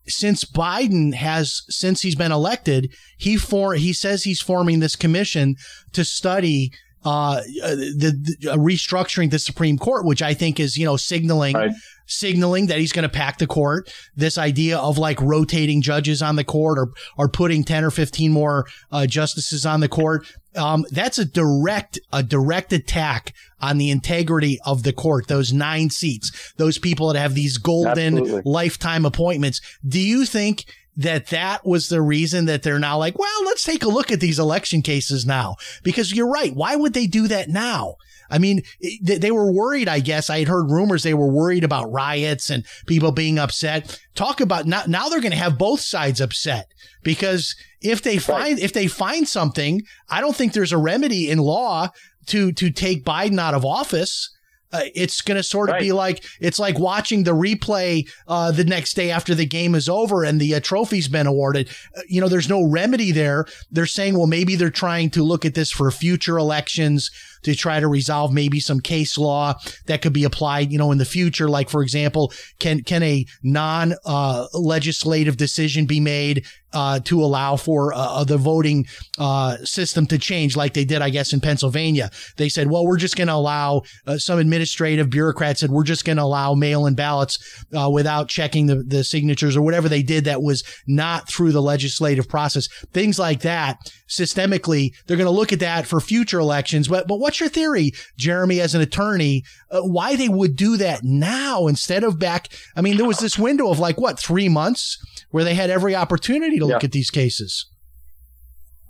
since 0.07 0.43
Biden 0.43 1.13
has 1.13 1.63
since 1.69 2.01
he's 2.01 2.15
been 2.15 2.31
elected, 2.31 2.93
he 3.17 3.37
for 3.37 3.75
he 3.75 3.93
says 3.93 4.23
he's 4.23 4.41
forming 4.41 4.79
this 4.79 4.95
commission 4.95 5.55
to 5.93 6.03
study 6.03 6.71
uh, 7.05 7.41
the, 7.41 8.37
the 8.41 8.51
uh, 8.51 8.57
restructuring 8.57 9.31
the 9.31 9.39
Supreme 9.39 9.77
Court, 9.77 10.05
which 10.05 10.21
I 10.21 10.33
think 10.33 10.59
is 10.59 10.77
you 10.77 10.85
know 10.85 10.97
signaling 10.97 11.55
right 11.55 11.71
signaling 12.09 12.67
that 12.67 12.79
he's 12.79 12.91
going 12.91 13.03
to 13.03 13.09
pack 13.09 13.37
the 13.37 13.47
court. 13.47 13.93
This 14.15 14.37
idea 14.37 14.77
of 14.77 14.97
like 14.97 15.21
rotating 15.21 15.81
judges 15.81 16.21
on 16.21 16.35
the 16.35 16.43
court 16.43 16.77
or, 16.77 16.91
or 17.17 17.29
putting 17.29 17.63
10 17.63 17.83
or 17.83 17.91
15 17.91 18.31
more 18.31 18.65
uh, 18.91 19.05
justices 19.05 19.65
on 19.65 19.79
the 19.79 19.87
court. 19.87 20.25
Um, 20.55 20.85
that's 20.89 21.19
a 21.19 21.25
direct, 21.25 21.99
a 22.11 22.23
direct 22.23 22.73
attack 22.73 23.33
on 23.61 23.77
the 23.77 23.91
integrity 23.91 24.59
of 24.65 24.83
the 24.83 24.91
court. 24.93 25.27
Those 25.27 25.53
nine 25.53 25.91
seats, 25.91 26.53
those 26.57 26.79
people 26.79 27.13
that 27.13 27.19
have 27.19 27.35
these 27.35 27.57
golden 27.59 28.17
Absolutely. 28.17 28.51
lifetime 28.51 29.05
appointments. 29.05 29.61
Do 29.87 29.99
you 29.99 30.25
think 30.25 30.65
that 30.99 31.27
that 31.27 31.65
was 31.65 31.87
the 31.87 32.01
reason 32.01 32.45
that 32.45 32.61
they're 32.61 32.77
now 32.77 32.97
like, 32.97 33.17
well, 33.17 33.45
let's 33.45 33.63
take 33.63 33.83
a 33.83 33.89
look 33.89 34.11
at 34.11 34.19
these 34.19 34.37
election 34.37 34.81
cases 34.81 35.25
now? 35.25 35.55
Because 35.81 36.13
you're 36.13 36.29
right. 36.29 36.53
Why 36.53 36.75
would 36.75 36.93
they 36.93 37.07
do 37.07 37.27
that 37.29 37.47
now? 37.47 37.95
I 38.29 38.37
mean, 38.37 38.63
they 39.01 39.31
were 39.31 39.51
worried, 39.51 39.87
I 39.87 40.01
guess. 40.01 40.29
I 40.29 40.39
had 40.39 40.49
heard 40.49 40.69
rumors 40.69 41.03
they 41.03 41.13
were 41.13 41.31
worried 41.31 41.63
about 41.63 41.91
riots 41.91 42.49
and 42.49 42.65
people 42.85 43.13
being 43.13 43.39
upset. 43.39 43.99
Talk 44.13 44.41
about 44.41 44.67
now, 44.67 44.83
now 44.87 45.07
they're 45.07 45.21
going 45.21 45.31
to 45.31 45.37
have 45.37 45.57
both 45.57 45.79
sides 45.79 46.19
upset 46.19 46.67
because 47.01 47.55
if 47.81 48.01
they 48.01 48.17
find, 48.17 48.55
right. 48.55 48.63
if 48.63 48.73
they 48.73 48.87
find 48.87 49.27
something, 49.27 49.81
I 50.09 50.19
don't 50.19 50.35
think 50.35 50.51
there's 50.51 50.73
a 50.73 50.77
remedy 50.77 51.29
in 51.29 51.39
law 51.39 51.89
to, 52.27 52.51
to 52.51 52.69
take 52.69 53.05
Biden 53.05 53.39
out 53.39 53.53
of 53.53 53.65
office. 53.65 54.29
Uh, 54.71 54.81
it's 54.95 55.21
going 55.21 55.35
to 55.37 55.43
sort 55.43 55.69
of 55.69 55.73
Right. 55.73 55.81
be 55.81 55.91
like 55.91 56.23
it's 56.39 56.59
like 56.59 56.77
watching 56.77 57.23
the 57.23 57.31
replay 57.35 58.07
uh, 58.27 58.51
the 58.51 58.63
next 58.63 58.93
day 58.95 59.09
after 59.11 59.33
the 59.35 59.45
game 59.45 59.75
is 59.75 59.89
over 59.89 60.23
and 60.23 60.39
the 60.39 60.55
uh, 60.55 60.59
trophy's 60.59 61.07
been 61.07 61.27
awarded. 61.27 61.69
Uh, 61.97 62.01
you 62.07 62.21
know, 62.21 62.27
there's 62.27 62.49
no 62.49 62.63
remedy 62.63 63.11
there. 63.11 63.45
They're 63.71 63.85
saying, 63.85 64.17
well, 64.17 64.27
maybe 64.27 64.55
they're 64.55 64.69
trying 64.69 65.09
to 65.11 65.23
look 65.23 65.45
at 65.45 65.53
this 65.55 65.71
for 65.71 65.89
future 65.91 66.37
elections 66.37 67.09
to 67.43 67.55
try 67.55 67.79
to 67.79 67.87
resolve 67.87 68.33
maybe 68.33 68.59
some 68.59 68.79
case 68.79 69.17
law 69.17 69.53
that 69.87 70.01
could 70.01 70.13
be 70.13 70.23
applied, 70.23 70.71
you 70.71 70.77
know, 70.77 70.91
in 70.91 70.97
the 70.97 71.05
future. 71.05 71.49
Like, 71.49 71.69
for 71.69 71.81
example, 71.81 72.31
can 72.59 72.83
can 72.83 73.03
a 73.03 73.25
non 73.43 73.93
uh, 74.05 74.47
legislative 74.53 75.37
decision 75.37 75.85
be 75.85 75.99
made 75.99 76.45
uh, 76.73 76.99
to 76.99 77.23
allow 77.23 77.55
for 77.55 77.93
uh, 77.93 78.23
the 78.23 78.37
voting 78.37 78.85
uh, 79.17 79.57
system 79.63 80.05
to 80.07 80.17
change, 80.17 80.55
like 80.55 80.73
they 80.73 80.85
did, 80.85 81.01
I 81.01 81.09
guess, 81.09 81.33
in 81.33 81.39
Pennsylvania? 81.39 82.11
They 82.37 82.49
said, 82.49 82.69
well, 82.69 82.85
we're 82.85 82.97
just 82.97 83.15
going 83.15 83.27
to 83.27 83.33
allow 83.33 83.83
uh, 84.05 84.17
some 84.17 84.39
administrative 84.39 85.09
bureaucrats 85.09 85.59
said 85.59 85.71
we're 85.71 85.83
just 85.83 86.05
going 86.05 86.17
to 86.17 86.23
allow 86.23 86.53
mail-in 86.53 86.95
ballots 86.95 87.65
uh, 87.77 87.89
without 87.89 88.29
checking 88.29 88.67
the, 88.67 88.83
the 88.83 89.03
signatures 89.03 89.57
or 89.57 89.61
whatever 89.61 89.89
they 89.89 90.03
did 90.03 90.25
that 90.25 90.41
was 90.41 90.63
not 90.87 91.27
through 91.27 91.51
the 91.51 91.61
legislative 91.61 92.27
process. 92.27 92.67
Things 92.93 93.19
like 93.19 93.41
that, 93.41 93.77
systemically, 94.09 94.93
they're 95.05 95.17
going 95.17 95.27
to 95.27 95.31
look 95.31 95.53
at 95.53 95.59
that 95.59 95.85
for 95.85 95.99
future 95.99 96.39
elections. 96.39 96.87
But 96.87 97.07
but 97.07 97.19
what's 97.19 97.39
your 97.39 97.49
theory, 97.49 97.91
Jeremy, 98.17 98.59
as 98.59 98.75
an 98.75 98.81
attorney, 98.81 99.43
uh, 99.71 99.81
why 99.81 100.15
they 100.15 100.29
would 100.29 100.55
do 100.55 100.77
that 100.77 101.03
now 101.03 101.67
instead 101.67 102.03
of 102.03 102.19
back? 102.19 102.47
I 102.75 102.81
mean, 102.81 102.97
there 102.97 103.05
was 103.07 103.19
this 103.19 103.37
window 103.37 103.69
of 103.69 103.79
like 103.79 103.99
what 103.99 104.19
three 104.19 104.49
months 104.49 104.97
where 105.31 105.43
they 105.43 105.55
had 105.55 105.69
every 105.69 105.95
opportunity 105.95 106.59
to 106.59 106.65
look 106.65 106.83
at 106.83 106.91
these 106.91 107.09
cases. 107.09 107.67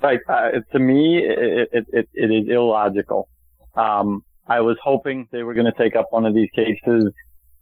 Right. 0.01 0.20
Uh, 0.30 0.51
to 0.72 0.80
me, 0.80 1.17
it, 1.17 1.70
it, 1.74 1.86
it, 1.91 2.09
it 2.13 2.32
is 2.32 2.49
illogical. 2.49 3.28
Um, 3.76 4.24
I 4.47 4.61
was 4.61 4.78
hoping 4.82 5.28
they 5.32 5.43
were 5.43 5.53
going 5.53 5.65
to 5.65 5.78
take 5.78 5.95
up 5.95 6.07
one 6.11 6.26
of 6.26 6.34
these 6.34 6.49
cases 6.55 7.11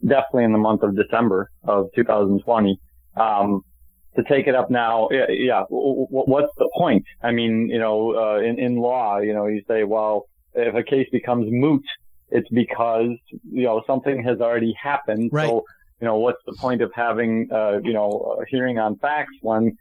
definitely 0.05 0.43
in 0.43 0.51
the 0.51 0.60
month 0.60 0.84
of 0.84 0.95
December 0.95 1.49
of 1.64 1.88
2020. 1.95 2.80
Um, 3.16 3.62
to 4.18 4.24
take 4.24 4.47
it 4.47 4.55
up 4.55 4.70
now, 4.70 5.07
yeah, 5.11 5.26
yeah 5.30 5.61
w- 5.70 6.05
w- 6.11 6.26
what's 6.34 6.53
the 6.57 6.70
point? 6.76 7.05
I 7.22 7.32
mean, 7.32 7.70
you 7.70 7.80
know, 7.80 8.15
uh, 8.15 8.39
in, 8.39 8.59
in 8.59 8.76
law, 8.78 9.20
you 9.20 9.34
know, 9.34 9.45
you 9.45 9.61
say, 9.68 9.84
well, 9.84 10.26
if 10.53 10.74
a 10.76 10.84
case 10.84 11.07
becomes 11.11 11.47
moot, 11.49 11.86
it's 12.30 12.49
because, 12.49 13.11
you 13.59 13.63
know, 13.63 13.84
something 13.88 14.24
has 14.24 14.41
already 14.41 14.74
happened. 14.82 15.30
Right. 15.32 15.47
So, 15.47 15.63
you 16.01 16.05
know, 16.05 16.18
what's 16.18 16.43
the 16.45 16.53
point 16.53 16.82
of 16.82 16.91
having, 16.93 17.47
uh, 17.51 17.80
you 17.84 17.93
know, 17.93 18.38
a 18.41 18.45
hearing 18.49 18.78
on 18.80 18.97
facts 18.97 19.34
when, 19.41 19.78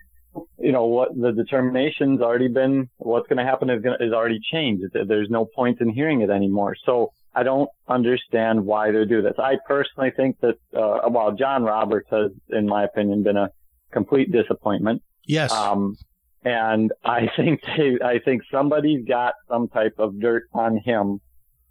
you 0.59 0.73
know, 0.73 0.85
what 0.85 1.09
the 1.19 1.33
determination's 1.33 2.21
already 2.21 2.49
been, 2.49 2.89
what's 2.99 3.27
going 3.27 3.39
to 3.39 3.45
happen 3.45 3.71
is, 3.71 3.83
gonna, 3.83 3.97
is 4.01 4.13
already 4.13 4.41
changed. 4.53 4.85
There's 4.93 5.31
no 5.31 5.47
point 5.47 5.81
in 5.81 5.89
hearing 5.89 6.21
it 6.21 6.31
anymore. 6.31 6.77
So 6.85 7.11
I 7.35 7.43
don't 7.43 7.69
understand 7.89 8.65
why 8.65 8.91
they 8.93 9.05
do 9.05 9.23
this. 9.23 9.35
I 9.39 9.57
personally 9.67 10.13
think 10.17 10.39
that, 10.41 10.57
uh, 10.75 11.09
well, 11.11 11.33
John 11.33 11.65
Roberts 11.65 12.09
has, 12.11 12.31
in 12.51 12.67
my 12.67 12.85
opinion, 12.85 13.23
been 13.23 13.37
a 13.37 13.51
complete 13.97 14.31
disappointment. 14.31 15.03
Yes. 15.25 15.51
Um, 15.53 15.97
and 16.45 16.93
I 17.03 17.31
think 17.37 17.63
they, 17.77 17.99
I 18.05 18.19
think 18.19 18.43
somebody's 18.51 19.07
got 19.07 19.35
some 19.49 19.69
type 19.69 19.95
of 19.99 20.21
dirt 20.21 20.45
on 20.53 20.79
him, 20.79 21.21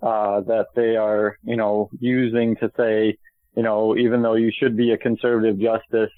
uh, 0.01 0.41
that 0.41 0.67
they 0.75 0.95
are, 0.95 1.37
you 1.43 1.55
know, 1.55 1.89
using 1.99 2.55
to 2.57 2.71
say, 2.77 3.17
you 3.55 3.63
know, 3.63 3.95
even 3.95 4.21
though 4.23 4.35
you 4.35 4.51
should 4.59 4.75
be 4.75 4.91
a 4.91 4.97
conservative 4.97 5.57
justice, 5.59 6.11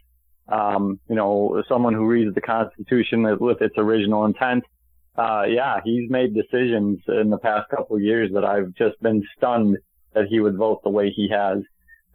um, 0.48 1.00
you 1.10 1.16
know, 1.16 1.62
someone 1.68 1.94
who 1.94 2.06
reads 2.06 2.34
the 2.34 2.42
Constitution 2.42 3.24
with- 3.40 3.62
its 3.62 3.78
original 3.78 4.26
intent, 4.26 4.64
uh, 5.18 5.44
yeah, 5.48 5.82
he's 5.84 6.10
made 6.10 6.34
decisions 6.34 7.00
in 7.08 7.30
the 7.30 7.38
past 7.38 7.70
couple 7.70 7.96
of 7.98 8.02
years 8.02 8.32
that 8.34 8.46
I've 8.46 8.74
just 8.76 9.00
been 9.02 9.22
stunned 9.36 9.78
that 10.14 10.28
he 10.28 10.40
would 10.40 10.56
vote 10.56 10.82
the 10.84 10.90
way 10.90 11.10
he 11.10 11.28
has. 11.30 11.60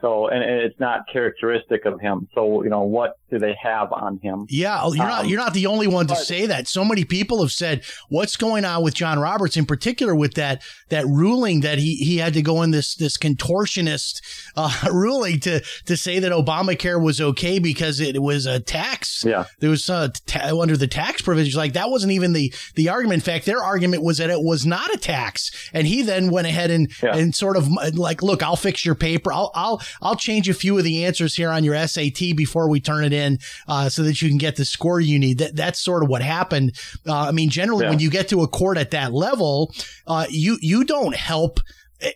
So, 0.03 0.27
and, 0.29 0.43
and 0.43 0.61
it's 0.61 0.79
not 0.79 1.03
characteristic 1.11 1.87
of 1.87 2.01
him. 2.01 2.29
So, 2.35 2.63
you 2.65 2.69
know, 2.71 2.83
what 2.83 3.17
do 3.31 3.39
they 3.39 3.57
have 3.63 3.93
on 3.93 4.19
him? 4.23 4.47
Yeah, 4.51 4.81
oh, 4.83 4.93
you're 4.93 5.07
not 5.07 5.21
Um, 5.25 5.27
you're 5.31 5.39
not 5.39 5.55
the 5.55 5.67
only 5.67 5.87
one 5.87 6.07
to 6.09 6.15
but- 6.15 6.23
say 6.23 6.45
that. 6.47 6.69
So 6.69 6.85
many 6.85 7.05
people 7.05 7.41
have 7.41 7.53
said 7.53 7.83
what's 8.11 8.37
going 8.37 8.65
on 8.67 8.83
with 8.83 8.95
John 8.95 9.19
Roberts 9.19 9.57
in 9.57 9.65
particular 9.65 10.15
with 10.15 10.35
that 10.35 10.61
that 10.91 11.07
ruling 11.07 11.61
that 11.61 11.79
he 11.79 11.95
he 11.95 12.19
had 12.19 12.35
to 12.35 12.43
go 12.43 12.63
in 12.63 12.73
this 12.73 12.95
this 12.97 13.17
contortionist 13.17 14.21
uh, 14.57 14.89
ruling 14.93 15.41
to 15.41 15.61
to 15.87 15.97
say 15.97 16.19
that 16.19 16.33
Obamacare 16.33 17.03
was 17.03 17.21
okay 17.21 17.59
because 17.59 18.01
it 18.01 18.21
was 18.21 18.47
a 18.47 18.61
tax. 18.61 19.25
Yeah. 19.25 19.45
There 19.61 19.71
was 19.71 19.89
uh, 19.89 20.09
ta- 20.27 20.59
under 20.61 20.77
the 20.77 20.87
tax 20.89 21.23
provisions 21.23 21.57
like 21.57 21.75
that 21.75 21.91
wasn't 21.91 22.13
even 22.13 22.33
the 22.33 22.53
the 22.75 22.89
argument. 22.89 23.23
In 23.23 23.25
fact, 23.33 23.47
their 23.47 23.63
argument 23.63 24.03
was 24.03 24.19
that 24.19 24.31
it 24.31 24.43
was 24.43 24.67
not 24.67 24.93
a 24.93 24.99
tax, 24.99 25.71
and 25.73 25.87
he 25.87 26.03
then 26.03 26.31
went 26.31 26.47
ahead 26.47 26.71
and 26.71 26.91
Yeah. 27.03 27.17
and 27.17 27.35
sort 27.35 27.57
of 27.57 27.69
like, 27.95 28.23
look, 28.23 28.43
I'll 28.43 28.57
fix 28.57 28.85
your 28.85 28.95
paper. 28.95 29.33
I'll 29.33 29.51
I'll 29.55 29.81
I'll 30.01 30.17
change 30.17 30.49
a 30.49 30.55
few 30.55 30.79
of 30.79 30.85
the 30.85 31.05
answers 31.05 31.35
here 31.35 31.51
on 31.51 31.65
your 31.65 31.75
SAT 31.87 32.35
before 32.37 32.69
we 32.69 32.81
turn 32.81 33.05
it 33.05 33.13
in, 33.13 33.39
uh, 33.69 33.89
so 33.89 34.03
that 34.05 34.23
you 34.23 34.29
can 34.29 34.39
get 34.39 34.57
the 34.57 34.65
score 34.65 35.01
you 35.01 35.19
need. 35.19 35.39
That 35.39 35.57
that's 35.57 35.79
sort 35.81 36.03
of 36.03 36.09
what 36.09 36.23
happened. 36.23 36.73
Uh, 37.07 37.29
I 37.29 37.33
mean, 37.33 37.51
generally, 37.51 37.85
Yeah. 37.85 37.91
when 37.91 37.99
you 37.99 38.11
get 38.11 38.29
to 38.29 38.43
a 38.43 38.49
court 38.49 38.79
at 38.79 38.93
that 38.93 39.13
level, 39.13 39.73
uh, 40.07 40.27
you 40.31 40.59
you 40.61 40.85
don't 40.85 41.15
help 41.17 41.61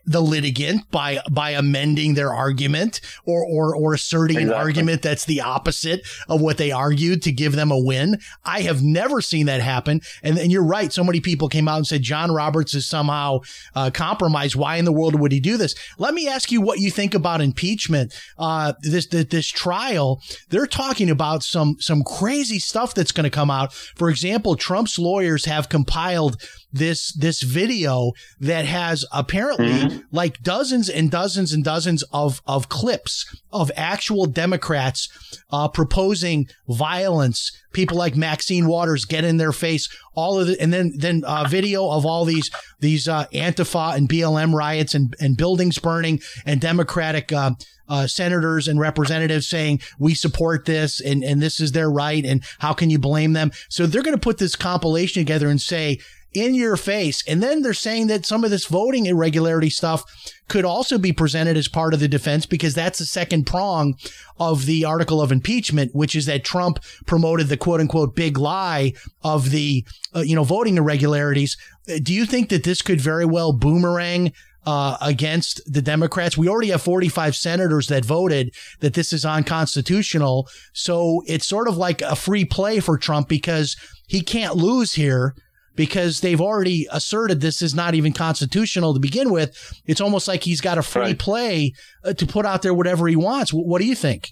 the 0.05 0.21
litigant 0.21 0.91
by 0.91 1.21
by 1.31 1.51
amending 1.51 2.15
their 2.15 2.33
argument 2.33 3.01
or 3.25 3.45
or 3.45 3.75
or 3.75 3.95
asserting 3.95 4.39
an 4.39 4.53
argument 4.53 5.03
that's 5.03 5.25
the 5.25 5.41
opposite 5.41 6.07
of 6.29 6.41
what 6.41 6.57
they 6.57 6.71
argued 6.71 7.23
to 7.23 7.33
give 7.33 7.53
them 7.53 7.71
a 7.71 7.79
win. 7.79 8.19
I 8.45 8.63
have 8.63 8.83
never 8.83 9.21
seen 9.21 9.47
that 9.47 9.61
happen. 9.61 10.01
And 10.23 10.39
and 10.39 10.51
you're 10.51 10.65
right. 10.65 10.93
So 10.93 11.05
many 11.05 11.21
people 11.21 11.49
came 11.49 11.69
out 11.69 11.77
and 11.77 11.87
said 11.87 12.03
John 12.03 12.33
Roberts 12.33 12.75
is 12.75 12.87
somehow 12.87 13.41
uh, 13.75 13.91
compromised. 13.93 14.57
Why 14.57 14.77
in 14.77 14.85
the 14.85 14.93
world 14.93 15.19
would 15.19 15.33
he 15.33 15.41
do 15.41 15.57
this? 15.57 15.75
Let 15.99 16.15
me 16.15 16.29
ask 16.29 16.51
you 16.51 16.61
what 16.61 16.79
you 16.79 16.91
think 16.91 17.15
about 17.15 17.41
impeachment. 17.41 18.15
Uh, 18.39 18.73
this 18.81 19.07
this, 19.07 19.27
this 19.27 19.47
trial. 19.47 20.23
They're 20.51 20.67
talking 20.67 21.11
about 21.11 21.43
some 21.43 21.77
some 21.81 22.03
crazy 22.03 22.59
stuff 22.59 22.95
that's 22.95 23.13
going 23.13 23.25
to 23.25 23.31
come 23.31 23.51
out. 23.51 23.73
For 23.73 24.11
example, 24.11 24.57
Trump's 24.57 24.99
lawyers 24.99 25.45
have 25.45 25.69
compiled 25.69 26.41
this 26.73 27.13
this 27.15 27.43
video 27.43 28.13
that 28.41 28.65
has 28.65 29.05
apparently 29.13 29.76
like 30.13 30.43
dozens 30.43 30.89
and 30.89 31.11
dozens 31.11 31.53
and 31.53 31.65
dozens 31.65 32.03
of 32.13 32.43
of 32.47 32.69
clips 32.69 33.25
of 33.53 33.71
actual 33.77 34.27
Democrats 34.27 35.09
uh, 35.51 35.69
proposing 35.69 36.49
violence. 36.69 37.51
People 37.73 37.97
like 37.97 38.17
Maxine 38.17 38.67
Waters 38.67 39.05
get 39.05 39.25
in 39.25 39.37
their 39.37 39.53
face. 39.53 39.89
All 40.15 40.41
of 40.41 40.49
it, 40.49 40.59
and 40.61 40.73
then 40.73 40.93
then 40.97 41.25
uh, 41.25 41.45
video 41.49 41.89
of 41.91 42.07
all 42.07 42.25
these 42.25 42.51
these 42.81 43.09
uh, 43.09 43.27
Antifa 43.33 43.97
and 43.97 44.09
BLM 44.09 44.55
riots 44.55 44.95
and 44.95 45.15
and 45.21 45.37
buildings 45.37 45.79
burning 45.79 46.21
and 46.45 46.61
Democratic. 46.61 47.33
Uh, 47.33 47.53
uh, 47.89 48.07
senators 48.07 48.67
and 48.69 48.81
representatives 48.81 49.47
saying 49.47 49.81
we 49.99 50.15
support 50.15 50.65
this 50.65 51.01
and, 51.01 51.23
and 51.23 51.41
this 51.41 51.61
is 51.61 51.73
their 51.73 51.91
right 51.91 52.25
and 52.25 52.43
how 52.59 52.73
can 52.73 52.91
you 52.91 52.99
blame 52.99 53.33
them? 53.33 53.53
So 53.69 53.87
they're 53.87 54.03
going 54.03 54.17
to 54.17 54.21
put 54.21 54.39
this 54.39 54.57
compilation 54.57 55.21
together 55.21 55.49
and 55.49 55.61
say 55.61 56.01
in 56.37 56.55
your 56.55 56.77
face. 56.77 57.25
And 57.27 57.43
then 57.43 57.63
they're 57.63 57.73
saying 57.73 58.09
that 58.09 58.27
some 58.27 58.45
of 58.45 58.51
this 58.51 58.67
voting 58.67 59.07
irregularity 59.07 59.71
stuff 59.71 60.05
could 60.49 60.67
also 60.67 60.99
be 60.99 61.11
presented 61.11 61.57
as 61.57 61.67
part 61.67 61.95
of 61.95 62.01
the 62.01 62.09
defense 62.09 62.45
because 62.45 62.75
that's 62.75 62.99
the 62.99 63.07
second 63.07 63.47
prong 63.47 63.97
of 64.39 64.67
the 64.67 64.85
article 64.85 65.23
of 65.23 65.33
impeachment, 65.33 65.95
which 65.95 66.15
is 66.15 66.27
that 66.27 66.45
Trump 66.45 66.79
promoted 67.07 67.49
the 67.49 67.57
quote 67.57 67.81
unquote 67.81 68.15
big 68.15 68.37
lie 68.37 68.93
of 69.25 69.51
the, 69.51 69.83
uh, 70.15 70.21
you 70.21 70.37
know, 70.37 70.45
voting 70.45 70.77
irregularities. 70.77 71.57
Uh, 71.89 71.95
Do 72.03 72.13
you 72.13 72.27
think 72.27 72.51
that 72.51 72.65
this 72.65 72.83
could 72.83 73.01
very 73.01 73.25
well 73.25 73.55
boomerang 73.55 74.33
uh, 74.67 74.97
against 75.01 75.61
the 75.73 75.81
Democrats. 75.81 76.37
We 76.37 76.49
already 76.49 76.71
have 76.71 76.83
45 76.83 77.37
senators 77.37 77.87
that 77.87 78.05
voted 78.05 78.53
that 78.81 78.95
this 78.95 79.13
is 79.13 79.25
unconstitutional. 79.25 80.49
So 80.73 81.23
it's 81.27 81.47
sort 81.47 81.69
of 81.69 81.77
like 81.77 82.03
a 82.03 82.17
free 82.17 82.45
play 82.45 82.81
for 82.81 82.99
Trump 82.99 83.29
because 83.29 83.77
he 84.09 84.23
can't 84.23 84.57
lose 84.57 84.95
here 84.95 85.37
because 85.77 86.21
they've 86.21 86.41
already 86.41 86.87
asserted 86.91 87.41
this 87.41 87.63
is 87.63 87.75
not 87.75 87.95
even 87.95 88.13
constitutional 88.13 88.95
to 88.95 89.01
begin 89.01 89.31
with. 89.31 89.57
It's 89.87 90.01
almost 90.01 90.27
like 90.29 90.43
he's 90.43 90.61
got 90.61 90.79
a 90.79 90.83
free 90.83 91.03
Right. 91.03 91.19
play 91.19 91.73
uh, 92.05 92.15
to 92.15 92.27
put 92.27 92.47
out 92.47 92.63
there 92.63 92.75
whatever 92.75 93.07
he 93.07 93.17
wants. 93.17 93.53
What 93.53 93.81
do 93.81 93.87
you 93.87 93.95
think? 93.95 94.31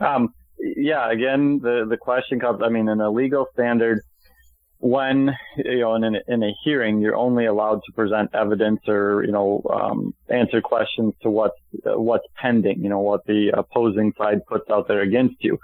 Um, 0.00 0.32
yeah, 0.58 1.10
again, 1.10 1.60
the, 1.62 1.86
the 1.88 1.96
question 1.96 2.40
comes, 2.40 2.60
I 2.62 2.68
mean, 2.68 2.88
in 2.88 3.00
a 3.00 3.10
legal 3.10 3.46
standard, 3.52 4.00
when, 4.80 5.30
you 5.56 5.80
know, 5.80 5.94
in, 5.96 6.04
a- 6.04 6.22
in 6.28 6.42
a 6.44 6.52
hearing, 6.64 7.00
you're 7.00 7.16
only 7.16 7.46
allowed 7.46 7.80
to 7.86 7.92
present 7.94 8.30
evidence 8.32 8.80
or, 8.86 9.24
you 9.24 9.32
know, 9.32 9.62
um, 9.72 10.14
answer 10.28 10.60
questions 10.60 11.14
to 11.22 11.30
what's, 11.30 11.58
uh, 11.84 11.98
what's 12.00 12.26
pending, 12.36 12.80
you 12.82 12.88
know, 12.88 13.00
what 13.00 13.24
the 13.26 13.50
opposing 13.56 14.12
side 14.16 14.38
puts 14.46 14.70
out 14.70 14.86
there 14.86 15.00
against 15.00 15.36
you. 15.40 15.58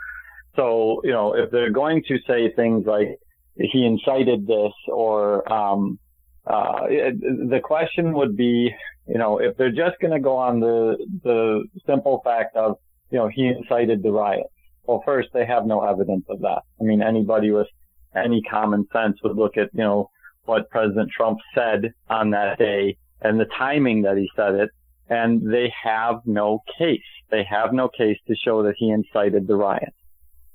So, 0.57 1.01
you 1.05 1.12
know, 1.12 1.35
if 1.35 1.51
they're 1.53 1.70
going 1.70 2.03
to 2.09 2.18
say 2.26 2.53
things 2.55 2.87
like, 2.87 3.18
he 3.57 3.87
incited 3.87 4.47
this 4.47 4.73
or, 4.89 5.51
um, 5.53 5.99
uh, 6.47 6.87
the 6.87 7.61
question 7.63 8.13
would 8.13 8.37
be, 8.37 8.75
you 9.07 9.19
know, 9.19 9.39
if 9.39 9.57
they're 9.57 9.71
just 9.71 9.99
going 10.01 10.13
to 10.13 10.21
go 10.21 10.37
on 10.37 10.61
the, 10.61 10.97
the 11.23 11.65
simple 11.87 12.21
fact 12.25 12.57
of, 12.57 12.77
you 13.11 13.19
know, 13.19 13.29
he 13.29 13.47
incited 13.47 14.03
the 14.03 14.11
riot. 14.11 14.47
Well, 14.85 15.03
first, 15.05 15.29
they 15.33 15.47
have 15.47 15.65
no 15.67 15.83
evidence 15.83 16.25
of 16.29 16.41
that. 16.41 16.63
I 16.81 16.85
mean, 16.85 17.03
anybody 17.03 17.51
with 17.51 17.69
any 18.15 18.43
common 18.43 18.87
sense 18.93 19.19
would 19.23 19.37
look 19.37 19.57
at, 19.57 19.71
you 19.73 19.83
know, 19.83 20.11
what 20.45 20.69
President 20.69 21.11
Trump 21.11 21.39
said 21.55 21.95
on 22.09 22.31
that 22.31 22.59
day 22.59 22.97
and 23.23 23.41
the 23.41 23.47
timing 23.47 24.03
that 24.03 24.17
he 24.17 24.29
said 24.37 24.55
it, 24.55 24.71
and 25.09 25.51
they 25.51 25.73
have 25.83 26.17
no 26.27 26.61
case. 26.79 27.01
They 27.31 27.45
have 27.45 27.73
no 27.73 27.89
case 27.89 28.19
to 28.29 28.35
show 28.37 28.63
that 28.65 28.75
he 28.77 28.91
incited 28.91 29.47
the 29.47 29.57
riot. 29.57 29.95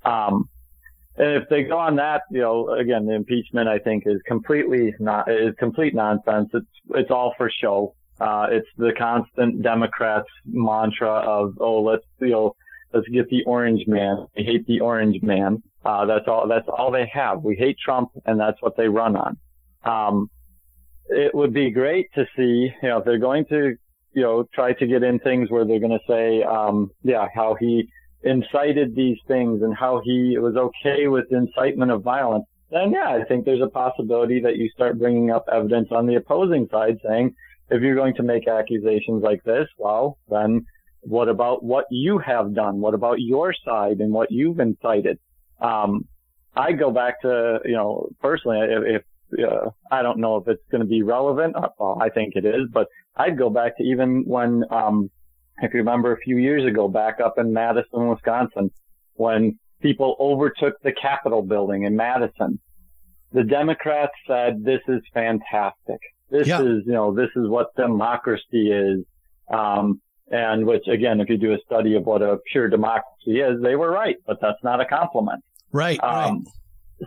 Um, 0.06 0.47
and 1.20 1.43
if 1.43 1.49
they 1.49 1.63
go 1.63 1.78
on 1.78 1.97
that, 1.97 2.24
you 2.32 2.39
know, 2.39 2.70
again, 2.70 3.05
the 3.05 3.13
impeachment 3.13 3.67
I 3.67 3.78
think 3.78 4.03
is 4.05 4.22
completely 4.26 4.95
not 4.99 5.30
is 5.30 5.53
complete 5.59 5.93
nonsense. 5.93 6.49
It's 6.53 6.65
it's 6.95 7.11
all 7.11 7.34
for 7.38 7.49
show. 7.49 7.93
Uh, 8.20 8.47
it's 8.49 8.67
the 8.78 8.93
constant 8.97 9.61
Democrats 9.61 10.28
mantra 10.45 11.09
of 11.09 11.57
oh 11.59 11.82
let's 11.82 12.05
you 12.20 12.30
know 12.30 12.55
let's 12.93 13.07
get 13.09 13.30
the 13.30 13.43
orange 13.43 13.86
man. 13.86 14.28
We 14.36 14.43
hate 14.43 14.65
the 14.65 14.80
orange 14.80 15.22
man. 15.22 15.61
Uh, 15.84 16.05
that's 16.05 16.28
all. 16.28 16.47
That's 16.47 16.67
all 16.67 16.91
they 16.91 17.09
have. 17.13 17.43
We 17.43 17.55
hate 17.55 17.78
Trump, 17.78 18.11
and 18.26 18.39
that's 18.39 18.61
what 18.61 18.78
they 18.78 18.88
run 18.88 19.15
on. 19.15 19.38
Um, 19.84 20.30
it 21.09 21.34
would 21.34 21.53
be 21.53 21.72
great 21.72 22.13
to 22.13 22.26
see, 22.36 22.72
you 22.82 22.89
know, 22.89 22.99
if 22.99 23.05
they're 23.05 23.17
going 23.17 23.45
to, 23.45 23.76
you 24.13 24.22
know, 24.22 24.47
try 24.53 24.74
to 24.74 24.88
get 24.88 25.03
in 25.03 25.20
things 25.20 25.49
where 25.49 25.65
they're 25.65 25.80
going 25.80 25.97
to 25.97 26.05
say, 26.07 26.43
um, 26.43 26.91
yeah, 27.03 27.28
how 27.34 27.55
he 27.59 27.89
incited 28.24 28.95
these 28.95 29.17
things 29.28 29.61
and 29.61 29.76
how 29.76 30.01
he 30.03 30.38
was 30.38 30.55
okay 30.55 31.07
with 31.07 31.32
incitement 31.32 31.91
of 31.91 32.03
violence. 32.03 32.45
Then 32.72 32.91
yeah, 32.91 33.09
I 33.09 33.24
think 33.24 33.45
there's 33.45 33.61
a 33.61 33.70
possibility 33.70 34.41
that 34.41 34.57
you 34.57 34.70
start 34.70 34.99
bringing 34.99 35.32
up 35.32 35.45
evidence 35.51 35.88
on 35.91 36.05
the 36.05 36.15
opposing 36.15 36.67
side 36.72 36.99
saying, 37.07 37.34
if 37.70 37.82
you're 37.82 37.95
going 37.95 38.15
to 38.15 38.24
make 38.24 38.47
accusations 38.47 39.24
like 39.24 39.43
this, 39.43 39.67
well, 39.78 40.17
then 40.30 40.65
what 41.01 41.30
about 41.30 41.63
what 41.63 41.86
you 41.89 42.17
have 42.20 42.53
done? 42.53 42.80
What 42.80 42.93
about 42.93 43.20
your 43.20 43.53
side 43.65 43.99
and 43.99 44.11
what 44.11 44.32
you've 44.32 44.59
incited? 44.59 45.20
Um, 45.61 46.07
I 46.55 46.74
go 46.74 46.91
back 46.91 47.22
to, 47.22 47.59
you 47.63 47.74
know, 47.74 48.09
personally, 48.22 48.59
if, 48.61 49.01
if 49.36 49.49
uh, 49.51 49.70
I 49.91 50.01
don't 50.01 50.20
know 50.20 50.38
if 50.38 50.47
it's 50.47 50.63
going 50.72 50.82
to 50.82 50.88
be 50.88 51.03
relevant, 51.03 51.55
uh, 51.55 51.70
well, 51.78 51.99
I 52.01 52.09
think 52.09 52.36
it 52.36 52.45
is, 52.45 52.67
but 52.72 52.88
I'd 53.15 53.38
go 53.38 53.49
back 53.49 53.78
to 53.78 53.84
even 53.84 54.24
when, 54.26 54.63
um, 54.72 55.09
if 55.62 55.74
you 55.74 55.80
remember 55.80 56.14
a 56.14 56.18
few 56.20 56.38
years 56.38 56.66
ago, 56.66 56.88
back 56.88 57.20
up 57.20 57.36
in 57.38 57.53
Madison, 57.53 58.07
Wisconsin, 58.10 58.72
when 59.16 59.57
people 59.82 60.16
overtook 60.20 60.76
the 60.84 60.91
Capitol 60.91 61.41
building 61.41 61.84
in 61.84 61.95
Madison, 61.95 62.60
the 63.32 63.43
Democrats 63.43 64.14
said, 64.28 64.64
this 64.64 64.82
is 64.88 65.01
fantastic. 65.14 65.99
This 66.30 66.47
Yeah. 66.47 66.62
is, 66.62 66.84
you 66.86 66.93
know, 66.93 67.14
this 67.14 67.30
is 67.36 67.47
what 67.47 67.76
democracy 67.76 68.72
is. 68.72 69.05
Um, 69.51 70.01
and 70.32 70.66
which 70.68 70.88
again, 70.88 71.20
if 71.22 71.30
you 71.30 71.38
do 71.38 71.53
a 71.53 71.57
study 71.66 71.95
of 71.95 72.05
what 72.05 72.22
a 72.22 72.38
pure 72.51 72.68
democracy 72.70 73.39
is, 73.41 73.60
they 73.62 73.76
were 73.76 73.89
right, 73.91 74.16
but 74.28 74.38
that's 74.39 74.64
not 74.64 74.80
a 74.80 74.86
compliment. 74.86 75.43
Right, 75.72 75.99
right. 76.03 76.26
Um, 76.28 76.45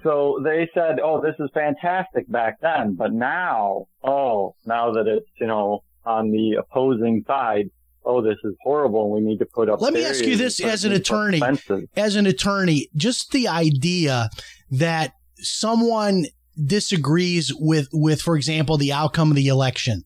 so 0.03 0.41
they 0.43 0.69
said, 0.75 0.99
"Oh, 1.01 1.21
this 1.21 1.37
is 1.39 1.49
fantastic" 1.55 2.29
back 2.29 2.59
then, 2.61 2.95
but 2.95 3.13
now, 3.13 3.87
oh, 4.03 4.55
now 4.67 4.91
that 4.93 5.07
it's 5.07 5.29
you 5.41 5.47
know 5.47 5.85
on 6.05 6.33
the 6.33 6.55
opposing 6.59 7.23
side, 7.27 7.69
oh, 8.05 8.21
this 8.23 8.39
is 8.45 8.55
horrible. 8.63 9.05
and 9.05 9.13
We 9.25 9.31
need 9.31 9.39
to 9.39 9.47
put 9.47 9.69
up. 9.69 9.81
Let 9.81 9.93
me 9.95 10.05
ask 10.05 10.25
you 10.25 10.37
this 10.37 10.61
as 10.61 10.85
an 10.85 10.93
attorney. 10.93 11.41
fences. 11.41 11.89
as 11.97 12.17
an 12.17 12.27
attorney, 12.27 12.89
just 12.97 13.31
the 13.33 13.49
idea 13.49 14.29
that 14.71 15.13
someone 15.37 16.27
disagrees 16.67 17.53
with, 17.55 17.89
with, 17.93 18.21
for 18.21 18.37
example, 18.37 18.77
the 18.77 18.93
outcome 18.93 19.31
of 19.31 19.37
the 19.37 19.49
election. 19.49 20.05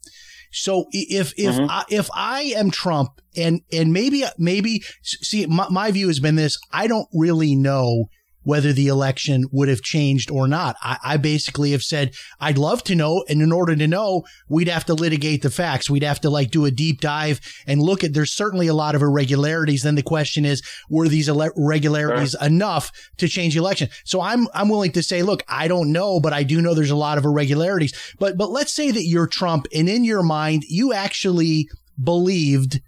So 0.52 0.86
if 0.92 1.34
if 1.36 1.54
Mhm. 1.54 1.66
I, 1.68 1.84
if 1.90 2.08
I 2.14 2.42
am 2.56 2.70
Trump 2.70 3.10
and 3.36 3.60
and 3.72 3.92
maybe 3.92 4.24
maybe 4.38 4.82
see 5.02 5.44
my, 5.46 5.66
my 5.70 5.90
view 5.90 6.06
has 6.06 6.18
been 6.20 6.36
this 6.36 6.56
I 6.72 6.86
don't 6.86 7.08
really 7.12 7.54
know 7.54 8.06
whether 8.46 8.72
the 8.72 8.86
election 8.86 9.44
would 9.50 9.68
have 9.68 9.82
changed 9.82 10.30
or 10.30 10.46
not. 10.46 10.76
I, 10.80 10.98
I 11.02 11.16
basically 11.16 11.72
have 11.72 11.82
said 11.82 12.14
I'd 12.38 12.58
love 12.58 12.84
to 12.84 12.94
know, 12.94 13.24
and 13.28 13.42
in 13.42 13.50
order 13.50 13.74
to 13.74 13.88
know, 13.88 14.24
we'd 14.48 14.68
have 14.68 14.84
to 14.84 14.94
litigate 14.94 15.42
the 15.42 15.50
facts. 15.50 15.90
We'd 15.90 16.04
have 16.04 16.20
to 16.20 16.30
like 16.30 16.52
do 16.52 16.64
a 16.64 16.70
deep 16.70 17.00
dive 17.00 17.40
and 17.66 17.82
look 17.82 18.04
at. 18.04 18.14
There's 18.14 18.30
certainly 18.30 18.68
a 18.68 18.74
lot 18.74 18.94
of 18.94 19.02
irregularities. 19.02 19.82
Then 19.82 19.96
the 19.96 20.02
question 20.04 20.44
is, 20.44 20.62
were 20.88 21.08
these 21.08 21.28
irregularities 21.28 22.36
enough 22.40 22.92
to 23.16 23.26
change 23.26 23.54
the 23.54 23.60
election? 23.60 23.88
So 24.04 24.20
I'm 24.20 24.46
I'm 24.54 24.68
willing 24.68 24.92
to 24.92 25.02
say, 25.02 25.24
look, 25.24 25.42
I 25.48 25.66
don't 25.66 25.90
know, 25.90 26.20
but 26.20 26.32
I 26.32 26.44
do 26.44 26.62
know 26.62 26.72
there's 26.72 26.90
a 26.90 26.94
lot 26.94 27.18
of 27.18 27.24
irregularities. 27.24 28.14
But 28.20 28.36
but 28.36 28.52
let's 28.52 28.72
say 28.72 28.92
that 28.92 29.06
you're 29.06 29.26
Trump, 29.26 29.66
and 29.74 29.88
in 29.88 30.04
your 30.04 30.22
mind, 30.22 30.62
you 30.68 30.92
actually 30.92 31.68
believed 32.00 32.80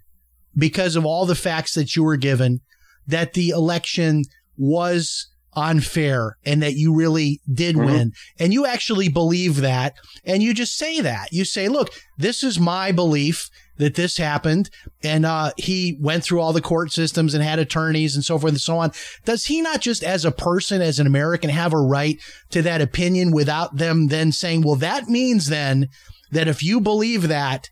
because 0.57 0.95
of 0.95 1.05
all 1.05 1.25
the 1.25 1.35
facts 1.35 1.73
that 1.73 1.97
you 1.97 2.03
were 2.05 2.15
given 2.15 2.61
that 3.07 3.33
the 3.33 3.49
election 3.49 4.23
was 4.57 5.27
unfair 5.59 6.37
and 6.45 6.63
that 6.63 6.75
you 6.75 6.93
really 6.93 7.41
did 7.51 7.75
Mhm. 7.75 7.85
win. 7.85 8.11
And 8.39 8.53
you 8.53 8.65
actually 8.65 9.09
believe 9.09 9.57
that. 9.57 9.93
And 10.25 10.41
you 10.41 10.53
just 10.53 10.77
say 10.77 11.01
that. 11.01 11.31
You 11.31 11.45
say, 11.45 11.67
look, 11.67 11.91
this 12.17 12.43
is 12.43 12.59
my 12.59 12.91
belief 12.91 13.49
that 13.77 13.95
this 13.95 14.17
happened. 14.17 14.69
And 15.03 15.25
uh, 15.25 15.51
he 15.57 15.97
went 16.01 16.23
through 16.23 16.41
all 16.41 16.53
the 16.53 16.61
court 16.61 16.91
systems 16.91 17.33
and 17.33 17.43
had 17.43 17.59
attorneys 17.59 18.15
and 18.15 18.25
so 18.25 18.37
forth 18.37 18.53
and 18.53 18.61
so 18.61 18.77
on. 18.77 18.91
Does 19.25 19.45
he 19.45 19.61
not 19.61 19.81
just 19.81 20.03
as 20.03 20.25
a 20.25 20.31
person, 20.31 20.81
as 20.81 20.99
an 20.99 21.07
American, 21.07 21.49
have 21.49 21.73
a 21.73 21.77
right 21.77 22.17
to 22.49 22.61
that 22.63 22.81
opinion 22.81 23.31
without 23.31 23.77
them 23.77 24.07
then 24.07 24.31
saying, 24.31 24.61
well, 24.61 24.75
that 24.75 25.07
means 25.07 25.47
then 25.47 25.87
that 26.31 26.47
if 26.47 26.61
you 26.63 26.81
believe 26.81 27.27
that 27.27 27.69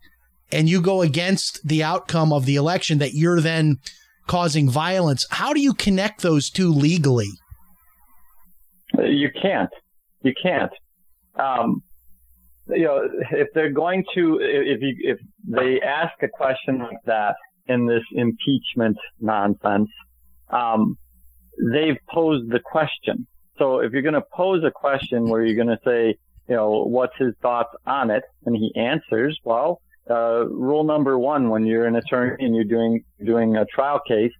and 0.50 0.68
you 0.68 0.80
go 0.80 1.02
against 1.02 1.60
the 1.66 1.82
outcome 1.82 2.32
of 2.32 2.46
the 2.46 2.56
election, 2.56 2.98
that 2.98 3.14
you're 3.14 3.40
then 3.40 3.76
causing 4.26 4.68
violence. 4.70 5.26
How 5.30 5.52
do 5.52 5.60
you 5.60 5.74
connect 5.74 6.22
those 6.22 6.50
two 6.50 6.72
legally? 6.72 7.28
You 8.98 9.30
can't. 9.30 9.70
You 10.22 10.32
can't. 10.40 10.72
Um, 11.36 11.82
you 12.68 12.84
know, 12.84 13.08
if 13.32 13.48
they're 13.54 13.70
going 13.70 14.04
to, 14.14 14.38
if 14.40 14.80
you, 14.82 14.94
if 15.00 15.18
they 15.46 15.80
ask 15.80 16.12
a 16.22 16.28
question 16.28 16.78
like 16.78 16.98
that 17.06 17.34
in 17.66 17.86
this 17.86 18.02
impeachment 18.12 18.96
nonsense, 19.20 19.88
um, 20.50 20.96
they've 21.72 21.98
posed 22.10 22.50
the 22.50 22.60
question. 22.60 23.26
So 23.58 23.80
if 23.80 23.92
you're 23.92 24.02
going 24.02 24.14
to 24.14 24.24
pose 24.34 24.62
a 24.64 24.70
question 24.70 25.28
where 25.28 25.44
you're 25.44 25.56
going 25.56 25.76
to 25.76 25.82
say, 25.84 26.16
you 26.48 26.56
know, 26.56 26.84
what's 26.84 27.16
his 27.18 27.34
thoughts 27.42 27.70
on 27.86 28.10
it, 28.10 28.22
and 28.46 28.56
he 28.56 28.72
answers, 28.76 29.38
well, 29.44 29.80
uh, 30.10 30.46
rule 30.46 30.84
number 30.84 31.18
one 31.18 31.50
when 31.50 31.66
you're 31.66 31.86
an 31.86 31.96
attorney 31.96 32.42
and 32.44 32.54
you're 32.54 32.64
doing 32.64 33.04
doing 33.24 33.56
a 33.56 33.66
trial 33.66 34.00
case, 34.06 34.32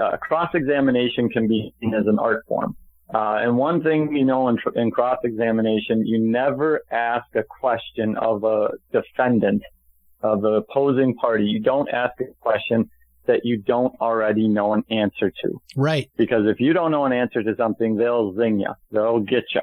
uh, 0.00 0.16
cross-examination 0.18 1.30
can 1.30 1.48
be 1.48 1.72
seen 1.80 1.94
as 1.94 2.06
an 2.06 2.18
art 2.18 2.44
form. 2.46 2.76
Uh, 3.12 3.38
and 3.40 3.56
one 3.56 3.82
thing 3.82 4.14
you 4.14 4.24
know 4.24 4.48
in, 4.48 4.58
tr- 4.58 4.76
in 4.76 4.90
cross-examination, 4.90 6.06
you 6.06 6.18
never 6.18 6.82
ask 6.90 7.24
a 7.34 7.42
question 7.42 8.16
of 8.16 8.44
a 8.44 8.70
defendant, 8.92 9.62
of 10.22 10.42
the 10.42 10.48
opposing 10.48 11.14
party. 11.14 11.44
You 11.44 11.60
don't 11.60 11.88
ask 11.88 12.20
a 12.20 12.26
question 12.40 12.90
that 13.26 13.44
you 13.44 13.58
don't 13.58 13.94
already 14.00 14.48
know 14.48 14.72
an 14.74 14.84
answer 14.90 15.30
to. 15.42 15.60
Right. 15.76 16.10
Because 16.16 16.46
if 16.46 16.60
you 16.60 16.72
don't 16.72 16.90
know 16.90 17.04
an 17.04 17.12
answer 17.12 17.42
to 17.42 17.54
something, 17.56 17.96
they'll 17.96 18.34
zing 18.34 18.60
you. 18.60 18.72
They'll 18.90 19.20
get 19.20 19.44
you. 19.54 19.62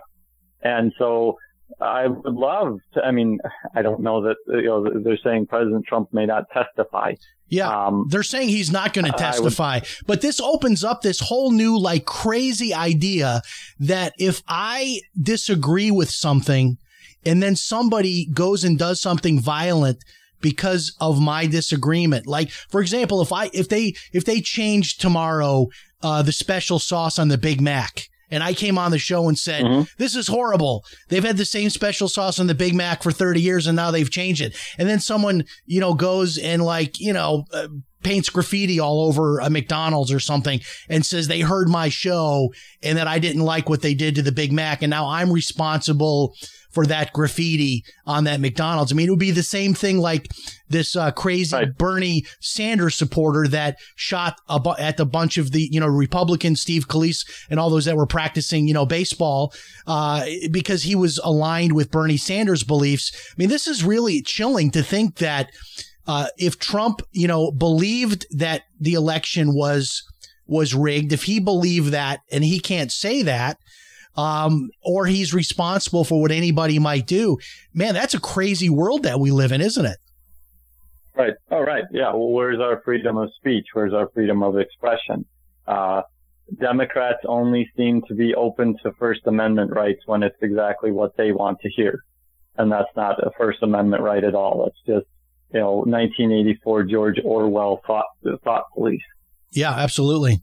And 0.61 0.93
so 0.97 1.37
I 1.81 2.07
would 2.07 2.33
love 2.33 2.79
to, 2.93 3.01
I 3.03 3.11
mean, 3.11 3.39
I 3.75 3.81
don't 3.81 4.01
know 4.01 4.21
that, 4.21 4.35
you 4.47 4.63
know, 4.63 4.87
they're 5.03 5.17
saying 5.23 5.47
President 5.47 5.85
Trump 5.85 6.13
may 6.13 6.25
not 6.25 6.49
testify. 6.51 7.13
Yeah. 7.47 7.69
Um, 7.69 8.07
They're 8.09 8.23
saying 8.23 8.49
he's 8.49 8.71
not 8.71 8.93
going 8.93 9.05
to 9.05 9.11
I 9.11 9.13
would- 9.13 9.19
testify, 9.19 9.79
but 10.07 10.21
this 10.21 10.39
opens 10.39 10.83
up 10.83 11.01
this 11.01 11.19
whole 11.19 11.51
new, 11.51 11.77
like, 11.79 12.05
crazy 12.05 12.73
idea 12.73 13.41
that 13.79 14.13
if 14.17 14.41
I 14.47 15.01
disagree 15.19 15.91
with 15.91 16.09
something 16.09 16.77
and 17.25 17.41
then 17.43 17.55
somebody 17.55 18.25
goes 18.27 18.63
and 18.63 18.77
does 18.79 19.01
something 19.01 19.39
violent 19.39 19.97
because 20.41 20.95
of 20.99 21.19
my 21.21 21.45
disagreement, 21.47 22.25
like, 22.27 22.49
for 22.51 22.81
example, 22.81 23.21
if 23.21 23.31
I, 23.31 23.49
if 23.53 23.69
they, 23.69 23.93
if 24.13 24.25
they 24.25 24.41
change 24.41 24.97
tomorrow, 24.97 25.67
uh, 26.03 26.21
the 26.21 26.31
special 26.31 26.77
sauce 26.79 27.17
on 27.19 27.27
the 27.29 27.37
Big 27.37 27.61
Mac, 27.61 28.07
and 28.31 28.43
I 28.43 28.53
came 28.53 28.77
on 28.77 28.91
the 28.91 28.99
show 28.99 29.27
and 29.27 29.37
said, 29.37 29.63
Mhm. 29.63 29.87
this 29.97 30.15
is 30.15 30.27
horrible. 30.27 30.83
They've 31.09 31.23
had 31.23 31.37
the 31.37 31.45
same 31.45 31.69
special 31.69 32.07
sauce 32.09 32.39
on 32.39 32.47
the 32.47 32.55
Big 32.55 32.73
Mac 32.75 33.03
for 33.03 33.11
30 33.11 33.41
years 33.41 33.67
and 33.67 33.75
now 33.75 33.91
they've 33.91 34.09
changed 34.09 34.41
it. 34.41 34.55
And 34.77 34.89
then 34.89 34.99
someone, 34.99 35.43
you 35.65 35.79
know, 35.79 35.93
goes 35.93 36.37
and 36.37 36.63
like, 36.63 36.99
you 36.99 37.13
know, 37.13 37.45
uh, 37.53 37.67
paints 38.03 38.29
graffiti 38.29 38.79
all 38.79 39.01
over 39.07 39.39
a 39.39 39.49
McDonald's 39.49 40.11
or 40.11 40.19
something 40.19 40.59
and 40.89 41.03
says 41.03 41.27
they 41.27 41.39
heard 41.41 41.67
my 41.67 41.89
show 41.89 42.53
and 42.83 42.97
that 42.99 43.07
I 43.07 43.17
didn't 43.17 43.41
like 43.41 43.67
what 43.67 43.81
they 43.81 43.95
did 43.95 44.13
to 44.15 44.21
the 44.21 44.31
Big 44.31 44.51
Mac. 44.51 44.83
And 44.83 44.91
now 44.91 45.07
I'm 45.09 45.31
responsible 45.31 46.35
for 46.75 46.85
that 46.85 47.13
graffiti 47.13 47.83
on 48.05 48.25
that 48.25 48.41
McDonald's. 48.41 48.91
I 48.91 48.95
mean, 48.95 49.07
it 49.07 49.09
would 49.09 49.17
be 49.17 49.31
the 49.31 49.41
same 49.41 49.73
thing 49.73 49.97
like 49.97 50.27
this 50.69 50.95
uh, 50.95 51.11
crazy 51.11 51.55
Right. 51.55 51.77
Bernie 51.77 52.25
Sanders 52.41 52.95
supporter 52.95 53.47
that 53.47 53.77
shot 53.95 54.41
a 54.49 54.59
bu- 54.59 54.75
at 54.77 54.97
the 54.97 55.05
bunch 55.05 55.37
of 55.37 55.51
the, 55.51 55.69
you 55.71 55.79
know, 55.79 55.87
Republican 55.87 56.55
Steve 56.55 56.87
Scalise 56.87 57.25
and 57.49 57.59
all 57.59 57.69
those 57.69 57.85
that 57.85 57.95
were 57.95 58.05
practicing, 58.05 58.67
you 58.67 58.73
know, 58.73 58.85
baseball, 58.85 59.53
uh, 59.87 60.25
because 60.51 60.83
he 60.83 60.95
was 60.95 61.17
aligned 61.23 61.71
with 61.71 61.91
Bernie 61.91 62.17
Sanders 62.17 62.63
beliefs. 62.63 63.13
I 63.31 63.33
mean, 63.37 63.49
this 63.49 63.67
is 63.67 63.83
really 63.85 64.21
chilling 64.21 64.69
to 64.71 64.83
think 64.83 65.15
that, 65.15 65.49
uh, 66.07 66.27
if 66.37 66.59
Trump, 66.59 67.01
you 67.13 67.27
know, 67.27 67.51
believed 67.51 68.27
that 68.37 68.63
the 68.79 68.93
election 68.95 69.55
was, 69.55 70.03
was 70.45 70.75
rigged, 70.75 71.13
if 71.13 71.23
he 71.23 71.39
believed 71.39 71.91
that 71.91 72.19
and 72.31 72.43
he 72.43 72.59
can't 72.59 72.91
say 72.91 73.23
that, 73.23 73.57
um, 74.15 74.69
or 74.81 75.05
he's 75.05 75.33
responsible 75.33 76.03
for 76.03 76.21
what 76.21 76.31
anybody 76.31 76.79
might 76.79 77.07
do, 77.07 77.37
man, 77.73 77.93
that's 77.93 78.13
a 78.13 78.19
crazy 78.19 78.69
world 78.69 79.03
that 79.03 79.19
we 79.19 79.31
live 79.31 79.51
in, 79.51 79.61
isn't 79.61 79.85
it? 79.85 79.97
Right. 81.15 81.33
Oh, 81.49 81.61
right. 81.61 81.85
Yeah. 81.91 82.11
Well, 82.11 82.29
where's 82.29 82.59
our 82.59 82.81
freedom 82.83 83.17
of 83.17 83.29
speech? 83.37 83.67
Where's 83.73 83.93
our 83.93 84.09
freedom 84.13 84.43
of 84.43 84.57
expression? 84.57 85.25
Uh, 85.65 86.01
Democrats 86.59 87.19
only 87.25 87.69
seem 87.75 88.01
to 88.07 88.13
be 88.13 88.35
open 88.35 88.75
to 88.83 88.91
First 88.99 89.21
Amendment 89.25 89.71
rights 89.71 90.01
when 90.05 90.23
it's 90.23 90.35
exactly 90.41 90.91
what 90.91 91.15
they 91.17 91.31
want 91.31 91.59
to 91.61 91.69
hear. 91.69 91.99
And 92.57 92.71
that's 92.71 92.93
not 92.95 93.19
a 93.25 93.31
First 93.37 93.63
Amendment 93.63 94.03
right 94.03 94.23
at 94.23 94.35
all. 94.35 94.67
It's 94.67 94.77
just, 94.85 95.07
you 95.53 95.59
know, 95.59 95.77
1984 95.77 96.83
George 96.83 97.19
Orwell 97.23 97.81
thought, 97.87 98.05
thought 98.43 98.65
police. 98.73 99.01
Yeah, 99.51 99.71
absolutely. 99.71 100.41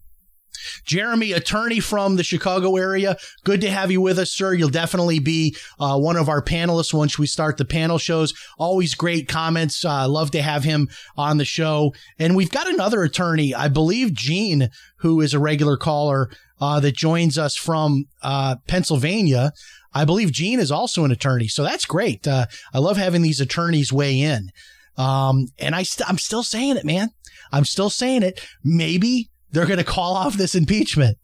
Jeremy, 0.84 1.32
attorney 1.32 1.80
from 1.80 2.16
the 2.16 2.24
Chicago 2.24 2.76
area, 2.76 3.16
good 3.44 3.60
to 3.60 3.70
have 3.70 3.90
you 3.90 4.00
with 4.00 4.18
us, 4.18 4.30
sir. 4.30 4.52
You'll 4.52 4.68
definitely 4.68 5.18
be 5.18 5.56
uh, 5.78 5.98
one 5.98 6.16
of 6.16 6.28
our 6.28 6.42
panelists 6.42 6.94
once 6.94 7.18
we 7.18 7.26
start 7.26 7.56
the 7.56 7.64
panel 7.64 7.98
shows. 7.98 8.34
Always 8.58 8.94
great 8.94 9.28
comments. 9.28 9.84
Uh, 9.84 10.08
love 10.08 10.30
to 10.32 10.42
have 10.42 10.64
him 10.64 10.88
on 11.16 11.38
the 11.38 11.44
show. 11.44 11.94
And 12.18 12.36
we've 12.36 12.50
got 12.50 12.68
another 12.68 13.02
attorney, 13.02 13.54
I 13.54 13.68
believe 13.68 14.12
Gene, 14.12 14.70
who 14.96 15.20
is 15.20 15.34
a 15.34 15.38
regular 15.38 15.76
caller 15.76 16.30
uh, 16.60 16.80
that 16.80 16.96
joins 16.96 17.38
us 17.38 17.56
from 17.56 18.06
uh, 18.22 18.56
Pennsylvania. 18.68 19.52
I 19.92 20.04
believe 20.04 20.32
Gene 20.32 20.60
is 20.60 20.70
also 20.70 21.04
an 21.04 21.10
attorney, 21.10 21.48
so 21.48 21.64
that's 21.64 21.84
great. 21.84 22.26
Uh, 22.26 22.46
I 22.72 22.78
love 22.78 22.96
having 22.96 23.22
these 23.22 23.40
attorneys 23.40 23.92
weigh 23.92 24.20
in. 24.20 24.50
Um, 24.96 25.48
and 25.58 25.74
I 25.74 25.82
st- 25.82 26.08
I'm 26.08 26.18
still 26.18 26.42
saying 26.42 26.76
it, 26.76 26.84
man. 26.84 27.10
I'm 27.50 27.64
still 27.64 27.90
saying 27.90 28.22
it. 28.22 28.40
Maybe 28.62 29.30
they're 29.52 29.66
going 29.66 29.78
to 29.78 29.84
call 29.84 30.16
off 30.16 30.34
this 30.34 30.54
impeachment. 30.54 31.18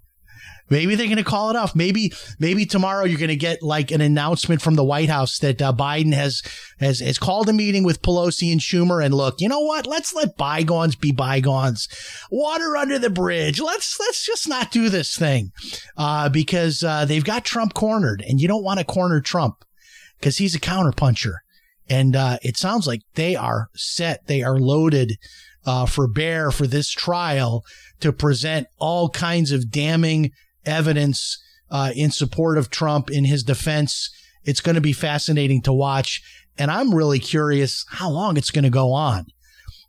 Maybe 0.71 0.95
they're 0.95 1.07
going 1.07 1.17
to 1.17 1.25
call 1.25 1.49
it 1.51 1.57
off. 1.57 1.75
Maybe, 1.75 2.13
maybe 2.39 2.67
tomorrow 2.67 3.05
you're 3.05 3.19
going 3.19 3.29
to 3.29 3.37
get 3.37 3.63
like 3.63 3.91
an 3.91 4.03
announcement 4.03 4.61
from 4.61 4.75
the 4.75 4.85
White 4.85 5.09
House 5.09 5.39
that 5.39 5.63
uh, 5.63 5.73
Biden 5.73 6.13
has, 6.13 6.43
has, 6.79 7.01
has 7.01 7.19
called 7.19 7.49
a 7.49 7.55
meeting 7.55 7.85
with 7.85 8.03
Pelosi 8.03 8.53
and 8.53 8.61
Schumer. 8.61 9.03
And 9.03 9.15
look, 9.15 9.41
you 9.41 9.49
know 9.49 9.61
what? 9.61 9.87
Let's 9.87 10.15
let 10.15 10.37
bygones 10.37 10.95
be 10.95 11.11
bygones. 11.11 11.89
Water 12.31 12.77
under 12.77 12.99
the 12.99 13.11
bridge. 13.11 13.61
Let's, 13.61 13.99
let's 13.99 14.27
just 14.27 14.47
not 14.47 14.71
do 14.71 14.91
this 14.91 15.17
thing. 15.17 15.53
Uh, 15.97 16.29
because, 16.29 16.85
uh, 16.85 17.07
they've 17.07 17.25
got 17.25 17.45
Trump 17.45 17.73
cornered 17.73 18.23
and 18.29 18.41
you 18.41 18.47
don't 18.47 18.65
want 18.65 18.79
to 18.79 18.85
corner 18.85 19.21
Trump 19.21 19.65
because 20.19 20.37
he's 20.37 20.55
a 20.55 20.61
counterpuncher. 20.61 21.37
And, 21.89 22.15
uh, 22.15 22.39
it 22.43 22.59
sounds 22.59 22.87
like 22.87 23.01
they 23.15 23.35
are 23.35 23.71
set. 23.75 24.27
They 24.27 24.43
are 24.43 24.59
loaded, 24.59 25.17
uh, 25.69 25.85
for 25.85 26.09
bear 26.09 26.51
for 26.51 26.67
this 26.67 26.89
trial 26.89 27.63
to 28.01 28.11
present 28.11 28.67
all 28.79 29.11
kinds 29.11 29.53
of 29.53 29.71
damning 29.71 30.31
evidence 30.65 31.39
uh, 31.71 31.93
in 31.95 32.11
support 32.11 32.57
of 32.57 32.71
Trump 32.71 33.11
in 33.11 33.27
his 33.27 33.43
defense. 33.43 34.09
It's 34.45 34.63
going 34.63 34.77
to 34.77 34.81
be 34.81 34.95
fascinating 34.95 35.61
to 35.63 35.73
watch. 35.75 36.23
And 36.57 36.71
I'm 36.71 36.95
really 36.95 37.19
curious 37.19 37.85
how 37.91 38.09
long 38.09 38.39
it's 38.39 38.51
going 38.51 38.65
to 38.65 38.71
go 38.71 38.93
on 38.93 39.27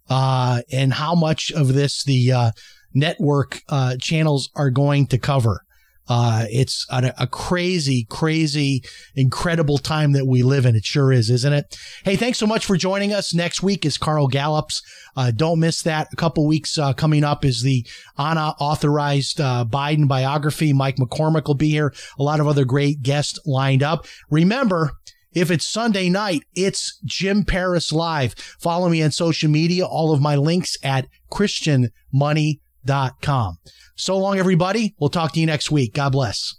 uh, 0.09 0.63
and 0.69 0.93
how 0.93 1.15
much 1.15 1.49
of 1.53 1.73
this 1.73 2.03
the 2.03 2.33
uh, 2.33 2.51
network 2.93 3.61
uh, 3.69 3.95
channels 4.01 4.49
are 4.55 4.69
going 4.69 5.07
to 5.07 5.17
cover. 5.17 5.61
Uh, 6.09 6.45
it's 6.49 6.87
a, 6.89 7.13
a, 7.19 7.27
crazy, 7.27 8.05
crazy, 8.09 8.83
incredible 9.15 9.77
time 9.77 10.11
that 10.13 10.25
we 10.25 10.41
live 10.41 10.65
in. 10.65 10.75
It 10.75 10.83
sure 10.83 11.11
is, 11.11 11.29
isn't 11.29 11.53
it? 11.53 11.77
Hey, 12.03 12.15
thanks 12.15 12.39
so 12.39 12.47
much 12.47 12.65
for 12.65 12.75
joining 12.75 13.13
us. 13.13 13.31
Next 13.33 13.61
week 13.61 13.85
is 13.85 13.97
Carl 13.97 14.27
Gallups. 14.27 14.81
Uh, 15.15 15.29
don't 15.29 15.59
miss 15.59 15.83
that. 15.83 16.07
A 16.11 16.15
couple 16.15 16.47
weeks 16.47 16.79
uh, 16.79 16.93
coming 16.93 17.23
up 17.23 17.45
is 17.45 17.61
the 17.61 17.85
unauthorized 18.17 19.39
uh, 19.39 19.65
Biden 19.69 20.07
biography. 20.07 20.73
Mike 20.73 20.95
McCormick 20.95 21.45
will 21.45 21.53
be 21.53 21.69
here. 21.69 21.93
A 22.17 22.23
lot 22.23 22.39
of 22.39 22.47
other 22.47 22.65
great 22.65 23.03
guests 23.03 23.37
lined 23.45 23.83
up. 23.83 24.07
Remember, 24.31 24.93
if 25.31 25.51
it's 25.51 25.67
Sunday 25.69 26.09
night, 26.09 26.43
it's 26.55 26.99
Jim 27.05 27.43
Paris 27.43 27.93
Live. 27.93 28.33
Follow 28.33 28.89
me 28.89 29.03
on 29.03 29.11
social 29.11 29.49
media. 29.49 29.85
All 29.85 30.11
of 30.11 30.21
my 30.21 30.35
links 30.35 30.75
at 30.83 31.07
christianmoney.com. 32.85 33.57
So 33.95 34.17
long, 34.17 34.39
everybody. 34.39 34.95
We'll 34.99 35.09
talk 35.09 35.33
to 35.33 35.39
you 35.39 35.45
next 35.45 35.71
week. 35.71 35.93
God 35.93 36.11
bless. 36.11 36.58